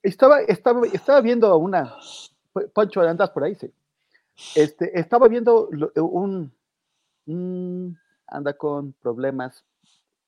[0.03, 1.95] Estaba, estaba, estaba viendo una.
[2.73, 3.71] Poncho, andas por ahí, sí.
[4.55, 6.51] Este, estaba viendo lo- un,
[7.25, 7.97] un-
[8.27, 9.63] Anda con problemas.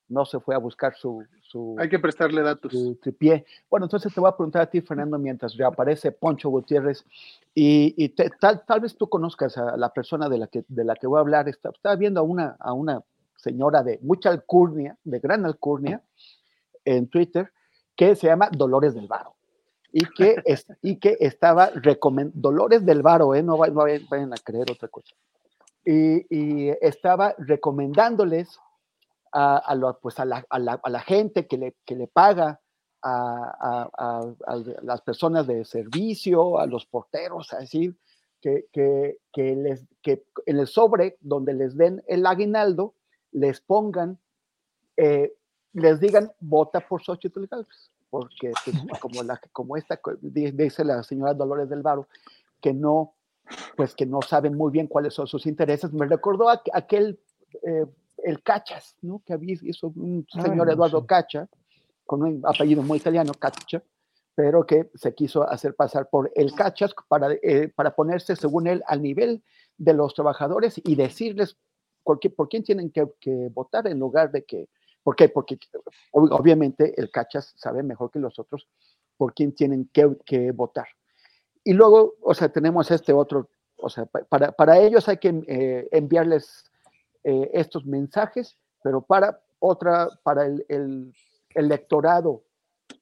[0.06, 2.70] No se fue a buscar su, su, Hay que prestarle datos.
[2.70, 3.46] su tripié.
[3.70, 7.02] Bueno, entonces te voy a preguntar a ti, Fernando, mientras reaparece Poncho Gutiérrez,
[7.54, 10.84] y, y te- tal, tal vez tú conozcas a la persona de la que, de
[10.84, 11.48] la que voy a hablar.
[11.48, 13.02] Estaba viendo a una, a una
[13.36, 16.02] señora de mucha alcurnia, de gran alcurnia,
[16.84, 17.50] en Twitter,
[17.96, 19.33] que se llama Dolores del Varo.
[19.96, 23.44] Y que, es, y que estaba recomendando, Dolores del Varo, ¿eh?
[23.44, 25.14] no, no vayan a creer otra cosa.
[25.84, 28.58] Y, y estaba recomendándoles
[29.32, 32.08] a, a lo- pues a, la, a la- a la gente que le, que le
[32.08, 32.60] paga
[33.02, 34.20] a,
[34.82, 37.94] las personas de servicio, a los porteros, así,
[38.40, 42.94] que, que, que les, que en el sobre donde les den el aguinaldo,
[43.30, 44.18] les pongan,
[44.96, 45.34] eh,
[45.72, 51.34] les digan, vota por Xochitl Gálvez, porque pues, como, la, como esta, dice la señora
[51.34, 52.06] Dolores del Varo,
[52.60, 53.14] que no,
[53.76, 55.92] pues que no saben muy bien cuáles son sus intereses.
[55.92, 57.18] Me recordó a- aquel,
[57.62, 57.86] eh,
[58.18, 59.20] el Cachas, ¿no?
[59.26, 61.04] Que había hizo un Ah, señor Eduardo.
[61.04, 61.48] Cacha,
[62.06, 63.82] con un apellido muy italiano, Cacha,
[64.36, 68.82] pero que se quiso hacer pasar por el Cachas para, eh, para ponerse, según él,
[68.86, 69.42] al nivel
[69.76, 71.56] de los trabajadores y decirles
[72.04, 74.68] por, qué- por quién tienen que, que votar en lugar de que,
[75.04, 75.28] ¿por qué?
[75.28, 75.56] Porque
[76.12, 78.66] ob- obviamente el Cachas sabe mejor que los otros
[79.16, 80.88] por quién tienen que, votar.
[81.62, 85.44] Y luego, o sea, tenemos este otro, o sea, pa- para, para ellos hay que
[85.46, 86.64] eh, enviarles
[87.22, 91.14] eh, estos mensajes, pero para otra, para el, el
[91.54, 92.42] electorado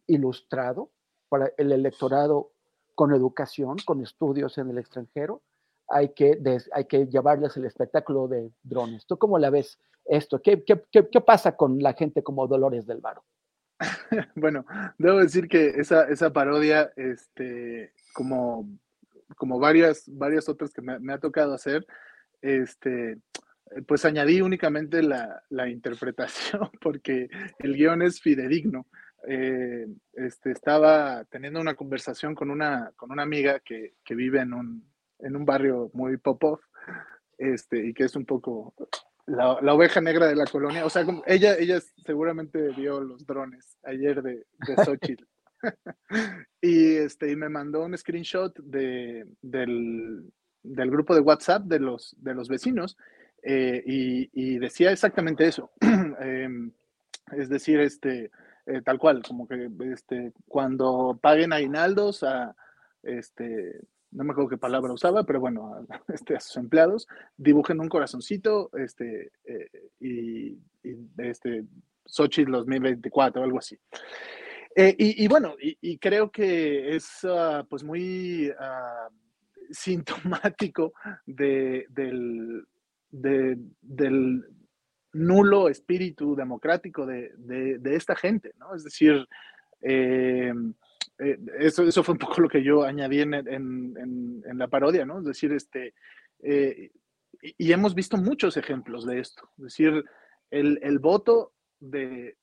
[0.07, 0.91] ilustrado,
[1.29, 2.51] para el electorado
[2.95, 5.41] con educación, con estudios en el extranjero,
[5.89, 6.39] hay que,
[6.73, 9.07] hay que llevarles el espectáculo de drones.
[9.07, 10.41] ¿Tú cómo la ves esto?
[10.41, 13.25] ¿Qué, qué, qué, qué pasa con la gente como Dolores del Varo?
[14.35, 14.65] Bueno,
[14.99, 18.69] debo decir que esa, esa parodia, este, como,
[19.37, 21.87] como varias, varias otras que me, me ha tocado hacer,
[22.41, 23.19] este,
[23.87, 27.29] pues añadí únicamente la, la interpretación porque
[27.59, 28.87] el guion es fidedigno.
[29.29, 34.53] Eh, este, estaba teniendo una conversación con una, con una amiga que, que vive en
[34.53, 34.92] un,
[35.23, 36.61] en un barrio muy pop-off
[37.39, 38.75] este, y que es un poco
[39.27, 40.85] la, la oveja negra de la colonia.
[40.85, 45.25] O sea, como- ella, ella seguramente vio los drones ayer de, de Xochitl.
[46.61, 50.33] y, este, y me mandó un screenshot de, del,
[50.63, 52.97] del grupo de WhatsApp de los, de los vecinos
[53.43, 55.71] eh, y, decía exactamente eso.
[56.21, 56.71] Em,
[57.33, 58.31] es decir, este,
[58.67, 62.55] eh, tal cual, como que este, cuando paguen aguinaldos a,
[63.03, 63.81] este,
[64.13, 67.89] no me acuerdo qué palabra usaba, pero bueno, a, este, a sus empleados, dibujen un
[67.89, 69.69] corazoncito este, eh,
[70.01, 71.65] y, y este,
[72.07, 73.79] Xochitl 2024 o algo así.
[74.75, 79.09] Eh, y, y bueno, y, y creo que es ah, pues muy ah,
[79.71, 80.93] sintomático
[81.27, 82.65] de, del,
[83.11, 84.45] de- del
[85.15, 88.75] nulo espíritu democrático de, de- de esta gente, ¿no?
[88.75, 89.27] Es decir,
[89.83, 90.53] eh,
[91.23, 95.19] eh, eso, eso fue un poco lo que yo añadí en, en- la parodia, ¿no?
[95.21, 95.95] Es decir, este,
[96.43, 96.91] eh,
[97.41, 99.49] y, hemos visto muchos ejemplos de esto.
[99.59, 100.05] Es decir,
[100.51, 102.37] el, el voto de,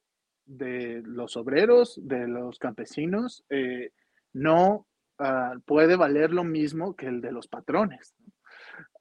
[0.45, 3.91] de los obreros, de los campesinos, eh,
[4.33, 4.87] no
[5.19, 8.15] ah, puede valer lo mismo que el de los patrones.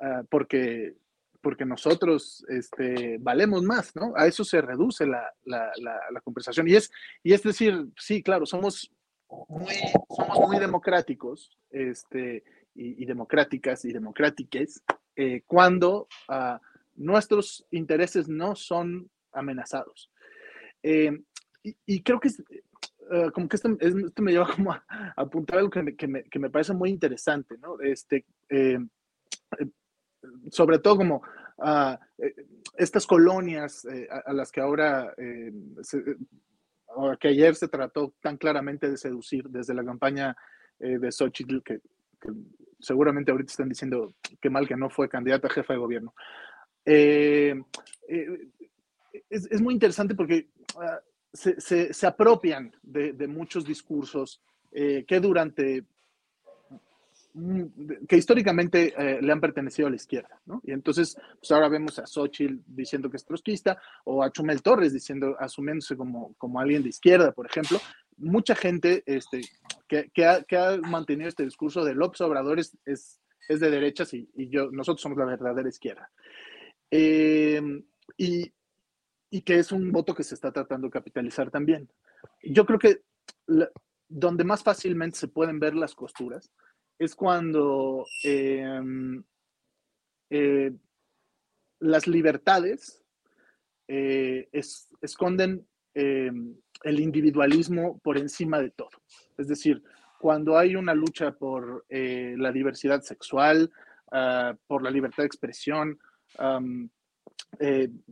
[0.00, 0.94] Ah, porque,
[1.40, 4.12] porque nosotros este, valemos más, ¿no?
[4.16, 6.68] A eso se reduce la, la, la, la conversación.
[6.68, 6.90] Y es,
[7.22, 8.92] y es decir, sí, claro, somos
[9.48, 9.74] muy,
[10.08, 12.44] somos muy democráticos este,
[12.74, 14.82] y, y democráticas y democrátiques
[15.16, 16.60] eh, cuando ah,
[16.94, 20.10] nuestros intereses no son amenazados.
[20.82, 21.12] Eh,
[21.62, 24.84] y, y creo que es, eh, como que esto, es- esto me lleva como a,
[24.88, 27.80] a apuntar algo que me, que me, que me parece muy interesante, ¿no?
[27.80, 28.78] Este, eh,
[30.50, 31.22] sobre todo como
[31.64, 32.34] eh,
[32.76, 35.52] estas colonias eh, a, a las que ahora, eh,
[35.82, 36.16] se-
[37.20, 40.36] que ayer se trató tan claramente de seducir desde la campaña
[40.80, 41.80] eh, de Xochitl, que,
[42.20, 42.28] que
[42.80, 46.14] seguramente ahorita están diciendo qué mal que no fue candidata a jefa de gobierno.
[46.84, 47.54] Eh,
[48.08, 48.48] eh,
[49.28, 50.48] es, es muy interesante porque
[50.80, 51.00] ah,
[51.32, 54.40] se, se- se apropian de, de muchos discursos
[54.72, 55.84] eh, que durante
[58.08, 60.60] que históricamente eh, le han pertenecido a la izquierda, ¿no?
[60.64, 64.92] Y entonces, pues ahora vemos a Xochitl diciendo que es trotskista, o a Chumel Torres
[64.92, 67.78] diciendo, asumiéndose como, como alguien de izquierda, por ejemplo.
[68.16, 69.42] Mucha gente este,
[69.86, 74.70] que, que ha, mantenido este discurso de López Obrador es, es, de derechas y, yo,
[74.70, 76.10] nosotros somos la verdadera izquierda.
[76.90, 77.62] Eh,
[78.16, 78.52] y,
[79.30, 81.88] y que es un voto que se está tratando de capitalizar también.
[82.42, 83.02] Yo creo que
[84.08, 86.50] donde más fácilmente se pueden ver las costuras
[86.98, 88.80] es cuando eh,
[90.30, 90.72] eh,
[91.80, 93.02] las libertades
[93.86, 96.30] eh, es- esconden eh,
[96.84, 98.90] el individualismo por encima de todo.
[99.36, 99.82] Es decir,
[100.20, 103.70] cuando hay una lucha por eh, la diversidad sexual,
[104.10, 105.98] ah, por la libertad de expresión,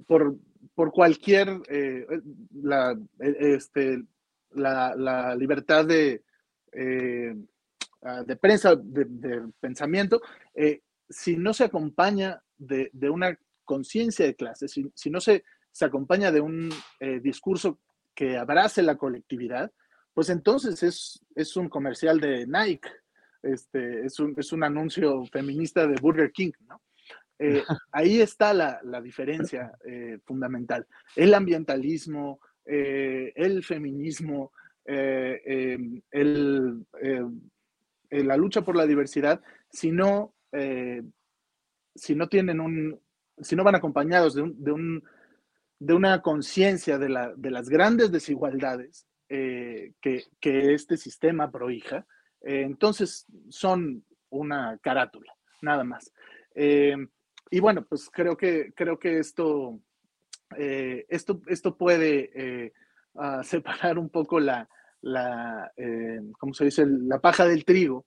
[0.06, 0.36] por,
[0.74, 1.60] por, cualquier,
[2.62, 4.02] la, este,
[4.52, 6.22] la, libertad de,
[8.02, 10.20] ah, de prensa, de, pensamiento,
[11.09, 16.32] si no se acompaña de, una conciencia de clase, si, si, no se, se acompaña
[16.32, 16.70] de un
[17.23, 17.78] discurso
[18.14, 19.70] que abrace la colectividad,
[20.14, 22.89] pues entonces es, es un comercial de Nike,
[23.43, 26.81] este, es, un, es un anuncio feminista de Burger King, ¿no?
[27.39, 27.62] Eh,
[27.93, 30.86] ahí está la, la diferencia eh, fundamental.
[31.14, 34.52] El ambientalismo, eh, el feminismo,
[34.86, 36.01] em,
[38.10, 40.34] el, la lucha por la diversidad, si no,
[41.94, 43.00] si no tienen un,
[43.38, 45.04] si no van acompañados de, un, de, un,
[45.78, 52.06] de una conciencia de, la, de las grandes desigualdades, eh, que, este sistema prohija,
[52.42, 56.12] eh, entonces son una carátula, nada más.
[56.54, 56.96] Eh,
[57.50, 59.80] y bueno, pues creo que, creo que esto,
[60.56, 62.72] esto, esto puede
[63.16, 64.68] ah, separar un poco la,
[65.06, 65.70] la
[66.38, 68.06] ¿cómo se dice?, la paja del trigo.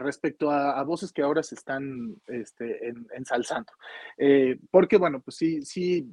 [0.00, 3.72] respecto a, voces que ahora se están este, ensalzando.
[4.70, 6.06] porque, bueno, pues sí, sí,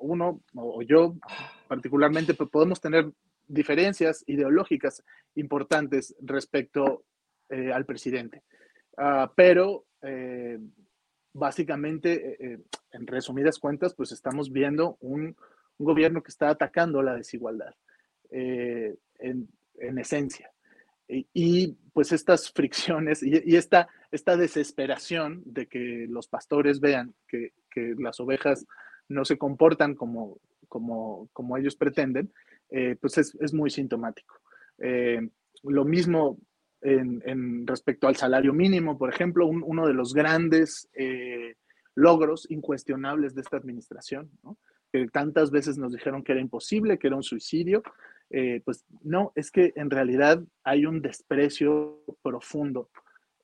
[0.00, 1.16] uno o yo
[1.68, 3.10] particularmente, pues podemos tener
[3.46, 5.02] diferencias ideológicas
[5.34, 7.04] importantes respecto
[7.48, 8.44] eh, al presidente.
[8.96, 10.58] Ah, pero eh,
[11.32, 12.60] básicamente, eh,
[12.92, 15.36] en resumidas cuentas, pues estamos viendo un,
[15.80, 17.72] gobierno que está atacando la desigualdad
[19.18, 19.48] en,
[19.98, 20.50] esencia.
[21.08, 27.94] Y, pues estas fricciones y, esta, esta desesperación de que los pastores vean que, que
[27.98, 28.66] las ovejas
[29.08, 30.38] no se comportan como,
[30.68, 32.32] como, como ellos pretenden,
[32.70, 34.36] eh, pues es, muy sintomático.
[34.78, 35.28] Eh,
[35.64, 36.38] lo mismo
[36.82, 41.56] en, respecto al salario mínimo, por ejemplo, uno de los grandes eh,
[41.94, 44.30] logros incuestionables de esta administración,
[44.92, 47.82] que tantas veces nos dijeron que era imposible, que era un suicidio,
[48.64, 52.90] pues no, es que en realidad hay un desprecio profundo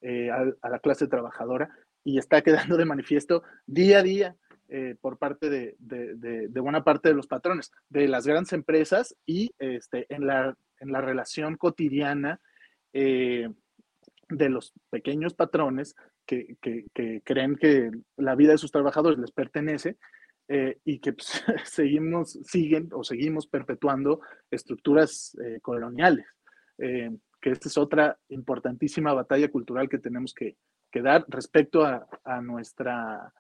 [0.03, 1.71] a, la clase trabajadora
[2.05, 4.37] y está quedando de manifiesto día a día
[4.69, 10.07] eh, por parte de, buena parte de los patrones, de las grandes empresas y este,
[10.09, 12.41] en, la, en la relación cotidiana
[12.95, 13.49] eh,
[14.31, 15.95] de los pequeños patrones
[16.25, 16.57] que,
[17.25, 19.99] creen que la vida de sus trabajadores les pertenece
[20.49, 26.27] eh, y que pues, seguimos, siguen o seguimos perpetuando estructuras coloniales.
[26.77, 30.57] que esta es otra importantísima batalla cultural que tenemos que,
[31.03, 33.33] dar respecto a, a nuestra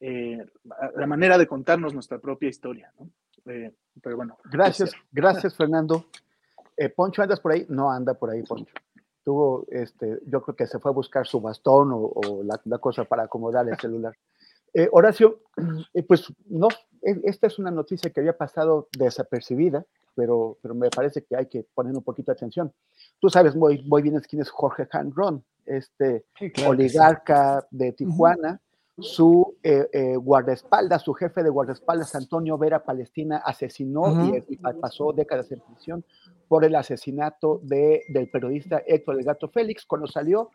[0.00, 0.46] eh,
[0.94, 2.92] la manera de contarnos nuestra propia historia.
[2.98, 3.10] ¿no?
[3.52, 4.38] Eh, pero bueno.
[4.44, 6.06] Gracias, gracias Fernando.
[6.76, 7.66] Eh, Poncho, ¿andas por ahí?
[7.68, 8.72] No anda por ahí, Poncho.
[9.24, 13.24] Tuvo, este, yo creo que se fue a buscar su bastón o, la, cosa para
[13.24, 14.14] acomodar el celular.
[14.92, 15.42] Horacio,
[16.08, 16.68] pues no,
[17.02, 19.84] e, esta es una noticia que había pasado desapercibida,
[20.14, 22.72] pero, pero me parece que hay que poner un poquito de atención.
[23.20, 26.24] Tú sabes muy, muy bien quién es Jorge Hanron, este
[26.66, 28.60] oligarca de Tijuana,
[29.00, 35.50] su eh, eh, guardaespaldas, su jefe de guardaespaldas, Antonio Vera Palestina, asesinó y, pasó décadas
[35.52, 36.04] en prisión
[36.48, 39.84] por el asesinato de, del periodista Héctor El Gato Félix.
[39.86, 40.50] Cuando salió,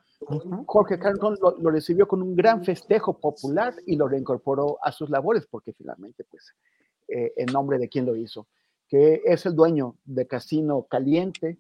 [0.66, 5.48] Jorge Carlton lo, recibió con un gran festejo popular y lo reincorporó a sus labores,
[5.50, 6.54] porque finalmente, pues,
[7.08, 8.48] eh, en nombre de quien lo hizo,
[8.88, 11.58] que es el dueño de Casino Caliente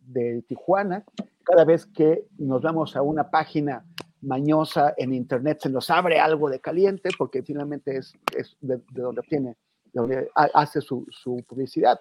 [0.00, 1.04] de Tijuana.
[1.42, 3.84] Cada vez que nos vamos a una página
[4.22, 8.14] mañosa en Internet se nos abre algo de caliente, porque finalmente es,
[8.60, 9.56] de, donde obtiene,
[9.92, 11.06] donde hace su,
[11.46, 12.00] publicidad.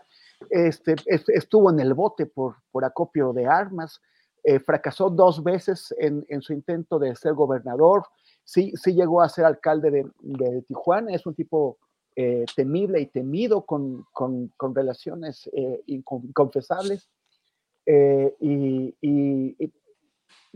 [0.50, 4.02] Este, estuvo en el bote por, por acopio de armas,
[4.44, 8.04] eh, fracasó dos veces en, su intento de ser gobernador,
[8.44, 11.78] sí, sí llegó a ser alcalde de, Tijuana, es un tipo
[12.16, 14.06] eh, temible y temido con,
[14.74, 17.10] relaciones eh, inconfesables.
[17.88, 19.74] y, y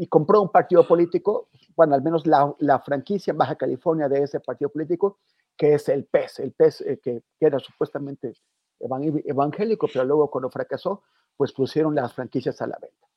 [0.08, 4.70] compró un partido político, bueno, al menos la, franquicia en Baja California de ese partido
[4.70, 5.20] político,
[5.58, 8.34] que es el PES, el PES eh, que, era supuestamente
[8.80, 11.04] evangélico, pero luego cuando fracasó,
[11.36, 13.08] pues pusieron las franquicias a la venta.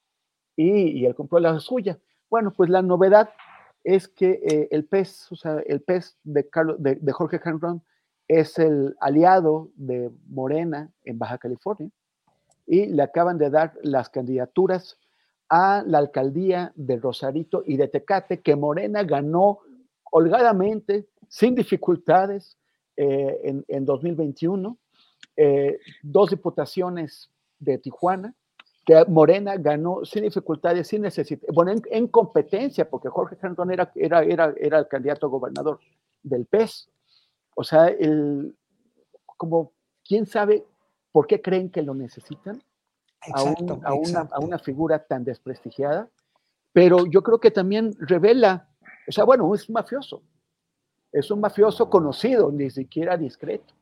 [0.56, 1.98] Y, él compró la suya.
[2.28, 3.30] Bueno, pues la novedad
[3.84, 7.82] es que eh, el PES, o sea, el PES de, Carlos, de, de Jorge Henron
[8.28, 11.90] es el aliado de Morena en Baja California
[12.66, 14.98] y le acaban de dar las candidaturas
[15.54, 19.58] a la alcaldía de Rosarito y de Tecate, que Morena ganó
[20.10, 22.56] holgadamente, sin dificultades,
[22.96, 24.78] eh, en, 2021.
[25.36, 28.34] eh, dos diputaciones de Tijuana,
[28.86, 34.22] que Morena ganó sin dificultades, sin necesidad, bueno, en, competencia, porque Jorge Cantón era, era,
[34.22, 35.80] era, era el candidato a gobernador
[36.22, 36.88] del PES.
[37.56, 38.56] O sea, el,
[39.36, 39.72] como,
[40.02, 40.64] ¿quién sabe
[41.12, 42.62] por qué creen que lo necesitan?
[43.32, 43.42] A,
[43.94, 46.08] una, a, una, figura tan desprestigiada,
[46.72, 48.68] pero yo creo que también revela,
[49.06, 50.22] o sea, bueno, es un mafioso,
[51.12, 53.74] es un mafioso conocido, ni siquiera discreto,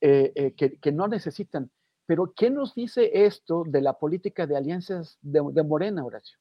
[0.00, 1.70] eh, eh, que, que, no necesitan.
[2.06, 6.38] Pero, ¿qué nos dice esto de la política de alianzas de, Morena, Horacio?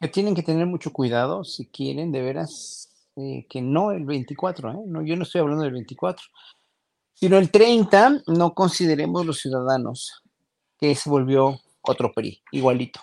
[0.00, 4.70] Que tienen que tener mucho cuidado si quieren de veras eh, que no el 24,
[4.70, 4.76] ¿eh?
[4.86, 6.24] no, yo no estoy hablando del 24,
[7.12, 10.22] sino el 30, no consideremos los ciudadanos
[10.78, 13.00] que se volvió otro PRI, igualito.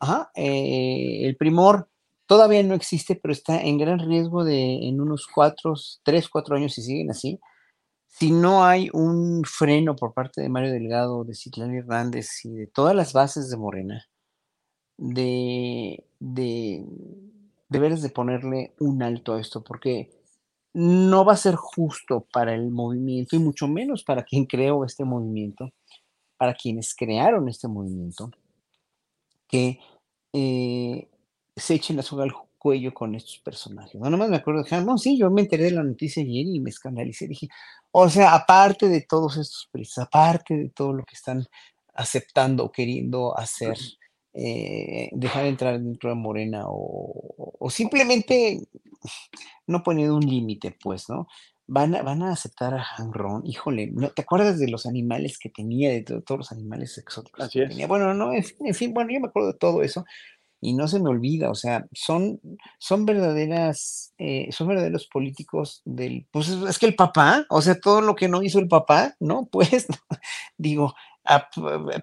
[0.00, 1.88] Ajá, eh, el primor
[2.26, 6.74] todavía no existe, pero está en gran riesgo de en unos cuatro, tres, cuatro años,
[6.74, 7.38] si siguen así,
[8.08, 12.66] si no hay un freno por parte de Mario Delgado, de Citlán Hernández y de
[12.66, 14.06] todas las bases de Morena,
[14.98, 16.84] de, de,
[17.68, 20.10] de veras de ponerle un alto a esto, porque
[20.74, 25.04] no va a ser justo para el movimiento y mucho menos para quien creó este
[25.04, 25.70] movimiento,
[26.42, 28.32] para quienes crearon este movimiento,
[29.46, 29.78] que
[30.32, 31.08] eh,
[31.54, 34.00] se echen la soga al cuello con estos personajes.
[34.00, 36.58] No, nomás me acuerdo de no, sí, yo me enteré de la noticia ayer y
[36.58, 37.28] me escandalicé.
[37.28, 37.48] Dije,
[37.92, 41.46] o sea, aparte de todos estos precios, aparte de todo lo que están
[41.94, 43.78] aceptando o queriendo hacer,
[44.34, 48.66] eh, dejar entrar dentro de Morena o, simplemente
[49.68, 51.28] no poniendo un límite, pues, ¿no?
[51.74, 54.10] Van a, van a aceptar a Hanron, híjole, ¿no?
[54.10, 57.86] ¿te acuerdas de los animales que tenía, de todos los animales exóticos que tenía?
[57.86, 60.04] Bueno, no, en fin, en fin, bueno, yo me acuerdo de todo eso
[60.60, 62.40] y no se me olvida, o sea, son,
[62.78, 68.02] son verdaderas, eh, son verdaderos políticos del, pues es que el papá, o sea, todo
[68.02, 69.48] lo que no hizo el papá, ¿no?
[69.50, 69.86] Pues,
[70.58, 70.94] digo,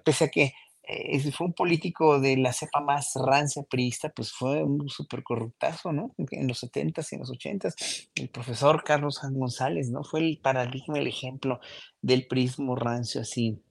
[0.04, 0.52] pese a que
[0.92, 5.92] eh, fue un político de la cepa más rancia priista, pues fue un súper corruptazo,
[5.92, 6.14] ¿no?
[6.30, 10.02] En los 70s y en los 80s, el profesor Carlos González, ¿no?
[10.02, 11.60] Fue el paradigma, el ejemplo
[12.02, 13.62] del prismo rancio así,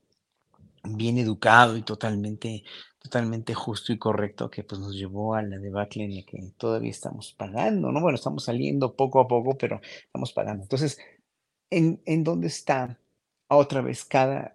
[0.82, 2.64] bien educado y totalmente
[3.00, 6.90] totalmente justo y correcto que pues nos llevó a la debacle en la que todavía
[6.90, 8.00] estamos pagando, ¿no?
[8.00, 10.64] Bueno, estamos saliendo poco a poco, pero estamos pagando.
[10.64, 10.98] Entonces,
[11.70, 12.99] ¿en, en dónde está
[13.56, 14.52] otra vez cada,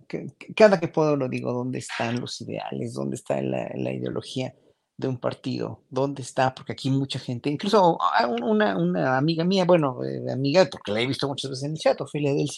[0.55, 4.53] cada que puedo lo digo, dónde están los ideales, dónde está la, ideología?
[4.97, 6.55] de un partido, ¿dónde está?
[6.55, 11.05] Porque aquí mucha gente, incluso ah, una, amiga mía, bueno, eh, amiga, porque la he
[11.05, 12.49] visto muchas veces en el chat, Ophelia del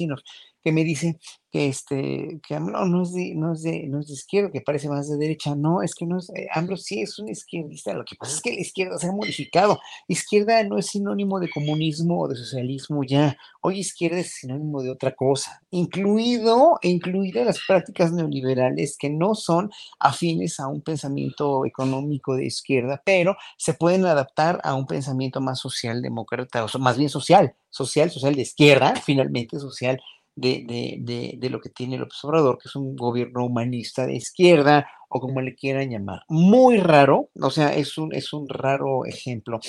[0.63, 1.17] que me dice
[1.51, 4.61] que este, que AMLO no es de, no es de, no es de izquierda, que
[4.61, 7.93] parece más de derecha, no, es que no es, eh, AMLO sí es un izquierdista,
[7.93, 11.49] lo que pasa es que la izquierda se ha modificado, izquierda no es sinónimo de
[11.49, 17.59] comunismo o de socialismo ya, hoy izquierda es sinónimo de otra cosa, incluido, incluidas las
[17.65, 24.05] prácticas neoliberales que no son afines a un pensamiento económico de izquierda, pero se pueden
[24.05, 29.59] adaptar a un pensamiento más socialdemócrata, o más bien social, social, social de izquierda, finalmente
[29.59, 30.01] social
[30.37, 35.41] de, lo que tiene López Obrador, que es un gobierno humanista de izquierda o como
[35.41, 36.21] le quieran llamar.
[36.29, 39.59] Muy raro, o sea, es un, es un raro ejemplo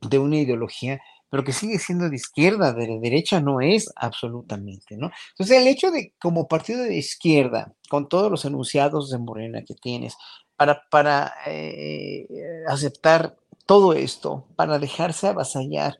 [0.00, 5.10] de una ideología, pero que sigue siendo de izquierda, de derecha no es absolutamente, ¿no?
[5.30, 9.74] Entonces, el hecho de como partido de izquierda, con todos los enunciados de Morena que
[9.74, 10.16] tienes,
[10.56, 12.26] para, para eh,
[12.66, 13.36] aceptar
[13.66, 15.96] todo esto, para dejarse avasallar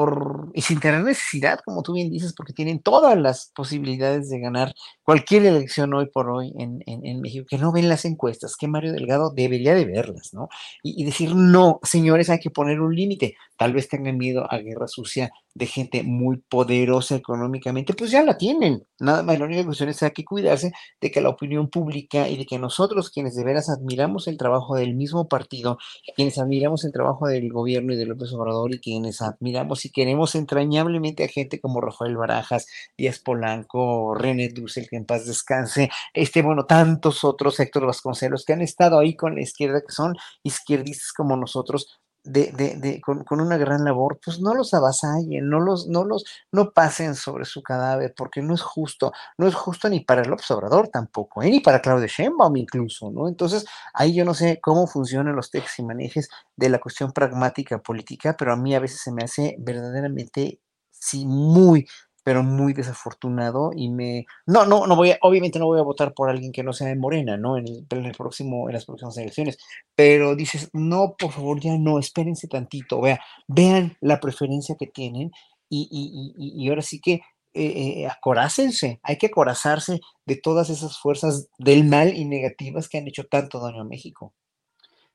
[0.00, 4.40] por, y sin tener necesidad, como tú bien dices, porque tienen todas las posibilidades de
[4.40, 4.72] ganar
[5.02, 8.94] cualquier elección hoy por hoy en, en, México, que no ven las encuestas, que Mario
[8.94, 10.48] Delgado debería de verlas, ¿no?
[10.82, 13.34] Y, y decir, no, señores, hay que poner un límite.
[13.58, 18.38] Tal vez tengan miedo a guerra sucia de gente muy poderosa económicamente, pues ya la
[18.38, 18.86] tienen.
[18.98, 22.28] Nada más, la única cuestión es que hay que cuidarse de que la opinión pública
[22.28, 25.78] y de que nosotros, quienes de veras admiramos el trabajo del mismo partido,
[26.14, 30.34] quienes admiramos el trabajo del gobierno y de López Obrador y quienes admiramos y queremos
[30.34, 36.42] entrañablemente a gente como Rafael Barajas, Díaz Polanco, René Dussel, que en paz descanse, este,
[36.42, 41.12] bueno, tantos otros, Héctor Vasconcelos, que han estado ahí con la izquierda, que son izquierdistas
[41.12, 45.60] como nosotros, de, de, de con, con, una gran labor, pues no los avasallen, no
[45.60, 49.88] los, no los, no pasen sobre su cadáver, porque no es justo, no es justo
[49.88, 51.50] ni para el observador tampoco, ¿eh?
[51.50, 53.28] ni para Claudio Sheinbaum incluso, ¿no?
[53.28, 53.64] Entonces,
[53.94, 58.36] ahí yo no sé cómo funcionan los textos y manejes de la cuestión pragmática política,
[58.38, 60.60] pero a mí a veces se me hace verdaderamente,
[60.90, 61.86] sí, muy,
[62.30, 66.14] pero muy desafortunado y me no no no voy a, obviamente no voy a votar
[66.14, 69.58] por alguien que no sea de Morena no en el, próximo en las próximas elecciones
[69.96, 75.32] pero dices no por favor ya no espérense tantito vea vean la preferencia que tienen
[75.68, 80.98] y, y, y, y ahora sí que eh, acorácense, hay que acorazarse de todas esas
[81.00, 84.34] fuerzas del mal y negativas que han hecho tanto daño a México.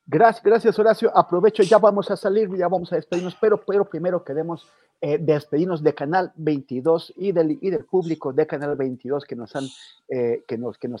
[0.08, 1.10] Gracias, gracias Horacio.
[1.16, 4.68] Aprovecho, ya vamos a salir, ya vamos a despedirnos, pero, primero queremos
[5.00, 7.58] eh, despedirnos de Canal 22 y del,
[7.90, 9.64] público de Canal 22 que nos, han,
[10.08, 10.44] eh,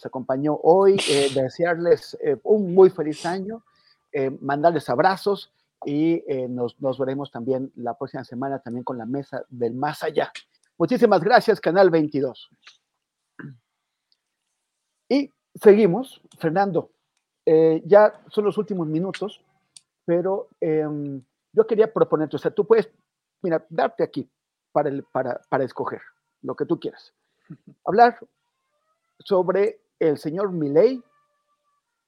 [0.04, 0.96] acompañó hoy.
[1.08, 3.62] Eh, desearles un muy feliz año,
[4.40, 5.52] mandarles abrazos
[5.84, 10.32] y nos, nos veremos también la próxima semana también con la mesa del más allá.
[10.78, 12.50] Muchísimas gracias, Canal 22.
[15.08, 16.90] Y seguimos, Fernando.
[17.46, 19.40] Eh, ya son los últimos minutos,
[20.04, 22.90] pero em, yo quería proponerte, o sea, tú puedes,
[23.40, 24.28] mira, darte aquí
[24.72, 26.02] para, el, para, para escoger
[26.42, 27.14] lo que tú quieras.
[27.84, 28.18] Hablar
[29.20, 31.02] sobre el señor Milley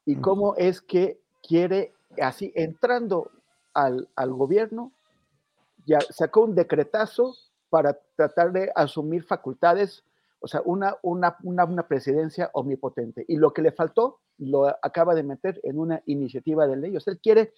[0.05, 3.31] y cómo es que quiere, así entrando
[3.75, 4.93] al, al gobierno,
[5.87, 7.35] ya sacó un decretazo
[7.71, 10.03] para tratar de asumir facultades,
[10.41, 13.25] o sea, una, una, una, una presidencia omnipotente.
[13.29, 16.97] Y lo que le faltó lo acaba de meter en una iniciativa de ley.
[16.97, 17.53] O sea, él quiere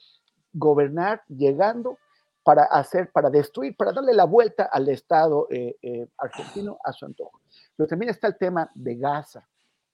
[0.52, 1.98] gobernar llegando
[2.42, 7.04] para hacer, para destruir, para darle la vuelta al Estado eh, eh, argentino a su
[7.04, 7.40] antojo.
[7.76, 9.46] Pero también está el tema de Gaza.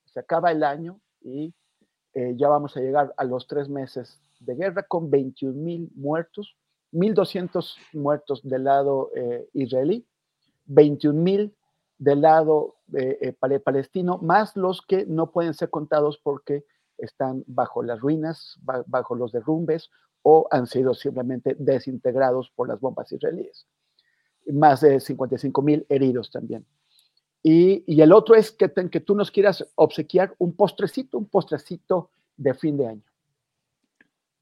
[0.04, 1.52] Se acaba el año y
[2.14, 6.56] eh, ya vamos a llegar a los tres meses de guerra con 21 mil muertos,
[6.92, 9.10] 1.200 muertos del lado
[9.52, 10.06] israelí,
[10.66, 11.56] 21 mil
[11.98, 12.75] del lado
[13.64, 16.64] palestino, más los que no pueden ser contados porque
[16.98, 19.90] están bajo las ruinas, bajo los derrumbes
[20.22, 23.66] o han sido simplemente desintegrados por las bombas israelíes.
[24.46, 26.66] Más de 55 mil heridos también.
[27.42, 32.54] Y, el otro es que, que tú nos quieras obsequiar un postrecito, un postrecito de
[32.54, 33.02] fin de año.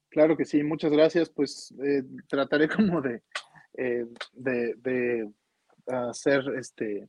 [0.09, 1.29] Claro que sí, muchas gracias.
[1.29, 3.21] Pues eh, trataré como de,
[3.77, 5.31] eh, de, de,
[5.85, 7.07] hacer este,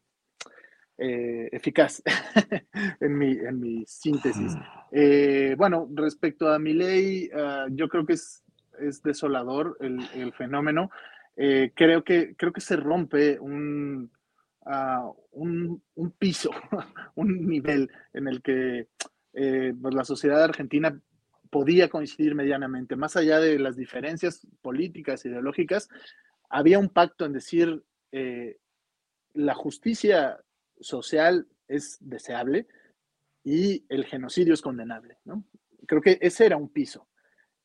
[0.98, 2.02] eh, eficaz
[3.00, 4.54] en, mi, en mi síntesis.
[4.90, 8.42] Eh, bueno, respecto a mi ley, ah, yo creo que es,
[8.80, 10.90] es desolador el, el fenómeno.
[11.36, 14.10] Eh, creo, que, creo que se rompe un,
[14.64, 16.50] uh, un, un, piso,
[17.14, 18.88] un nivel en el que
[19.32, 20.98] pues la sociedad argentina
[21.50, 25.90] podía coincidir medianamente, más allá de las diferencias políticas, ideológicas,
[26.48, 27.84] había un pacto en decir
[29.34, 30.40] la justicia
[30.80, 32.66] social es deseable
[33.44, 35.18] y el genocidio es condenable.
[35.24, 35.44] ¿no?
[35.86, 37.08] Creo que ese era un piso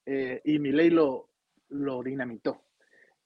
[0.05, 1.29] eh, y mi ley lo,
[1.69, 2.63] lo dinamitó.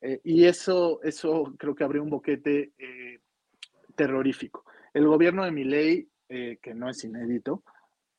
[0.01, 3.19] Eh, y eso, eso creo que abrió un boquete eh,
[3.95, 4.65] terrorífico.
[4.93, 7.63] El gobierno de mi ley, que no es inédito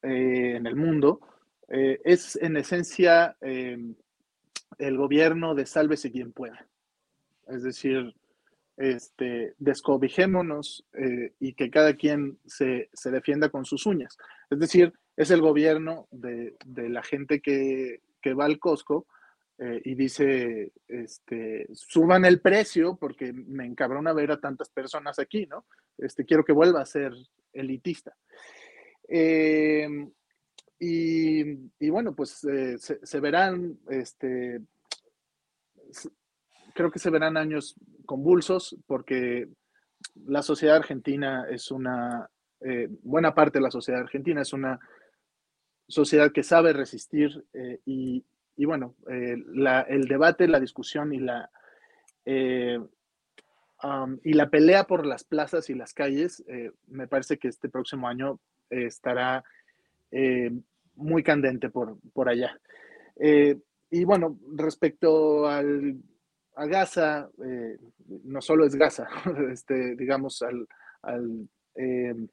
[0.00, 1.20] en el mundo,
[1.68, 6.68] es en esencia el gobierno de sálvese quien pueda.
[7.48, 8.14] Es decir,
[8.76, 14.16] este, descobijémonos eh, y que cada quien se, defienda con sus uñas.
[14.50, 18.00] Es decir, es el gobierno de, la gente que,
[18.38, 19.06] va al Costco
[19.58, 25.46] eh, y dice, este, suban el precio porque me encabrona ver a tantas personas aquí,
[25.46, 25.64] ¿no?
[25.96, 27.12] Este, quiero que vuelva a ser
[27.52, 28.16] elitista.
[29.08, 30.10] Em,
[30.78, 34.60] y, bueno, pues eh, se, se, verán, este,
[36.76, 37.74] creo que se verán años
[38.04, 39.48] convulsos porque
[40.26, 42.28] la sociedad argentina es una,
[42.60, 44.78] eh, buena parte de la sociedad argentina es una
[45.88, 48.24] sociedad que sabe resistir eh, y,
[48.64, 49.36] bueno, eh,
[49.88, 51.50] el debate, la discusión y la,
[52.24, 52.78] y
[54.32, 56.44] la pelea por las plazas y las calles,
[56.88, 58.40] me parece que este próximo año
[58.70, 59.44] estará
[60.94, 62.58] muy candente por, por allá.
[63.16, 66.00] y bueno, respecto al
[66.56, 67.78] a Gaza, eh,
[68.24, 69.06] no solo es Gaza,
[69.52, 70.66] este, digamos, al,
[71.02, 72.28] al, em,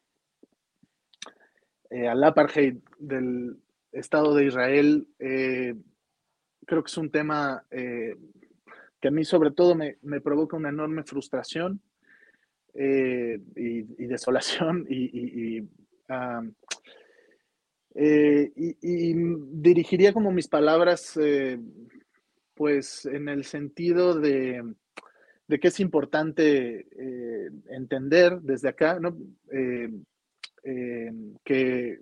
[1.90, 3.58] eh, al, apartheid del
[3.92, 5.76] Estado de Israel, eh,
[6.66, 11.82] creo que es un tema que a mí sobre todo me, provoca una enorme frustración
[12.74, 15.68] y, desolación y, y,
[19.52, 21.20] dirigiría como mis palabras
[22.56, 24.64] pues en el sentido de,
[25.48, 29.00] que es importante eh, entender desde acá
[29.52, 29.90] eh,
[30.64, 31.12] eh,
[31.44, 32.00] que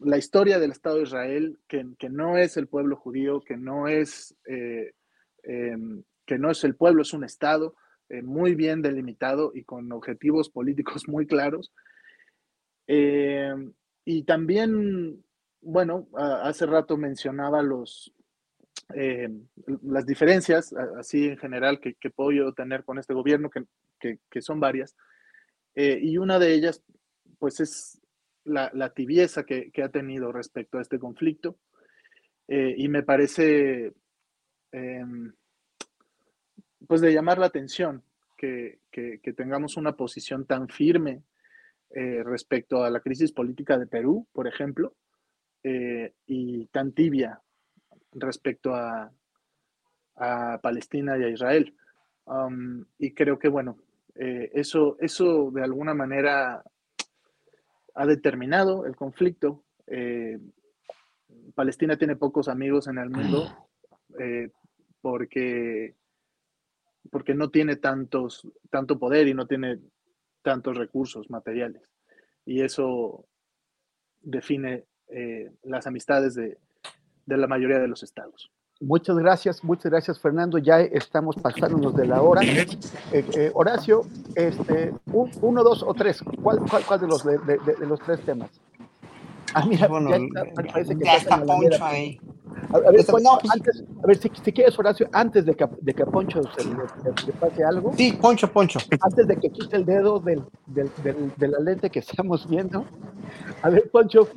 [0.00, 4.36] la historia del Estado de Israel, que, no es el pueblo judío, que no es,
[4.44, 7.74] que no es el pueblo, es un Estado
[8.22, 11.72] muy bien delimitado y con objetivos políticos muy claros.
[12.86, 15.24] Y también,
[15.62, 18.12] bueno, hace rato mencionaba los,
[18.92, 19.28] eh,
[19.82, 24.96] las diferencias, así en general, que, puedo yo tener con este gobierno, que, son varias.
[25.74, 26.82] Eh, y una de ellas,
[27.38, 28.00] pues es
[28.44, 31.58] la, tibieza que, ha tenido respecto a este conflicto.
[32.48, 33.94] Eh, y me parece,
[34.72, 35.32] em,
[36.86, 38.02] pues de llamar la atención
[38.36, 38.80] que,
[39.36, 41.22] tengamos una posición tan firme
[41.90, 44.94] respecto a la crisis política de Perú, por ejemplo,
[46.26, 47.40] y tan tibia
[48.14, 49.12] respecto a,
[50.16, 51.74] a Palestina y a Israel.
[52.26, 53.78] Um, y creo que, bueno,
[54.14, 56.62] eh, eso, eso de alguna manera
[57.94, 59.64] ha determinado el conflicto.
[59.86, 60.38] Eh,
[61.54, 63.68] Palestina tiene pocos amigos en el mundo
[64.20, 64.50] eh,
[65.00, 65.94] porque,
[67.10, 69.80] porque no tiene tantos, tanto poder y no tiene
[70.42, 71.82] tantos recursos materiales.
[72.46, 73.26] Y eso
[74.20, 74.84] define
[75.62, 76.58] las amistades de
[77.26, 78.50] la mayoría de los estados.
[78.80, 80.58] Muchas gracias, muchas gracias Fernando.
[80.58, 82.42] Ya estamos pasándonos de la hora.
[82.42, 82.66] Eh,
[83.12, 84.02] eh, Horacio,
[84.34, 84.92] este,
[85.40, 86.22] uno, dos o tres.
[86.42, 88.50] ¿Cuál, cuál, de, los, de, los tres temas?
[89.54, 92.18] Ah, mira, bueno, ya parece que está, Poncho ahí.
[92.72, 96.04] A, ver, pues, antes, a ver si, si, quieres, Horacio, antes de que, de que
[96.06, 97.92] Poncho se le, pase algo.
[97.96, 98.80] Sí, Poncho, Poncho.
[99.00, 102.84] Antes de que quite el dedo del, del, del, de la lente que estamos viendo.
[103.62, 104.28] A ver, Poncho,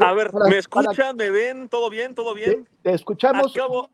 [0.00, 1.16] a ver, ¿me escuchan?
[1.16, 1.68] ¿Me ven?
[1.68, 2.14] ¿Todo bien?
[2.14, 2.68] ¿Todo bien?
[2.82, 3.54] Te, escuchamos.
[3.54, 3.90] Acabo,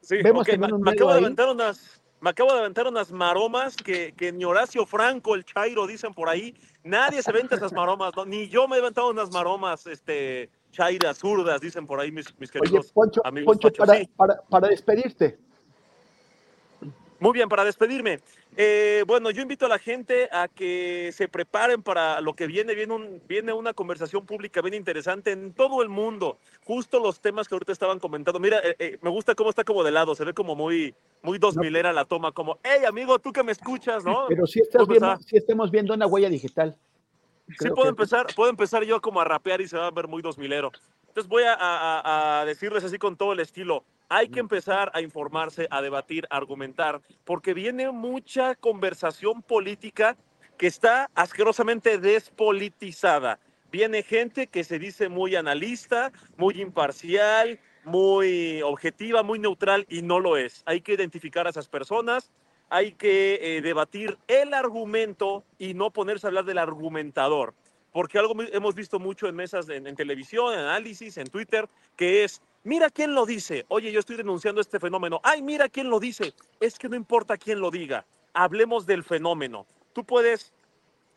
[0.00, 0.58] sí, okay.
[0.58, 4.86] me, acabo de aventar unas, me acabo de aventar unas maromas que, que ni Horacio
[4.86, 6.54] Franco, el Chairo, dicen por ahí.
[6.82, 11.60] Nadie se venta esas maromas, ni yo me he aventado unas maromas, este, chairas, zurdas,
[11.60, 13.58] dicen por ahí mis, mis queridos Poncho, amigos.
[13.58, 15.38] Poncho, para, para, para despedirte.
[17.20, 18.20] Muy bien, para despedirme.
[18.56, 22.74] Eh, bueno, yo invito a la gente a que se preparen para lo que viene.
[22.74, 26.38] Viene, un, viene una conversación pública bien interesante en todo el mundo.
[26.64, 28.38] Justo los temas que ahorita estaban comentando.
[28.38, 30.14] Mira, eh, eh, me gusta cómo está como de lado.
[30.14, 32.30] Se ve como muy, muy dos milera la toma.
[32.30, 34.26] Como, hey, amigo, tú que me escuchas, ¿no?
[34.28, 36.76] Pero si, estás viendo, si estamos viendo una huella digital.
[37.58, 40.22] sí, puedo, empezar, puedo empezar yo como a rapear y se va a ver muy
[40.22, 40.70] dos milero.
[41.14, 43.84] Entonces voy a, a decirles así con todo el estilo.
[44.08, 50.16] Hay que empezar a informarse, a debatir, a argumentar, porque viene mucha conversación política
[50.58, 53.38] que está asquerosamente despolitizada.
[53.70, 60.18] Viene gente que se dice muy analista, muy imparcial, muy objetiva, muy neutral y no
[60.18, 60.64] lo es.
[60.66, 62.32] Hay que identificar a esas personas,
[62.70, 67.54] hay que eh, debatir el argumento y no ponerse a hablar del argumentador.
[67.94, 72.42] Porque algo hemos visto mucho en mesas, en, televisión, en análisis, en Twitter, que es
[72.64, 73.66] Mira quién lo dice.
[73.68, 75.20] Oye, yo estoy denunciando este fenómeno.
[75.22, 76.32] Ay, mira quién lo dice.
[76.58, 78.04] Es que no importa quién lo diga.
[78.32, 79.66] Hablemos del fenómeno.
[79.92, 80.52] Tú puedes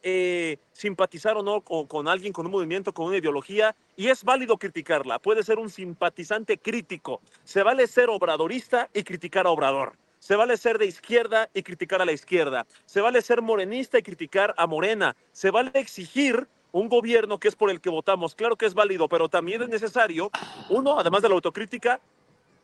[0.04, 4.58] eh, simpatizar o no con, alguien, con un movimiento, con una ideología, y es válido
[4.58, 5.18] criticarla.
[5.18, 7.22] Puede ser un simpatizante crítico.
[7.44, 9.94] Se vale ser obradorista y criticar a Obrador.
[10.20, 12.68] Se vale ser de izquierda y criticar a la izquierda.
[12.86, 15.16] Se vale ser morenista y criticar a Morena.
[15.32, 19.08] Se vale exigir un gobierno que es por el que votamos, claro que es válido,
[19.08, 20.30] pero también es necesario,
[20.70, 22.00] uno, además de la autocrítica,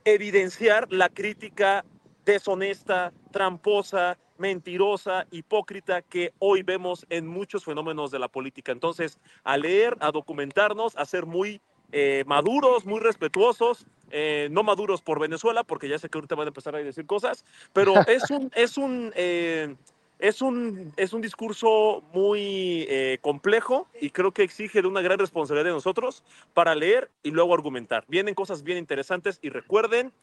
[0.05, 1.85] evidenciar la crítica
[2.25, 8.71] deshonesta, tramposa, mentirosa, hipócrita que hoy vemos en muchos fenómenos de la política.
[8.71, 11.61] Entonces, a leer, a documentarnos, a ser muy
[11.91, 16.47] eh, maduros, muy respetuosos, eh, no maduros por Venezuela, porque ya sé que ahorita van
[16.47, 19.75] a empezar a decir cosas, pero es un, es un, eh,
[20.23, 25.19] es un, es un discurso muy eh, complejo y creo que exige de una gran
[25.19, 26.23] responsabilidad de nosotros
[26.53, 28.05] para leer y luego argumentar.
[28.07, 30.13] Vienen cosas bien interesantes y recuerden,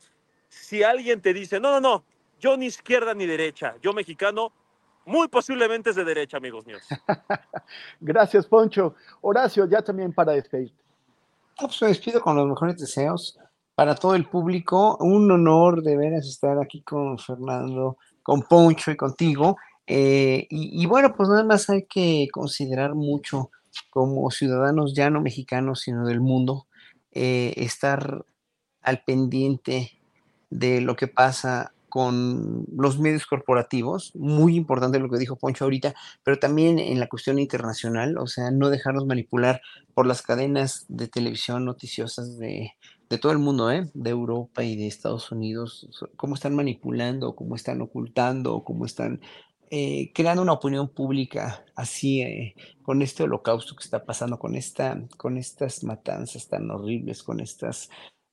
[0.48, 2.04] si alguien te dice, no, no, no,
[2.40, 4.54] yo ni izquierda ni derecha, yo mexicano,
[5.04, 6.82] muy posiblemente es de derecha, amigos míos.
[8.00, 8.94] Gracias, Poncho.
[9.20, 10.82] Horacio, ya también para despedirte.
[11.58, 13.38] pues me despido con los mejores deseos
[13.74, 14.96] para todo el público.
[14.98, 19.58] Un honor de veras estar aquí con Fernando, con Poncho y contigo.
[19.86, 23.50] Eh, y, bueno, pues nada más hay que considerar mucho
[23.90, 26.66] como ciudadanos ya no mexicanos, sino del mundo,
[27.12, 28.24] eh, estar
[28.82, 29.98] al pendiente
[30.50, 35.94] de lo que pasa con los medios corporativos, muy importante lo que dijo Poncho ahorita,
[36.22, 39.60] pero también en la cuestión internacional, o sea, no dejarnos manipular
[39.92, 42.74] por las cadenas de televisión noticiosas de,
[43.10, 43.90] de todo el mundo, ¿eh?
[43.92, 49.20] de Europa y de Estados Unidos, cómo están manipulando, cómo están ocultando, cómo están
[49.70, 55.00] eh, creando una opinión pública así eh, con este holocausto que está pasando, con, esta,
[55.16, 57.88] con estas matanzas tan horribles, con estas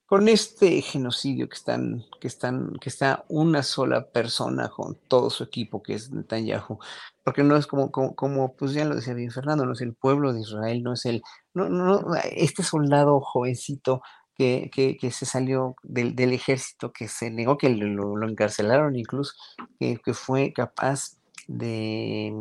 [0.07, 5.43] con este genocidio que están, que están, que está una sola persona con todo su
[5.43, 6.80] equipo, que es Netanyahu,
[7.26, 10.31] porque no es como, como, pues ya lo decía bien Fernando, no es el pueblo
[10.31, 11.22] de Israel, no es el,
[11.53, 14.01] no, no, este soldado jovencito
[14.34, 19.34] que, que, se salió del, del, ejército, que se negó, que lo, lo encarcelaron incluso,
[19.77, 22.34] que, que fue capaz de,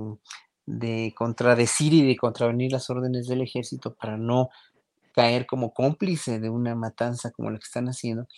[0.67, 4.51] de contradecir y de contravenir las órdenes del ejército para no
[5.13, 8.29] caer como cómplice de una matanza como la que están haciendo,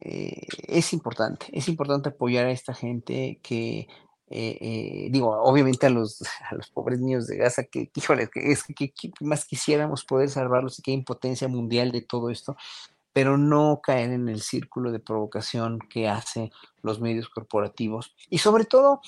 [0.00, 3.86] eh, es importante, es importante apoyar a esta gente que,
[4.30, 8.50] eh, eh, digo, obviamente a los, a los pobres niños de Gaza, que, híjole, que
[8.50, 12.56] es que, más quisiéramos poder salvarlos y que hay impotencia mundial de todo esto,
[13.12, 16.50] pero no caer en el círculo de provocación que hacen
[16.82, 18.16] los medios corporativos.
[18.30, 19.02] Y sobre todo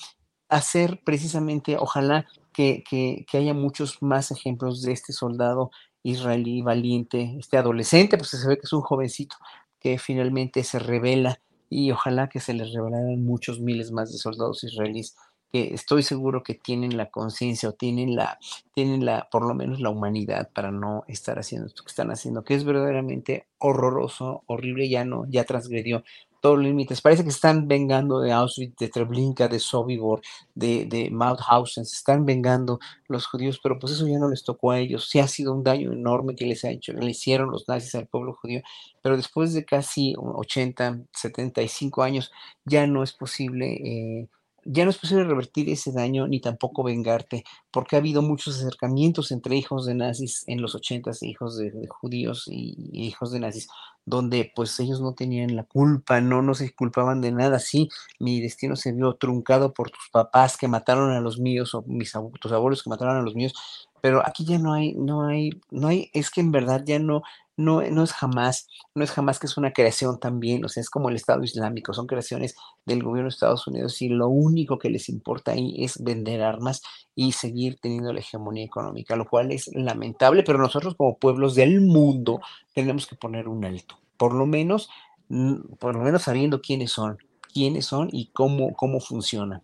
[0.49, 5.71] hacer precisamente, ojalá que, que, que haya muchos más ejemplos de este soldado
[6.03, 9.35] israelí valiente, este adolescente, pues se ve que es un jovencito
[9.79, 11.39] que finalmente se revela
[11.69, 15.15] y ojalá que se les revelaran muchos miles más de soldados israelíes
[15.51, 18.39] que estoy seguro que tienen la conciencia o tienen la,
[18.73, 22.43] tienen la, por lo menos la humanidad para no estar haciendo esto que están haciendo,
[22.43, 26.03] que es verdaderamente horroroso, horrible, ya no, ya transgredió
[26.45, 27.01] todos los límites.
[27.01, 30.21] Parece que están vengando de Auschwitz, de Treblinka, de Sobibor,
[30.53, 32.77] de, de Mauthausen, se están vengando
[33.07, 35.09] los judíos, pero pues eso ya no les tocó a ellos.
[35.09, 38.05] Sí ha sido un daño enorme que les ha hecho, le hicieron los nazis al
[38.05, 38.61] pueblo judío,
[39.01, 42.31] pero después de casi 80, 75 años
[42.63, 44.27] ya no es posible eh,
[44.65, 49.31] ya no es posible revertir ese daño ni tampoco vengarte, porque ha habido muchos acercamientos
[49.31, 53.67] entre hijos de nazis en los ochentas, hijos de, judíos y, hijos de nazis,
[54.05, 57.59] donde pues ellos no tenían la culpa, no, no se culpaban de nada.
[57.59, 57.89] Sí,
[58.19, 62.13] mi destino se vio truncado por tus papás que mataron a los míos o mis
[62.41, 63.53] tus abuelos que mataron a los míos,
[64.01, 67.21] pero aquí ya no hay, no hay, no hay, es que en verdad ya no,
[67.57, 70.89] no, no es jamás, no es jamás que es una creación también, o sea, es
[70.89, 72.55] como el Estado Islámico, son creaciones
[72.85, 76.81] del gobierno de Estados Unidos y lo único que les importa ahí es vender armas
[77.15, 81.81] y seguir teniendo la hegemonía económica, lo cual es lamentable, pero nosotros como pueblos del
[81.81, 82.41] mundo
[82.73, 84.89] tenemos que poner un alto, por lo menos,
[85.29, 87.17] mm, por lo menos sabiendo quiénes son,
[87.53, 89.61] quiénes son y cómo, cómo funcionan.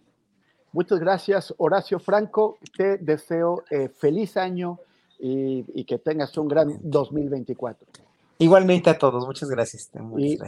[0.73, 2.57] Muchas gracias, Horacio Franco.
[2.77, 4.79] Te deseo eh, feliz año
[5.21, 7.87] y, que tengas un gran 2024.
[8.39, 9.91] Igualmente a todos, muchas gracias.
[10.17, 10.39] y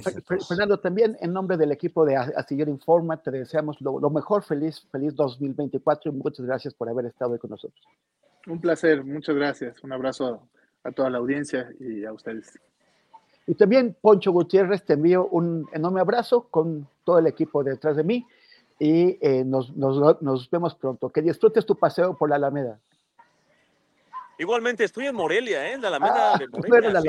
[0.48, 5.14] Fernando, también en nombre del equipo de Astillero Informa, te deseamos lo, mejor, feliz, feliz
[5.16, 7.86] 2024 y muchas gracias por haber estado con nosotros.
[8.48, 9.84] Un placer, muchas gracias.
[9.84, 10.48] Un abrazo
[10.84, 12.60] a, toda la audiencia y a ustedes.
[13.46, 18.04] Y también, Poncho Gutiérrez, te envío un enorme abrazo con todo el equipo detrás de
[18.04, 18.26] mí
[18.80, 21.10] y eh, nos, nos, nos vemos pronto.
[21.10, 22.80] Que disfrutes tu paseo por la Alameda.
[24.38, 25.74] Igualmente, estoy en Morelia, ¿eh?
[25.74, 27.02] En la Alameda ah, de Morelia.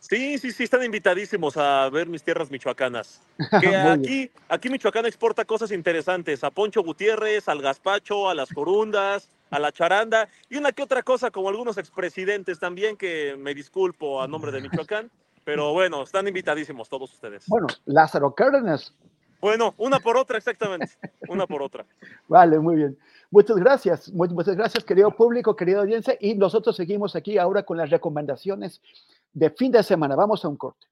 [0.00, 0.38] sí.
[0.38, 3.22] sí, sí, están invitadísimos a ver mis tierras michoacanas.
[3.60, 9.28] Que aquí, aquí Michoacán exporta cosas interesantes, a Poncho Gutiérrez, al gazpacho, a las corundas,
[9.50, 14.22] a la charanda y una que otra cosa, como algunos expresidentes también, que me disculpo
[14.22, 15.10] a nombre de Michoacán,
[15.44, 17.44] pero bueno, están invitadísimos todos ustedes.
[17.48, 18.94] Bueno, Lázaro Cárdenas.
[19.40, 20.90] Bueno, una por otra, exactamente,
[21.28, 21.86] una por otra.
[22.28, 22.98] Vale, muy bien.
[23.30, 26.16] Muchas gracias, muchas gracias, querido público, querida audiencia.
[26.20, 28.82] Y nosotros seguimos aquí ahora con las recomendaciones
[29.32, 30.16] de fin de semana.
[30.16, 30.86] Vamos a un corte.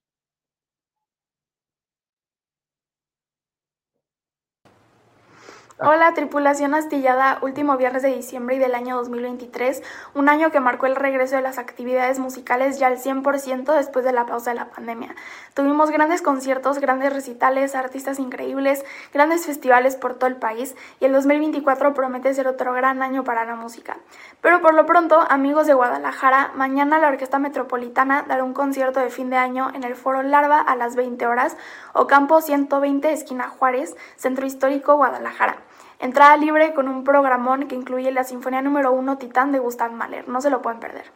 [5.81, 9.81] Hola, tripulación astillada, último viernes de diciembre y del año 2023,
[10.13, 14.11] un año que marcó el regreso de las actividades musicales ya al 100% después de
[14.11, 15.15] la pausa de la pandemia.
[15.53, 18.83] Tuvimos grandes conciertos, grandes recitales, artistas increíbles,
[19.13, 23.45] grandes festivales por todo el país y el 2024 promete ser otro gran año para
[23.45, 23.95] la música.
[24.41, 29.11] Pero por lo pronto, amigos de Guadalajara, mañana la Orquesta Metropolitana dará un concierto de
[29.11, 31.55] fin de año en el Foro Larva a las 20 horas
[31.93, 35.68] o Campo 120, esquina Juárez, Centro Histórico Guadalajara.
[36.01, 40.29] Entrada libre con un programón que incluye la Sinfonía número 1 Titán de Gustav Mahler.
[40.29, 41.11] No se lo pueden perder.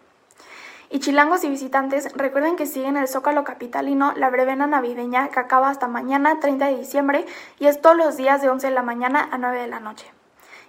[0.90, 5.70] Y chilangos y visitantes, recuerden que siguen el Zócalo Capitalino la brevena navideña que acaba
[5.70, 7.26] hasta mañana 30 de diciembre
[7.60, 10.12] y es todos los días de 11 de la mañana a 9 de la noche.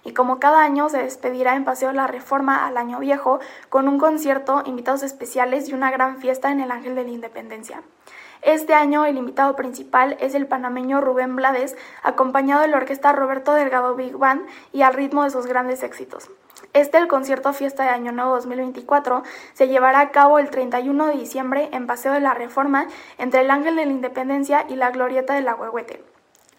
[0.05, 3.99] Y como cada año se despedirá en Paseo La Reforma al Año Viejo con un
[3.99, 7.81] concierto, invitados especiales y una gran fiesta en el Ángel de la Independencia.
[8.45, 13.55] Este año el invitado principal es el panameño Rubén Blades, acompañado de la orquesta Roberto
[13.55, 16.29] Delgado Big Band y al ritmo de sus grandes éxitos.
[16.73, 19.23] Este, el concierto Fiesta de Año Nuevo 2024,
[19.53, 22.85] se llevará a cabo el 31 de diciembre en Paseo de la Reforma,
[23.17, 26.03] entre el Ángel de la Independencia y la Glorieta de la Huehuete.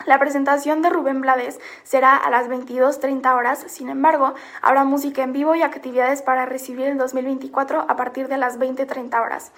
[0.06, 5.32] La presentación de Rubén Blades será a las 22.30 horas, sin embargo, habrá música en
[5.32, 9.52] vivo y actividades para recibir el 2024 a partir de las 20.30 horas.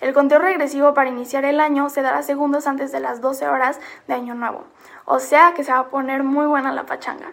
[0.00, 3.80] El conteo regresivo para iniciar el año se dará segundos antes de las 12 horas
[4.06, 4.64] de Año Nuevo,
[5.04, 7.32] o sea que se va a poner muy buena la pachanga.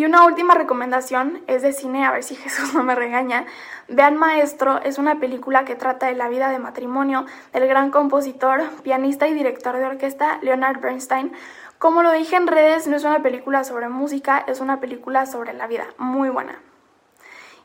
[0.00, 3.44] Y una última recomendación es de cine, a ver si Jesús no me regaña.
[3.88, 8.62] Vean Maestro, es una película que trata de la vida de matrimonio del gran compositor,
[8.82, 11.32] pianista y director de orquesta Leonard Bernstein,
[11.78, 15.52] Como lo dije en redes, no es una película sobre música, es una película sobre
[15.52, 16.58] la vida, muy buena.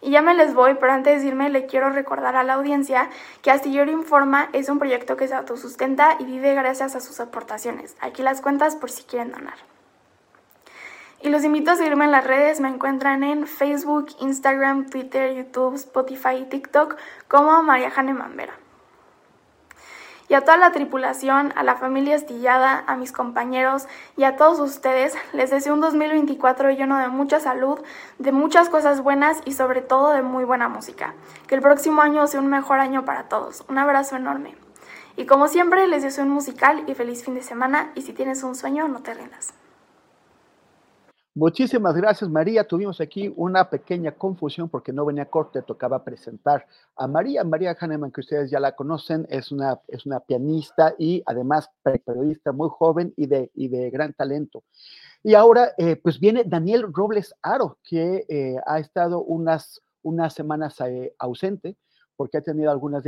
[0.05, 3.09] Y ya me les voy, pero antes de irme le quiero recordar a la audiencia
[3.41, 7.97] que Astillero Informa es un proyecto que se autosustenta y vive gracias a sus aportaciones.
[8.01, 9.55] Aquí las cuentas por si quieren donar.
[11.23, 15.73] Y los invito a seguirme en las redes, me encuentran en Facebook, Instagram, Twitter, YouTube,
[15.73, 18.53] Spotify y TikTok como María Jane Mambera.
[20.27, 23.87] Y a toda la tripulación, a la familia astillada, a mis compañeros
[24.17, 27.79] y a todos ustedes, les deseo un 2024 lleno de mucha salud,
[28.17, 31.13] de muchas cosas buenas y sobre todo de muy buena música.
[31.47, 33.63] Que el próximo año sea un mejor año para todos.
[33.69, 34.55] Un abrazo enorme.
[35.15, 38.43] Y como siempre, les deseo un musical y feliz fin de semana y si tienes
[38.43, 39.53] un sueño, no te rindas.
[41.37, 42.65] Muchísimas gracias, María.
[42.65, 47.43] Tuvimos aquí una pequeña confusión porque no venía corte, tocaba presentar a María.
[47.43, 52.53] María Hahnemann, que ustedes ya la conocen, es una, es una pianista y además periodista
[52.53, 54.63] muy joven y de, y de gran talento.
[55.23, 60.79] Y ahora, eh, pues viene Daniel Robles Aro, que eh, ha estado unas, unas semanas
[60.79, 61.75] eh, ausente
[62.15, 63.03] porque ha tenido algunas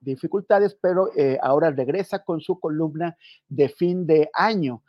[0.00, 1.10] dificultades, pero
[1.40, 3.16] ahora regresa con su columna
[3.48, 4.82] de fin de año.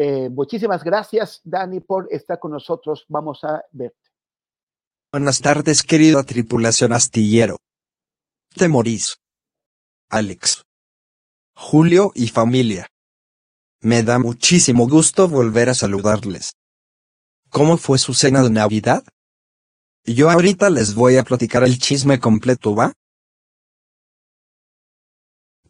[0.00, 3.04] Eh, muchísimas gracias, Dani, por estar con nosotros.
[3.08, 3.98] Vamos a verte.
[5.10, 7.56] Buenas tardes, querida tripulación astillero.
[8.54, 9.16] Te morís.
[10.08, 10.62] Alex.
[11.52, 12.86] Julio y familia.
[13.80, 16.52] Me da muchísimo gusto volver a saludarles.
[17.50, 19.02] ¿Cómo fue su cena de Navidad?
[20.04, 22.92] Yo ahorita les voy a platicar el chisme completo, ¿va?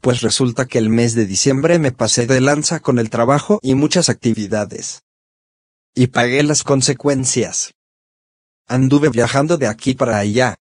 [0.00, 3.74] Pues resulta que el mes de diciembre me pasé de lanza con el trabajo y
[3.74, 5.02] muchas actividades.
[5.94, 7.74] Y pagué las consecuencias.
[8.66, 10.56] Anduve viajando de aquí para allá.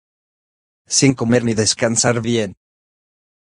[0.87, 2.55] Sin comer ni descansar bien.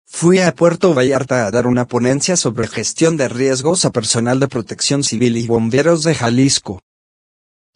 [0.05, 4.47] Fui a Puerto Vallarta a dar una ponencia sobre gestión de riesgos a personal de
[4.47, 6.81] protección civil y bomberos de Jalisco.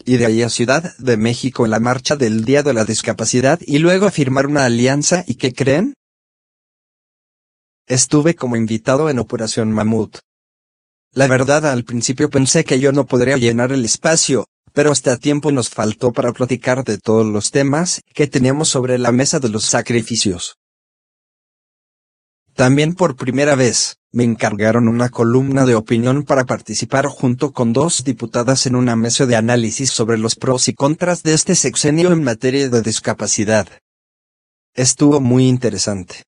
[0.06, 3.60] Y de ahí a Ciudad de México en la marcha del Día de la Discapacidad
[3.65, 5.94] y luego a firmar una alianza y ¿qué creen?
[7.89, 10.18] Estuve como invitado en Operación Mamut.
[11.14, 15.53] La verdad al principio pensé que yo no podría llenar el espacio, pero hasta tiempo
[15.53, 19.64] nos faltó para platicar de todos los temas que teníamos sobre la mesa de los
[19.64, 20.57] sacrificios.
[22.55, 28.03] También por primera vez, me encargaron una columna de opinión para participar junto con dos
[28.03, 32.22] diputadas en una mesa de análisis sobre los pros y contras de este sexenio en
[32.22, 33.65] materia de discapacidad.
[34.73, 36.23] Estuvo muy interesante.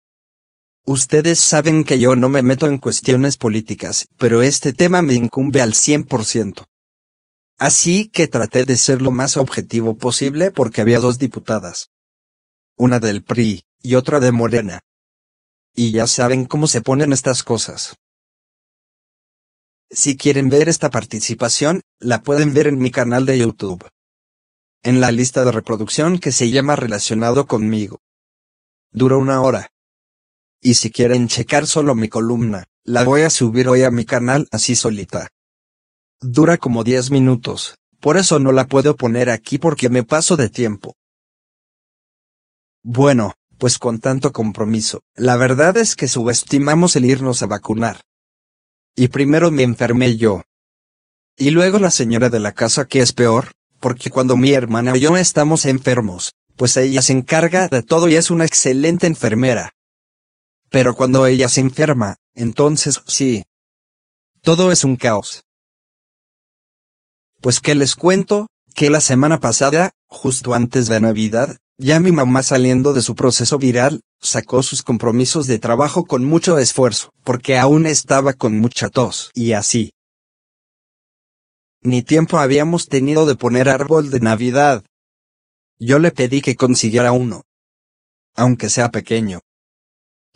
[0.88, 5.60] Ustedes saben que yo no me meto en cuestiones políticas, pero este tema me incumbe
[5.60, 6.64] al 100%.
[7.58, 11.90] Así que traté de ser lo más objetivo posible porque había dos diputadas.
[12.76, 14.78] Una del PRI, y otra de Morena.
[15.74, 17.96] Y ya saben cómo se ponen estas cosas.
[19.90, 23.88] Si quieren ver esta participación, la pueden ver en mi canal de YouTube.
[24.84, 27.98] En la lista de reproducción que se llama Relacionado conmigo.
[28.92, 29.70] Dura una hora.
[30.60, 34.48] Y si quieren checar solo mi columna, la voy a subir hoy a mi canal
[34.50, 35.28] así solita.
[36.20, 40.48] Dura como 10 minutos, por eso no la puedo poner aquí porque me paso de
[40.48, 40.94] tiempo.
[42.82, 48.02] Bueno, pues con tanto compromiso, la verdad es que subestimamos el irnos a vacunar.
[48.94, 50.42] Y primero me enfermé yo.
[51.36, 55.00] Y luego la señora de la casa que es peor, porque cuando mi hermana y
[55.00, 59.72] yo estamos enfermos, pues ella se encarga de todo y es una excelente enfermera.
[60.76, 63.44] Pero cuando ella se enferma, entonces sí.
[64.42, 65.42] Todo es un caos.
[67.40, 72.42] Pues que les cuento, que la semana pasada, justo antes de Navidad, ya mi mamá
[72.42, 77.86] saliendo de su proceso viral, sacó sus compromisos de trabajo con mucho esfuerzo, porque aún
[77.86, 79.94] estaba con mucha tos, y así.
[81.80, 84.84] Ni tiempo habíamos tenido de poner árbol de Navidad.
[85.78, 87.44] Yo le pedí que consiguiera uno.
[88.34, 89.40] Aunque sea pequeño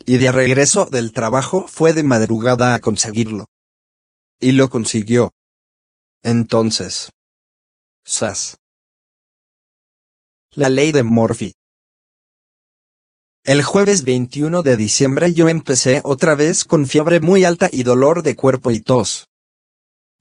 [0.05, 3.45] y de regreso del trabajo fue de madrugada a conseguirlo.
[4.39, 5.31] Y lo consiguió.
[6.23, 7.09] Entonces.
[8.03, 8.57] Sas.
[10.53, 11.53] La ley de Morphy.
[13.43, 18.21] El jueves 21 de diciembre yo empecé otra vez con fiebre muy alta y dolor
[18.21, 19.27] de cuerpo y tos.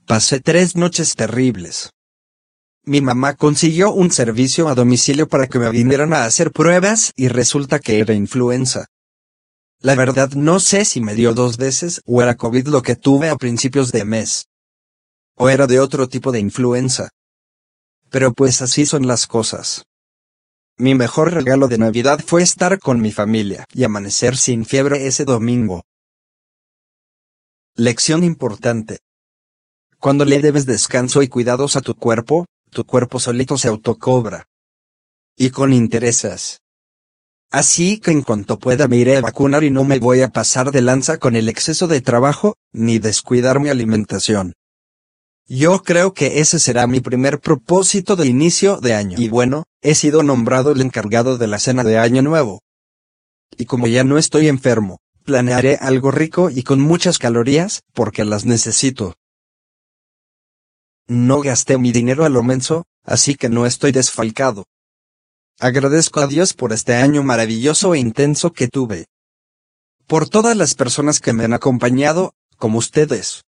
[0.07, 1.91] Pasé tres noches terribles.
[2.85, 7.29] Mi mamá consiguió un servicio a domicilio para que me vinieran a hacer pruebas y
[7.29, 8.87] resulta que era influenza.
[9.83, 13.31] La verdad no sé si me dio dos veces o era COVID lo que tuve
[13.31, 14.47] a principios de mes.
[15.37, 17.09] O era de otro tipo de influenza.
[18.11, 19.87] Pero pues así son las cosas.
[20.77, 25.25] Mi mejor regalo de Navidad fue estar con mi familia y amanecer sin fiebre ese
[25.25, 25.83] domingo.
[27.75, 28.99] Lección importante.
[29.99, 34.47] Cuando le debes descanso y cuidados a tu cuerpo, tu cuerpo solito se autocobra.
[35.37, 36.60] Y con intereses.
[37.51, 40.71] Así que en cuanto pueda me iré a vacunar y no me voy a pasar
[40.71, 44.55] de lanza con el exceso de trabajo, ni descuidar mi alimentación.
[45.49, 49.19] Yo creo que ese será mi primer propósito de inicio de año.
[49.19, 52.61] Y bueno, he sido nombrado el encargado de la cena de Año Nuevo.
[53.59, 58.45] Y como ya no estoy enfermo, planearé algo rico y con muchas calorías, porque las
[58.45, 59.17] necesito.
[61.09, 64.67] No gasté mi dinero a lo menso, así que no estoy desfalcado.
[65.63, 69.09] Agradezco a Dios por este año maravilloso e intenso que tuve.
[70.07, 73.45] Por todas las personas que me han acompañado, como ustedes.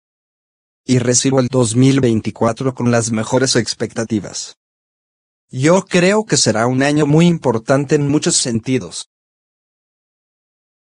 [0.84, 4.58] Y recibo el 2024 con las mejores expectativas.
[5.48, 9.08] Yo creo que será un año muy importante en muchos sentidos.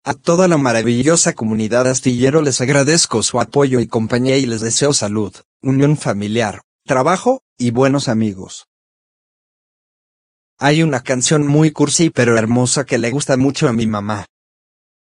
[0.02, 4.94] A toda la maravillosa comunidad astillero les agradezco su apoyo y compañía y les deseo
[4.94, 8.69] salud, unión familiar, trabajo, y buenos amigos.
[10.62, 14.26] Hay una canción muy cursi pero hermosa que le gusta mucho a mi mamá.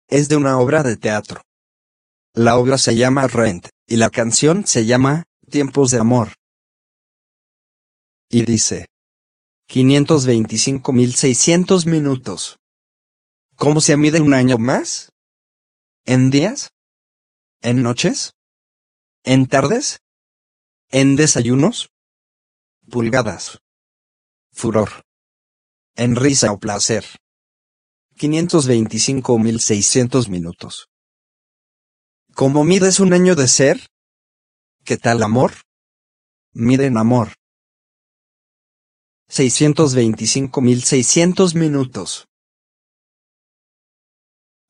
[0.06, 1.40] Es de una obra de teatro.
[2.34, 6.34] La obra se llama Rent, y la canción se llama Tiempos de Amor.
[8.28, 8.88] Y dice.
[9.70, 12.58] 525.600 minutos.
[13.56, 15.12] ¿Cómo se mide un año más?
[16.04, 16.72] ¿En días?
[17.62, 18.34] ¿En noches?
[19.24, 20.00] ¿En tardes?
[20.90, 21.88] ¿En desayunos?
[22.90, 23.60] Pulgadas.
[24.52, 25.07] Furor.
[25.98, 27.04] En risa o placer.
[28.18, 30.88] 525.600 minutos.
[32.36, 33.88] ¿Cómo mides un año de ser?
[34.84, 35.54] ¿Qué tal amor?
[36.52, 37.34] Miden amor.
[39.28, 42.28] 625.600 minutos.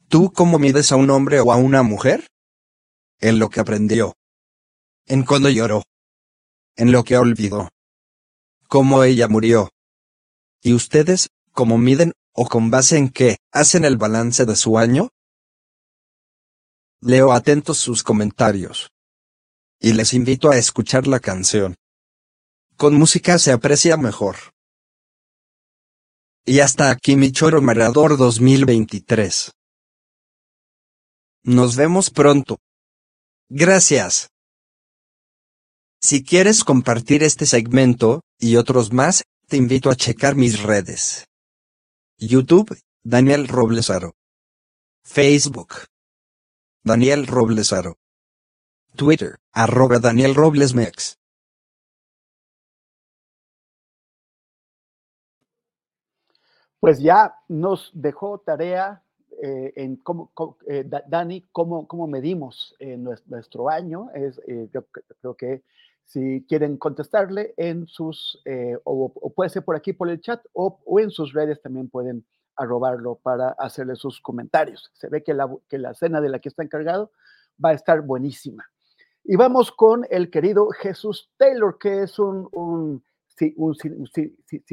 [0.08, 2.26] ¿Tú cómo mides a un hombre o a una mujer?
[3.20, 4.15] En lo que aprendió.
[5.05, 5.82] En cuando lloró.
[6.74, 7.68] En lo que olvidó.
[8.66, 9.68] Cómo ella murió.
[10.62, 15.11] ¿Y ustedes, cómo miden, o con base en qué, hacen el balance de su año?
[17.01, 18.91] Leo atentos sus comentarios.
[19.81, 21.77] Y les invito a escuchar la canción.
[22.77, 24.37] Con música se aprecia mejor.
[26.45, 29.53] Y hasta aquí mi choro marador 2023.
[31.45, 32.59] Nos vemos pronto.
[33.49, 34.31] Gracias.
[36.01, 41.27] Si quieres compartir este segmento, y otros más, te invito a checar mis redes.
[42.18, 44.12] YouTube, Daniel Roblesaro.
[45.02, 45.86] Facebook.
[46.85, 47.97] Daniel Roblesaro.
[48.94, 51.17] Twitter, arroba Daniel Roblesmex.
[56.81, 59.02] Pues ya nos dejó tarea
[59.43, 60.31] eh, en cómo,
[60.68, 62.77] eh, Dani, cómo, cómo medimos
[63.27, 64.10] nuestro año.
[64.15, 64.85] Es, eh, yo
[65.20, 65.62] creo que
[66.09, 68.43] si quieren contestarle en sus,
[68.85, 72.25] o, puede ser por aquí por el chat, o, o, en sus redes también pueden
[72.57, 74.91] arrobarlo para hacerle sus comentarios.
[74.95, 77.12] Se ve que la, que la cena de la que está encargado
[77.62, 78.65] va a estar buenísima.
[79.23, 83.03] Y vamos con el querido Jesús Taylor, que es un, un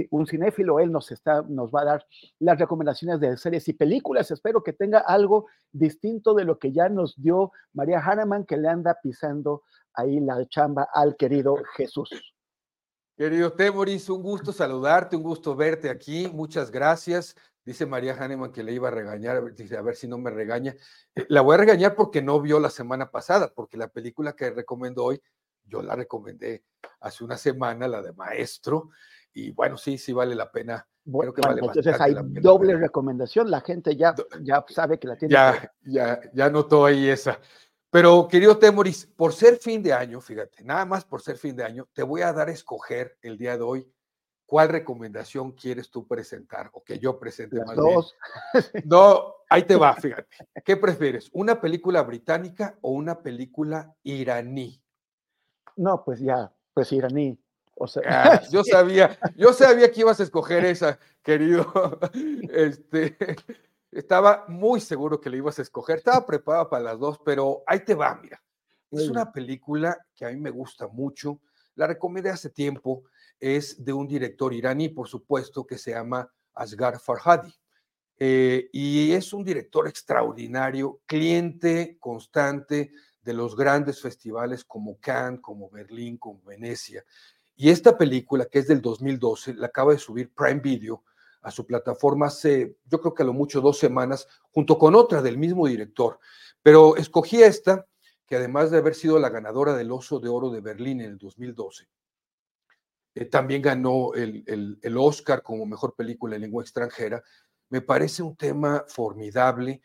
[0.10, 2.06] un, cinéfilo, él nos, está, nos va a dar
[2.40, 4.32] las recomendaciones de series y películas.
[4.32, 8.68] Espero que tenga algo distinto de lo que ya nos dio María Hahnemann, que le
[8.68, 9.64] anda pisando
[9.95, 12.09] ahí la chamba al querido Jesús.
[13.17, 16.27] Querido Temoris, un gusto saludarte, un gusto verte aquí.
[16.33, 17.35] Muchas gracias.
[17.64, 20.75] Dice María Hahnemann que le iba a regañar, dice, a ver si no me regaña.
[21.15, 24.51] Eh, la voy a regañar porque no vio la semana pasada, porque la película que
[24.51, 25.22] recomiendo hoy
[25.67, 26.64] yo la recomendé
[26.99, 28.90] hace una semana, la de Maestro,
[29.33, 30.88] y bueno, sí, sí vale la pena.
[31.03, 35.33] Bueno, que vale entonces hay doble recomendación, la gente ya, ya sabe que la tiene.
[35.33, 37.40] Ya, ya, ya notó ahí esa.
[37.95, 41.64] Pero querido Temoris, por ser fin de año, fíjate, nada más por ser fin de
[41.64, 43.90] año, te voy a dar a escoger el día de hoy
[44.45, 48.14] cuál recomendación quieres tú presentar o que yo presente Las dos.
[48.83, 50.27] No, ahí te va, fíjate.
[50.65, 51.30] ¿Qué prefieres?
[51.32, 54.83] ¿Una película británica o una película iraní?
[55.77, 57.40] No, pues ya, pues iraní.
[57.75, 61.72] O sea, ah, yo sabía, yo sabía que ibas a escoger esa, querido.
[62.51, 63.15] Este,
[63.92, 65.98] estaba muy seguro que le ibas a escoger.
[65.98, 68.42] Estaba preparado para las dos, pero ahí te va, mira.
[68.92, 71.42] Es una película que a mí me gusta mucho.
[71.76, 73.04] La recomendé hace tiempo.
[73.40, 77.54] Es de un director iraní, por supuesto, que se llama Asghar Farhadi.
[78.18, 82.92] Eh, y es un director extraordinario, cliente constante
[83.22, 87.04] de los grandes festivales como Cannes, como Berlín, como Venecia.
[87.58, 91.04] Y esta película, que es del 2012, la acaba de subir Prime Video
[91.45, 95.22] a su plataforma hace, yo creo que a lo mucho dos semanas, junto con otra
[95.22, 96.19] del mismo director.
[96.64, 97.85] Pero escogí esta
[98.25, 101.17] que además de haber sido la ganadora del Oso de Oro de Berlín en el
[101.19, 101.88] 2012,
[103.14, 107.24] eh, también ganó el, el, el, Oscar como mejor película en lengua extranjera,
[107.69, 109.82] me parece un tema formidable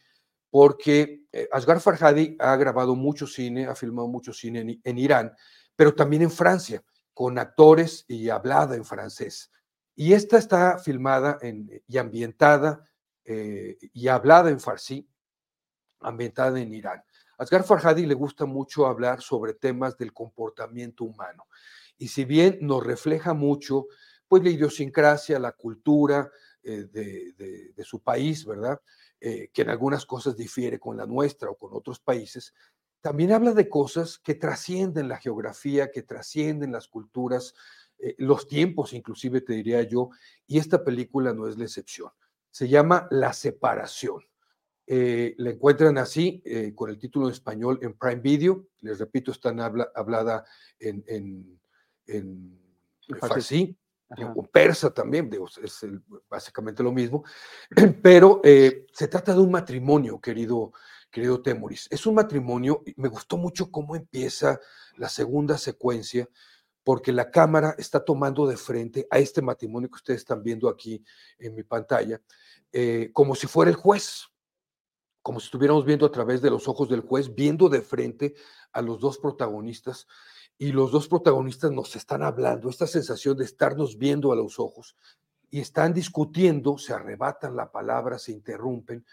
[0.49, 5.33] porque eh, Asghar Farhadi ha grabado mucho cine, ha filmado mucho cine en, en, Irán,
[5.77, 6.83] pero también en Francia,
[7.13, 9.51] con actores y hablada en francés.
[9.95, 12.85] Y esta está filmada en, y ambientada
[13.25, 15.09] eh, y hablada en farsi,
[16.01, 17.03] ambientada en Irán.
[17.39, 21.47] Asghar Farhadi le gusta mucho hablar sobre temas del comportamiento humano.
[21.97, 23.87] Y si bien nos refleja mucho,
[24.29, 26.31] pues la idiosincrasia, la cultura
[26.63, 28.81] eh, de, de, su país, ¿verdad?
[29.19, 32.55] Eh, que en algunas cosas difiere con la nuestra o con otros países,
[33.01, 37.55] también habla de cosas que trascienden la geografía, que trascienden las culturas,
[38.03, 40.11] eh, los tiempos inclusive, te diría yo,
[40.47, 42.11] y esta película no es la excepción.
[42.51, 44.23] Se llama La separación.
[44.87, 48.67] Eh, la encuentran así, eh, con el título en español en Prime Video.
[48.81, 50.45] Les repito, está habla, hablada
[50.81, 51.61] en, en,
[52.07, 52.61] en
[53.21, 53.77] farsi,
[54.53, 57.25] persa también, digo, es el, básicamente lo mismo.
[58.03, 60.73] Pero eh, se trata de un matrimonio, querido,
[61.11, 61.87] querido Temoris.
[61.91, 64.59] Es un matrimonio, y me gustó mucho cómo empieza
[64.97, 66.29] la segunda secuencia,
[66.85, 71.05] porque la cámara está tomando de frente a este matrimonio que ustedes están viendo aquí
[71.39, 72.21] en mi pantalla,
[72.73, 74.31] eh, como si fuera el juez
[75.23, 78.35] como si estuviéramos viendo a través de los ojos del juez, viendo de frente
[78.73, 80.07] a los dos protagonistas
[80.59, 84.97] y los dos protagonistas nos están hablando, esta sensación de estarnos viendo a los ojos
[85.51, 89.05] y están discutiendo, se arrebatan la palabra, se interrumpen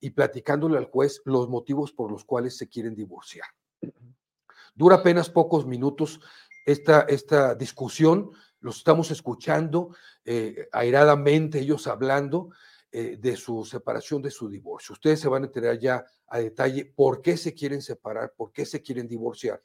[0.00, 3.46] y platicándole al juez los motivos por los cuales se quieren divorciar.
[4.74, 6.20] Dura apenas pocos minutos
[6.66, 12.50] esta, esta discusión, los estamos escuchando eh, airadamente, ellos hablando,
[12.90, 14.92] eh, de su separación, de su divorcio.
[14.92, 18.66] Ustedes se van a enterar ya a detalle por qué se quieren separar, por qué
[18.66, 19.62] se quieren divorciar.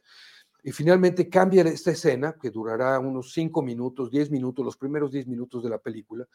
[0.63, 5.25] Y finalmente cambia esta escena, que durará unos cinco minutos, diez minutos, los primeros diez
[5.25, 6.27] minutos de la película,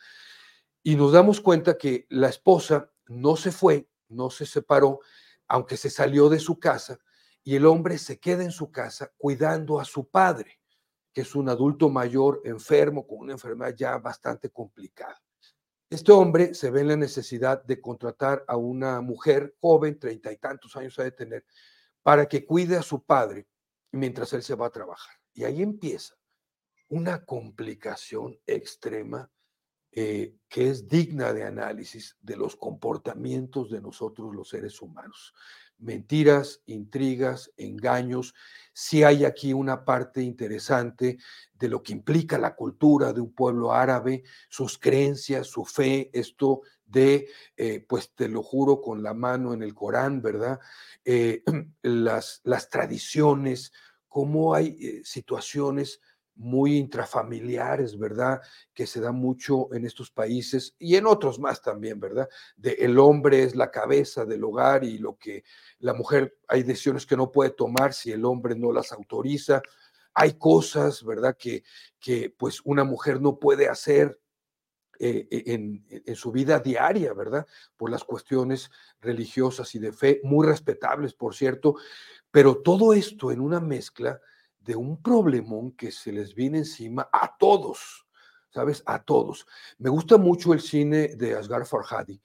[0.82, 5.00] y nos damos cuenta que la esposa no se fue, no se separó,
[5.46, 6.98] aunque se salió de su casa,
[7.46, 10.58] y el hombre se queda en su casa cuidando a su padre,
[11.12, 15.22] que es un adulto mayor, enfermo, con una enfermedad ya bastante complicada.
[15.88, 20.38] Este hombre se ve en la necesidad de contratar a una mujer joven, treinta y
[20.38, 21.46] tantos años ha de tener,
[22.02, 23.46] para que cuide a su padre
[23.92, 25.14] mientras él se va a trabajar.
[25.32, 26.16] Y ahí empieza
[26.88, 29.30] una complicación extrema
[29.92, 35.32] eh, que es digna de análisis de los comportamientos de nosotros los seres humanos
[35.78, 38.34] mentiras, intrigas, engaños.
[38.72, 41.18] Si hay aquí una parte interesante
[41.54, 46.62] de lo que implica la cultura de un pueblo árabe, sus creencias, su fe, esto
[46.84, 50.60] de, eh, pues te lo juro con la mano en el Corán, ¿verdad?
[51.04, 51.42] Eh,
[51.82, 53.72] las, las tradiciones,
[54.08, 56.00] cómo hay eh, situaciones
[56.36, 58.40] muy intrafamiliares, ¿verdad?
[58.74, 62.28] Que se da mucho en estos países y en otros más también, ¿verdad?
[62.56, 65.44] De el hombre es la cabeza del hogar y lo que
[65.78, 69.62] la mujer, hay decisiones que no puede tomar si el hombre no las autoriza.
[70.14, 71.36] Hay cosas, ¿verdad?
[71.38, 71.64] Que,
[71.98, 74.20] que pues una mujer no puede hacer
[74.98, 77.46] eh, e, en, en, su vida diaria, ¿verdad?
[77.76, 81.76] Por las cuestiones religiosas y de fe, muy respetables, por cierto,
[82.30, 84.20] pero todo esto en una mezcla
[84.66, 88.06] de un problemón que se les viene encima a todos,
[88.50, 88.82] ¿sabes?
[88.86, 89.46] A todos.
[89.78, 92.20] Me gusta mucho el cine de Asghar Farhadi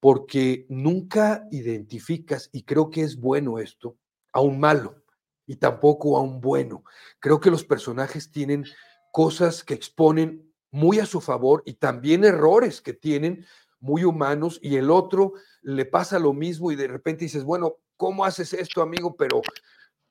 [0.00, 3.96] porque nunca identificas, y creo que es bueno esto,
[4.32, 5.02] a un malo
[5.46, 6.84] y tampoco a un bueno.
[7.20, 8.66] Creo que los personajes tienen
[9.12, 13.46] cosas que exponen muy a su favor y también errores que tienen
[13.80, 18.24] muy humanos y el otro le pasa lo mismo y de repente dices, bueno, ¿cómo
[18.24, 19.16] haces esto, amigo?
[19.16, 19.40] Pero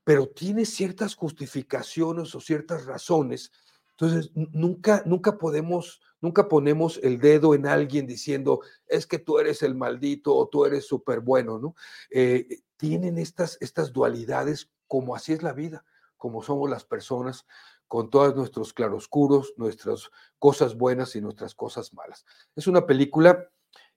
[0.03, 3.51] pero tiene ciertas justificaciones o ciertas razones.
[3.91, 9.61] Entonces, nunca, nunca podemos, nunca ponemos el dedo en alguien diciendo, es que tú eres
[9.64, 11.75] el maldito o tú eres súper bueno, ¿no?
[12.09, 15.85] Eh, tienen estas, estas dualidades como así es la vida,
[16.17, 17.45] como somos las personas,
[17.88, 20.09] con todos nuestros claroscuros, nuestras
[20.40, 22.25] cosas buenas y nuestras cosas malas.
[22.56, 23.49] Es una película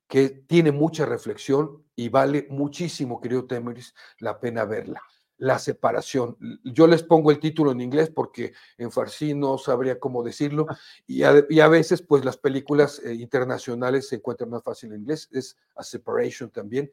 [0.06, 5.02] que tiene mucha reflexión y vale muchísimo, querido Temeris, la pena verla
[5.38, 6.36] la separación.
[6.64, 10.78] Yo les pongo el título en inglés porque en farsi no sabría cómo decirlo ah.
[11.06, 15.56] y a, veces pues las películas eh, internacionales se encuentran más fácil en inglés, es
[15.74, 16.90] A Separation también,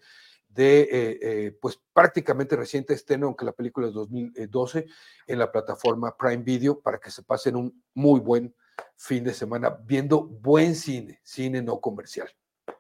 [0.50, 4.86] de eh, eh, pues prácticamente reciente estreno, aunque la película es 2012,
[5.28, 8.54] en la plataforma Prime Video para que se pasen un muy buen
[8.96, 12.30] fin de semana viendo buen cine, cine no comercial.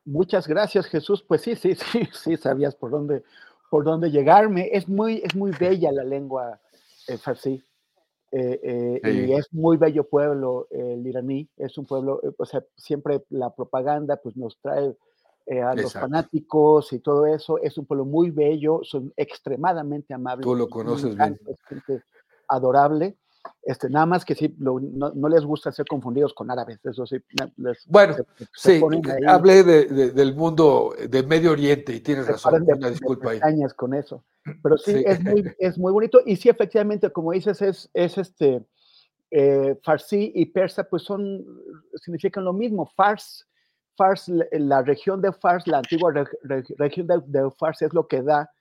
[0.05, 3.23] Muchas gracias Jesús, pues sí, sí, sí, sí, sabías por dónde
[3.73, 4.69] por dónde llegarme.
[4.71, 6.61] Es muy, es muy bella la lengua
[7.07, 7.59] eh, farsi.
[8.31, 13.25] Eh, eh, y es muy bello pueblo el iraní, es un pueblo, o sea, siempre
[13.29, 14.95] la propaganda pues nos trae
[15.63, 20.45] a los fanáticos y todo eso, es un pueblo muy bello, son extremadamente amables.
[20.45, 21.39] Tú lo conoces bien.
[21.47, 22.03] Es gente
[22.47, 23.17] adorable.
[23.61, 27.17] Este, nada más que sí, no, no, les gusta ser confundidos con árabes, eso sí.
[27.57, 28.15] Les, bueno,
[28.53, 28.81] sí,
[29.25, 33.39] hablé de, del mundo del Medio Oriente y tienes razón, una disculpa ahí.
[33.75, 34.25] con eso.
[34.61, 38.65] Pero sí, Es, muy, es muy bonito y sí, efectivamente, como dices, es, es este,
[39.31, 41.45] eh, farsi y persa, pues son,
[41.95, 42.85] significan lo mismo.
[42.85, 43.47] Fars,
[43.95, 46.13] Fars la región de Fars, la antigua
[46.77, 48.51] región de, de Fars es lo que da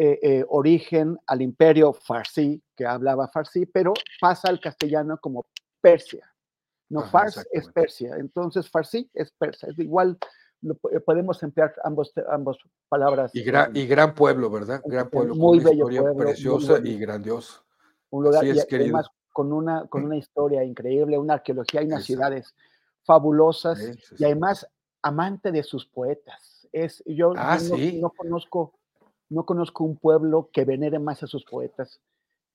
[0.00, 5.46] eh, eh, origen al imperio farsi, que hablaba farsi, pero pasa al castellano como
[5.80, 6.32] Persia.
[6.88, 9.66] No, Fars es Persia, entonces farsi es persa.
[9.66, 10.16] Es igual,
[10.92, 13.34] eh, podemos emplear ambos, ambos palabras.
[13.34, 14.80] Y gran, y gran pueblo, ¿verdad?
[14.84, 15.34] Gran pueblo.
[15.34, 16.16] Muy bello pueblo.
[16.16, 17.64] Preciosa y grandioso.
[18.10, 22.54] Un lugar, y, además con una, con una historia increíble, una arqueología y unas ciudades
[23.02, 23.80] fabulosas
[24.16, 24.64] y además
[25.02, 26.68] amante de sus poetas.
[26.70, 27.58] Es, yo ah,
[28.00, 28.77] no, conozco
[29.30, 32.00] no conozco un pueblo que venere más a sus poetas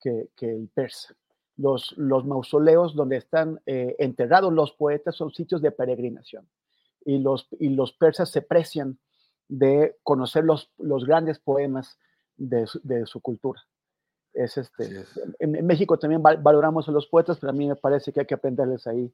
[0.02, 1.16] que, el persa.
[1.56, 6.50] Los, los, mausoleos donde están eh, enterrados los poetas son sitios de peregrinación
[7.06, 8.98] y los, y los persas se precian
[9.48, 12.00] de conocer los, los grandes poemas
[12.38, 12.66] de
[13.06, 13.62] su, cultura.
[14.34, 15.06] Es este,
[15.40, 18.34] En, México también valoramos a los poetas, pero a mí me parece que hay que
[18.34, 19.14] aprenderles ahí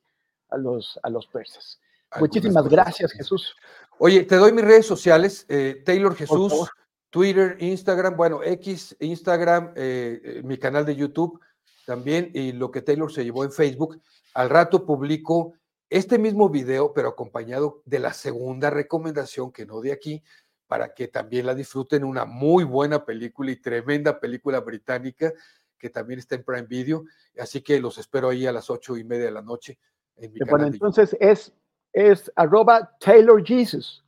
[0.49, 1.79] a los, a los persas.
[2.19, 3.55] Muchísimas gracias, Jesús.
[3.99, 6.69] Oye, te doy mis redes sociales, eh, Taylor Jesús
[7.09, 11.39] Twitter, Instagram, bueno, X, Instagram, eh, eh, mi canal de YouTube
[11.85, 13.99] también y lo que Taylor se llevó en Facebook.
[14.35, 15.53] Al rato publico
[15.89, 20.23] este mismo video, pero acompañado de la segunda recomendación que no de aquí,
[20.67, 22.03] para que también la disfruten.
[22.03, 25.33] Una muy buena película y tremenda película británica
[25.79, 27.05] que también está en Prime Video.
[27.39, 29.79] Así que los espero ahí a las ocho y media de la noche.
[30.15, 31.53] En mi bueno, entonces es,
[31.93, 34.03] es arroba Taylor Jesus.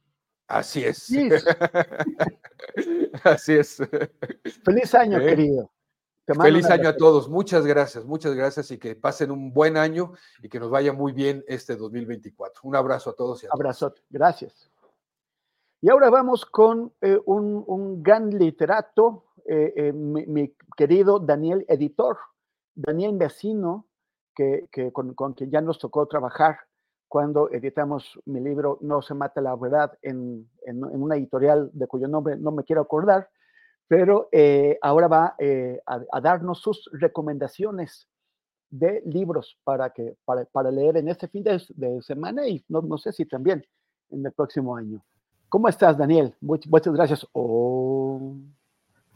[0.51, 1.09] Así es.
[3.23, 3.77] Así es.
[4.65, 5.27] Feliz año, ¿Eh?
[5.27, 5.71] querido.
[6.25, 7.29] Feliz año a todos.
[7.29, 11.13] Muchas gracias, muchas gracias y que pasen un buen año y que nos vaya muy
[11.13, 12.61] bien este 2024.
[12.63, 14.69] Un abrazo a todos y a Abrazo, gracias.
[15.79, 22.17] Y ahora vamos con eh, un, gran literato, eh, mi, querido Daniel Editor,
[22.75, 23.87] Daniel Vecino,
[24.35, 26.59] que, con, con quien ya nos tocó trabajar
[27.11, 32.37] cuando editamos mi libro No se mata la verdad en, una editorial de cuyo nombre
[32.37, 33.27] no me quiero acordar,
[33.85, 38.07] pero eh, ahora va eh, a, darnos sus recomendaciones
[38.69, 43.11] de libros para, que, para, leer en este fin de, semana y no, no, sé
[43.11, 43.61] si también
[44.09, 45.03] en el próximo año.
[45.49, 46.33] ¿Cómo estás, Daniel?
[46.39, 47.27] Muchas, gracias.
[47.33, 48.35] Oh.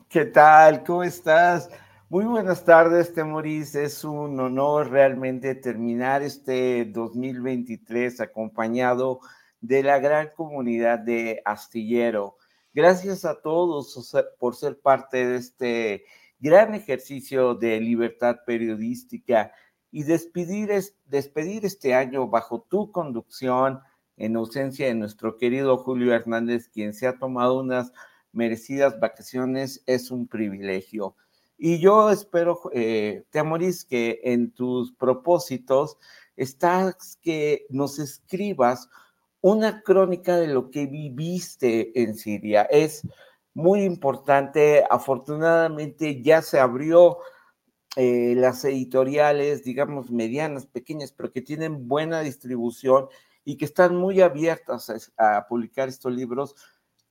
[0.10, 0.84] ¿Qué tal?
[0.84, 1.70] ¿Cómo estás?
[2.16, 3.76] Muy buenas tardes, Temoris.
[3.76, 9.20] Es un honor realmente terminar este 2023 acompañado
[9.60, 12.38] de la gran comunidad de Astillero.
[12.74, 16.06] Gracias a todos por ser parte de este
[16.40, 19.52] gran ejercicio de libertad periodística
[19.92, 20.72] y despedir,
[21.04, 23.82] despedir este año bajo tu conducción
[24.16, 27.92] en ausencia de nuestro querido Julio Hernández, quien se ha tomado unas
[28.32, 31.18] merecidas vacaciones, es un privilegio.
[31.58, 33.24] Y yo espero, eh,
[33.90, 35.98] que en tus propósitos
[36.36, 38.90] estás que nos escribas
[39.42, 42.64] una crónica de lo que viviste en Siria.
[42.64, 43.08] Es
[43.54, 44.84] muy importante.
[44.90, 47.20] Afortunadamente ya se abrió
[47.96, 53.08] eh, las editoriales, digamos, medianas, pequeñas, pero que tienen buena distribución
[53.46, 56.56] y que están muy abiertas a publicar estos libros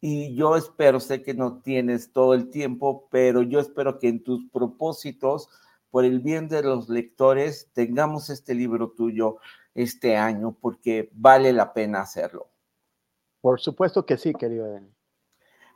[0.06, 4.22] y yo espero, sé que no tienes todo el tiempo, pero yo espero que en
[4.22, 5.48] tus propósitos,
[5.90, 9.38] por el bien de los lectores, tengamos este libro tuyo
[9.74, 12.50] este año, porque vale la pena hacerlo.
[13.40, 14.94] Por supuesto que sí, querido Dani.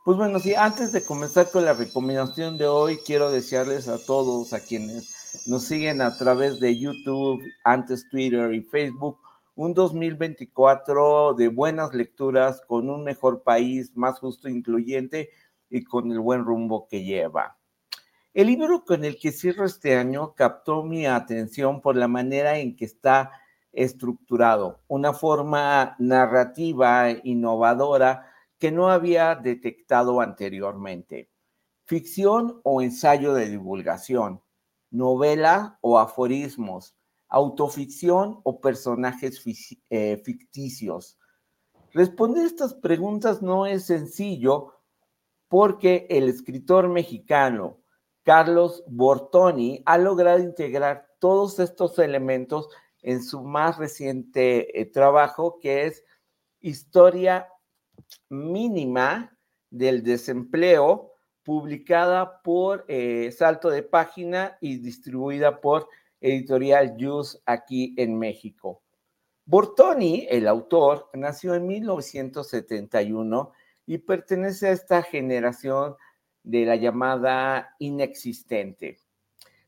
[0.04, 4.52] Pues bueno, sí, antes de comenzar con la recomendación de hoy, quiero desearles a todos,
[4.52, 9.16] a quienes nos siguen a través de YouTube, antes Twitter y Facebook,
[9.58, 15.30] un 2024 de buenas lecturas, con un mejor país, más justo e incluyente
[15.68, 17.58] y con el buen rumbo que lleva.
[18.32, 22.76] El libro con el que cierro este año captó mi atención por la manera en
[22.76, 23.32] que está
[23.72, 28.30] estructurado, una forma narrativa innovadora
[28.60, 31.32] que no había detectado anteriormente.
[31.84, 34.40] Ficción o ensayo de divulgación,
[34.92, 36.94] novela o aforismos,
[37.28, 39.42] autoficción o personajes
[39.90, 41.18] eh, ficticios?
[41.92, 44.74] Responder estas preguntas no es sencillo
[45.48, 47.78] porque el escritor mexicano
[48.22, 52.68] Carlos Bortoni ha logrado integrar todos estos elementos
[53.00, 56.04] en su más reciente eh, trabajo, que es
[56.60, 57.48] Historia
[58.28, 59.34] Mínima
[59.70, 65.88] del Desempleo, publicada por eh, Salto de Página y distribuida por
[66.20, 68.82] Editorial Jus aquí en México.
[69.44, 73.52] Bortoni, el autor, nació en 1971
[73.86, 75.96] y pertenece a esta generación
[76.42, 78.98] de la llamada inexistente.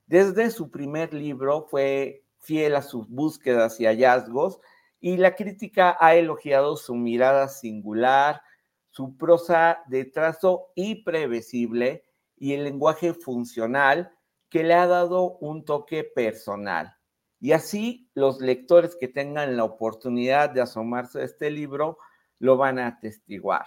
[0.06, 4.60] Desde su primer libro fue fiel a sus búsquedas y hallazgos
[5.00, 8.42] y la crítica ha elogiado su mirada singular,
[8.90, 12.04] su prosa de trazo imprevisible
[12.36, 14.12] y el lenguaje funcional
[14.50, 16.96] que le ha dado un toque personal.
[17.40, 21.96] Y así los lectores que tengan la oportunidad de asomarse a este libro
[22.38, 23.66] lo van a atestiguar.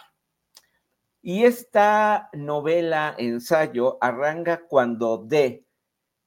[1.21, 5.65] Y esta novela, ensayo, arranca cuando D,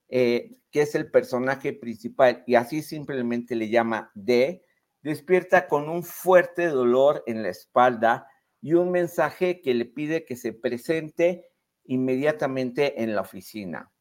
[0.09, 4.65] eh, que es el personaje principal, y así simplemente le llama D,
[5.03, 8.27] despierta con un fuerte dolor en la espalda
[8.61, 11.47] y un mensaje que le pide que se presente
[11.85, 13.93] inmediatamente en la oficina.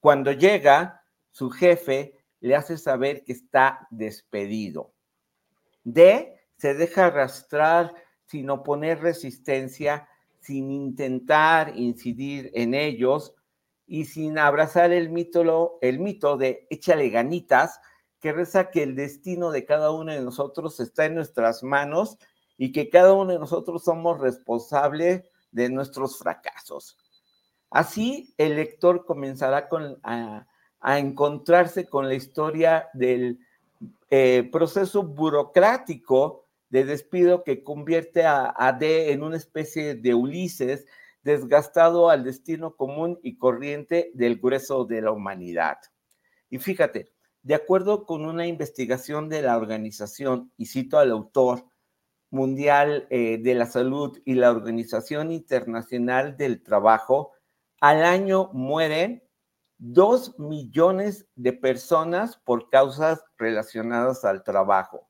[0.00, 4.92] Cuando llega, su jefe le hace saber que está despedido.
[5.84, 10.08] D se deja arrastrar sin oponer resistencia,
[10.40, 13.34] sin intentar incidir en ellos
[13.86, 17.80] y sin abrazar el mito, el mito de échale ganitas,
[18.20, 22.18] que reza que el destino de cada uno de nosotros está en nuestras manos
[22.56, 26.96] y que cada uno de nosotros somos responsables de nuestros fracasos.
[27.70, 29.68] Así, el lector comenzará
[30.02, 30.46] a,
[30.98, 33.38] encontrarse con la historia del
[34.10, 40.86] eh, proceso burocrático de despido que convierte a, a D en una especie de Ulises
[41.22, 45.78] desgastado al destino común y corriente del grueso de la humanidad.
[46.48, 51.64] Y fíjate, de acuerdo con una investigación de la organización, y cito al autor,
[52.32, 57.32] Mundial eh, de la Salud y la Organización Internacional del Trabajo,
[57.80, 59.22] al año mueren
[59.78, 65.08] dos millones de personas por causas relacionadas al trabajo.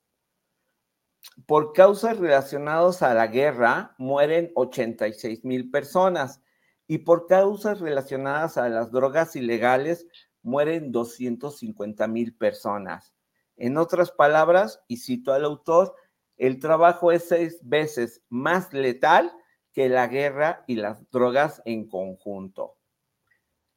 [1.46, 6.40] Por causas relacionadas a la guerra mueren 86 mil personas
[6.86, 10.06] y por causas relacionadas a las drogas ilegales
[10.42, 13.12] mueren 250 mil personas.
[13.56, 15.94] En otras palabras, y cito al autor,
[16.36, 19.30] el trabajo es seis veces más letal
[19.72, 22.76] que la guerra y las drogas en conjunto.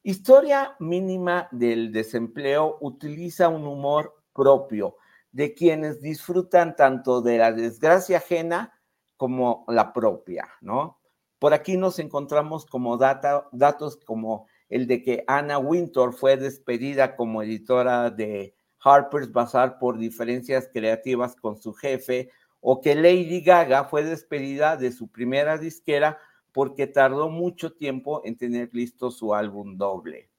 [0.01, 4.97] Historia mínima del desempleo utiliza un humor propio
[5.31, 8.79] de quienes disfrutan tanto de la desgracia ajena
[9.17, 10.99] como la propia, ¿no?
[11.39, 17.41] Por aquí nos encontramos como datos como el de que Anna Wintour fue despedida como
[17.41, 22.29] editora de Harper's Bazaar por diferencias creativas con su jefe,
[22.65, 26.17] o que Lady Gaga fue despedida de su primera disquera
[26.53, 30.29] porque tardó mucho tiempo en tener listo su álbum doble.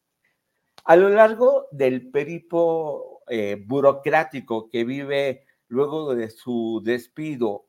[0.87, 7.67] A lo largo del peripo eh, burocrático que vive luego de su despido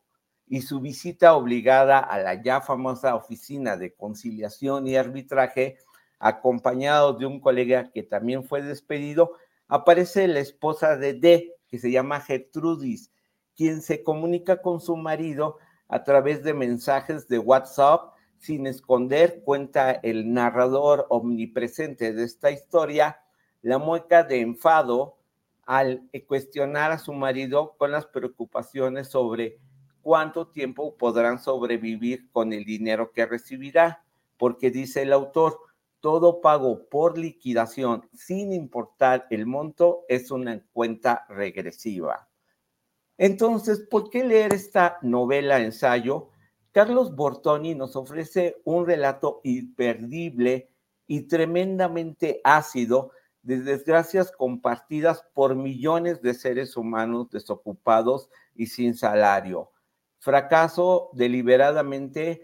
[0.48, 5.80] y su visita obligada a la ya famosa oficina de conciliación y arbitraje,
[6.18, 9.34] acompañado de un colega que también fue despedido,
[9.68, 13.12] aparece la esposa de D, que se llama Gertrudis,
[13.56, 19.92] quien se comunica con su marido a través de mensajes de WhatsApp sin esconder, cuenta
[19.92, 23.22] el narrador omnipresente de esta historia,
[23.62, 25.18] la mueca de enfado
[25.66, 29.58] al cuestionar a su marido con las preocupaciones sobre
[30.04, 34.04] cuánto tiempo podrán sobrevivir con el dinero que recibirá,
[34.38, 35.60] porque dice el autor,
[36.00, 42.28] todo pago por liquidación, sin importar el monto, es una cuenta regresiva.
[43.18, 46.30] Entonces, ¿por qué leer esta novela ensayo?
[46.72, 50.70] Carlos Bortoni nos ofrece un relato imperdible
[51.08, 53.12] y tremendamente ácido
[53.44, 59.72] de desgracias compartidas por millones de seres humanos desocupados y sin salario.
[60.20, 62.42] Fracaso deliberadamente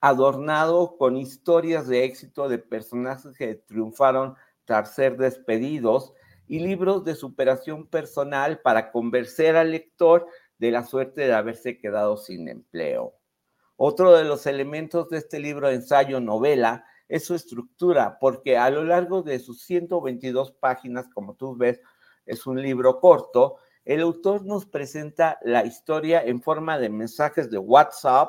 [0.00, 4.34] adornado con historias de éxito de personajes que triunfaron
[4.64, 6.12] tras ser despedidos
[6.52, 10.26] y libros de superación personal para convencer al lector
[10.58, 13.14] de la suerte de haberse quedado sin empleo.
[13.76, 18.84] Otro de los elementos de este libro ensayo novela es su estructura, porque a lo
[18.84, 21.80] largo de sus 122 páginas, como tú ves,
[22.26, 23.56] es un libro corto,
[23.86, 28.28] el autor nos presenta la historia en forma de mensajes de WhatsApp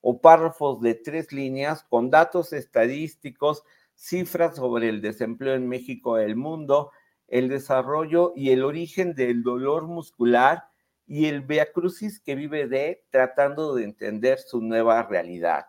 [0.00, 3.62] o párrafos de tres líneas con datos estadísticos,
[3.94, 6.90] cifras sobre el desempleo en México y el mundo,
[7.30, 10.64] el desarrollo y el origen del dolor muscular
[11.06, 15.66] y el Crucis que vive de tratando de entender su nueva realidad.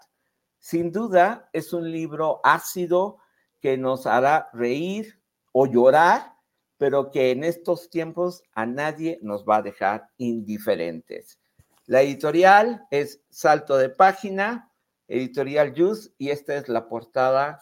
[0.59, 3.17] Sin duda, es un libro ácido
[3.59, 5.19] que nos hará reír
[5.51, 6.33] o llorar,
[6.77, 11.40] pero que en estos tiempos a nadie nos va a dejar indiferentes.
[11.85, 14.72] La editorial es Salto de Página,
[15.07, 17.59] editorial Jus, y esta es la portada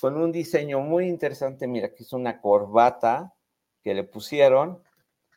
[0.00, 1.66] con un diseño muy interesante.
[1.66, 3.34] Mira, que es una corbata
[3.88, 4.82] que le pusieron.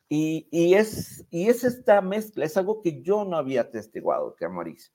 [0.10, 4.92] Y, es, y es esta mezcla, es algo que yo no había testiguado, que Mauricio.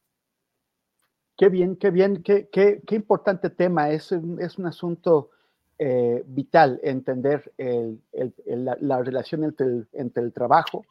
[1.39, 3.89] Qué bien, qué bien, qué, qué, qué importante tema.
[3.89, 5.31] Es, es un asunto
[5.79, 8.35] eh, vital entender el, el,
[8.83, 10.85] la, relación entre el, entre el, trabajo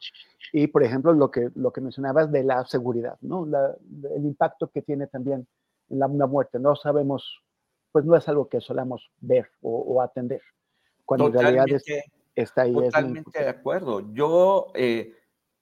[0.52, 3.46] y, por ejemplo, lo que, lo que mencionabas de la seguridad, ¿no?
[3.46, 5.46] el impacto que tiene también
[5.88, 6.58] en la, muerte.
[6.58, 7.44] No sabemos,
[7.92, 10.42] pues no es algo que solamos ver o, atender,
[11.04, 11.66] cuando en realidad
[12.36, 12.72] está ahí.
[12.72, 14.12] Totalmente de acuerdo.
[14.12, 15.14] Yo eh,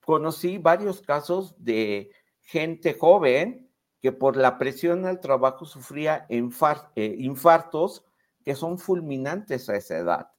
[0.05, 3.71] conocí varios casos de gente joven
[4.01, 8.05] que por la presión al trabajo sufría eh, infartos
[8.45, 10.31] que son fulminantes a esa edad,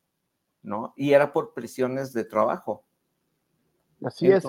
[0.61, 0.93] ¿no?
[0.95, 2.85] Y era por presiones de trabajo.
[4.03, 4.45] Así es.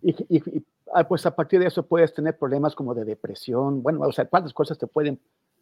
[0.00, 4.10] Y, ah, pues a partir de eso puedes tener problemas como de depresión, bueno, o
[4.10, 5.20] sea, cuántas cosas te pueden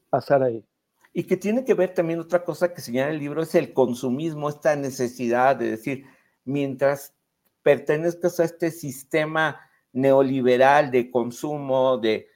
[0.08, 0.64] pasar ahí.
[1.12, 4.48] Y que tiene que ver también otra cosa que señala el libro, es el consumismo,
[4.48, 6.06] esta necesidad de decir,
[6.44, 7.14] mientras
[7.62, 9.60] pertenezcas a este sistema
[9.92, 12.28] neoliberal de consumo, de,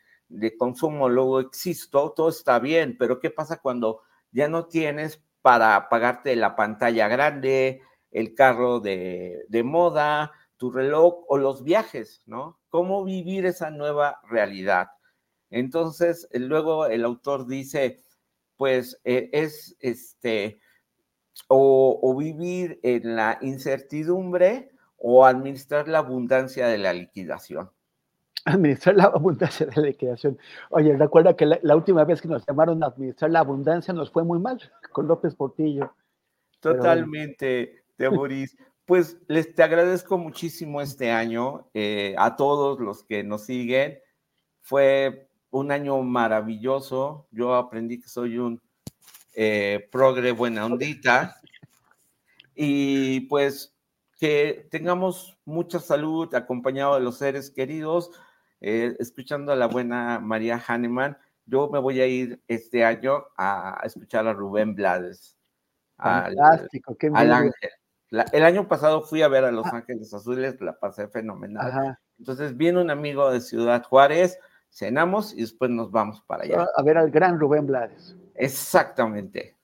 [0.59, 6.35] consumo, luego existo, todo está bien, pero ¿qué pasa cuando ya no tienes para pagarte
[6.35, 12.59] la pantalla grande, el carro de, de moda, tu reloj o los viajes, ¿no?
[12.69, 14.89] ¿Cómo vivir esa nueva realidad?
[15.51, 18.04] Entonces, luego el autor dice,
[18.65, 20.59] pues eh, es este,
[21.49, 27.69] o, o, vivir en la incertidumbre o administrar la abundancia de la liquidación
[28.47, 30.39] administrar la abundancia de la liquidación.
[30.71, 34.25] Oye, recuerda que la, última vez que nos llamaron a administrar la abundancia nos fue
[34.25, 34.59] muy mal
[34.93, 35.95] con López Portillo.
[36.61, 38.57] Totalmente, Boris.
[38.87, 43.99] Pues les te agradezco muchísimo este año eh, a todos los que nos siguen.
[44.63, 47.29] Fue un año maravilloso.
[47.31, 48.61] Yo aprendí que soy un
[49.35, 51.37] eh, progre buena ondita.
[52.57, 53.73] Y pues
[54.19, 58.11] que tengamos mucha salud acompañado de los seres queridos.
[58.61, 61.17] Eh, escuchando a la buena María Hahnemann,
[61.47, 65.39] yo me voy a ir este año a, escuchar a Rubén Blades.
[65.97, 67.71] Fantástico, qué al Ángel.
[68.11, 71.97] el año pasado fui a ver a Los Ángeles Azules, la pasé fenomenal.
[72.19, 74.39] Entonces viene un amigo de Ciudad Juárez,
[74.75, 76.67] cenamos y después nos vamos para allá.
[76.77, 78.17] A ver al gran Rubén Blades.
[78.35, 79.57] Exactamente.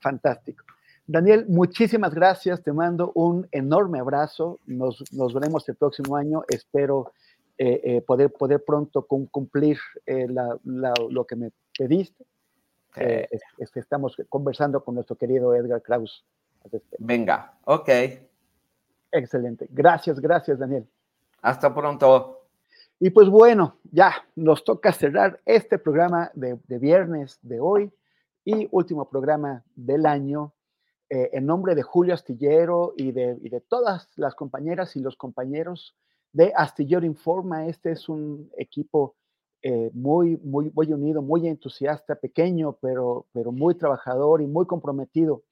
[0.00, 0.64] Fantástico.
[1.06, 7.12] Daniel, muchísimas gracias, te mando un enorme abrazo, nos, nos veremos el próximo año, espero
[7.56, 12.24] eh, eh, poder, poder pronto cumplir eh, lo que me pediste.
[12.94, 16.24] Es, que estamos conversando con nuestro querido Edgar Kraus.
[16.98, 17.88] Venga, ok.
[19.12, 19.68] Excelente.
[19.70, 20.86] Gracias, gracias, Daniel.
[21.42, 22.37] Hasta pronto.
[23.00, 27.92] Y pues bueno, ya nos toca cerrar este programa de, viernes de hoy
[28.44, 30.54] y último programa del año.
[31.10, 35.96] en nombre de Julio Astillero y de, y de todas las compañeras y los compañeros
[36.32, 37.66] de Astillero Informa.
[37.66, 39.16] Este es un equipo
[39.62, 45.42] eh, muy, muy, muy unido, muy entusiasta, pequeño, pero, pero muy trabajador y muy comprometido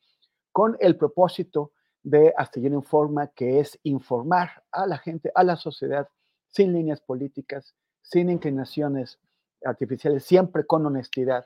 [0.52, 6.08] con el propósito de Astillero Informa, que es informar a la gente, a la sociedad,
[6.56, 9.18] sin líneas políticas, sin inclinaciones
[9.62, 11.44] artificiales, siempre con honestidad,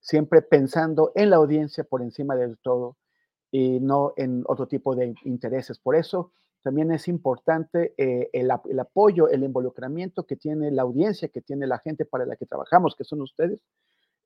[0.00, 2.98] siempre pensando en la audiencia por encima del todo
[3.50, 5.78] y no en otro tipo de intereses.
[5.78, 6.32] Por eso,
[6.62, 11.78] también es importante eh, el, apoyo, el involucramiento que tiene la audiencia, que tiene la
[11.78, 13.60] gente para la que trabajamos, que son ustedes,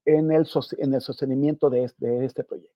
[0.04, 0.48] en el,
[0.78, 2.74] en el sostenimiento de este, este proyecto.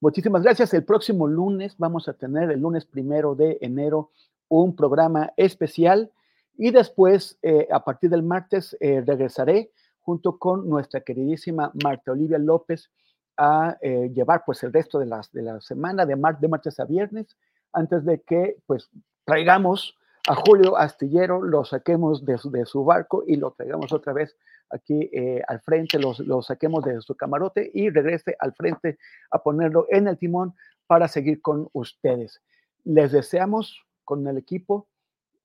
[0.00, 0.72] Muchísimas gracias.
[0.72, 4.12] El próximo lunes vamos a tener, el lunes primero de enero,
[4.48, 6.12] un programa especial
[6.58, 9.70] y después, eh, a partir del martes, eh, regresaré
[10.00, 12.90] junto con nuestra queridísima Marta Olivia López
[13.38, 17.36] a llevar pues el resto de, las, de la semana, de, de martes a viernes,
[17.70, 18.88] antes de que pues
[19.26, 19.94] traigamos
[20.26, 24.36] a Julio Astillero, lo saquemos de su, barco y lo traigamos otra vez
[24.70, 28.98] aquí eh, al frente, lo saquemos de su camarote y regrese al frente
[29.30, 30.54] a ponerlo en el timón
[30.86, 32.42] para seguir con ustedes.
[32.84, 34.88] Les deseamos con el equipo,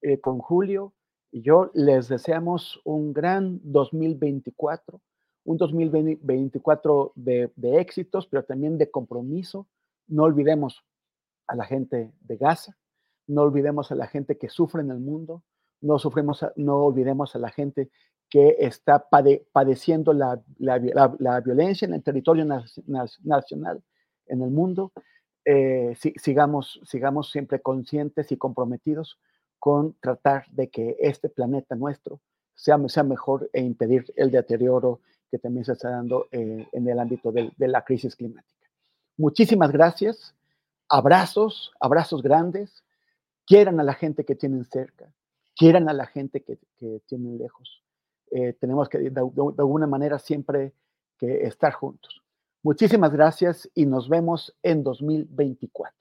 [0.02, 0.94] eh, con Julio
[1.32, 5.02] Y yo les deseamos un gran 2024,
[5.46, 9.68] un 2024 de, de éxitos, pero también de compromiso.
[10.08, 10.84] No olvidemos
[11.48, 12.78] a la gente de Gaza,
[13.28, 15.44] no olvidemos a la gente que sufre en el mundo,
[15.82, 17.90] no, sufrimos, no olvidemos a la gente
[18.30, 20.42] que está padeciendo la,
[21.44, 23.84] violencia en el territorio nacional,
[24.28, 24.94] en el mundo.
[25.44, 29.20] Eh, sigamos, sigamos siempre conscientes y comprometidos
[29.62, 32.20] con tratar de que este planeta nuestro
[32.56, 37.00] sea, sea mejor e impedir el deterioro que también se está dando eh, en el
[37.00, 38.68] ámbito de, de la crisis climática.
[39.18, 40.34] Muchísimas gracias,
[40.90, 42.84] abrazos, abrazos grandes,
[43.46, 45.14] quieran a la gente que tienen cerca,
[45.56, 46.58] quieran a la gente que,
[47.06, 47.84] tienen lejos.
[48.32, 50.74] Eh, tenemos que, de, alguna manera, siempre
[51.20, 52.24] que estar juntos.
[52.64, 56.01] Muchísimas gracias y nos vemos en 2024.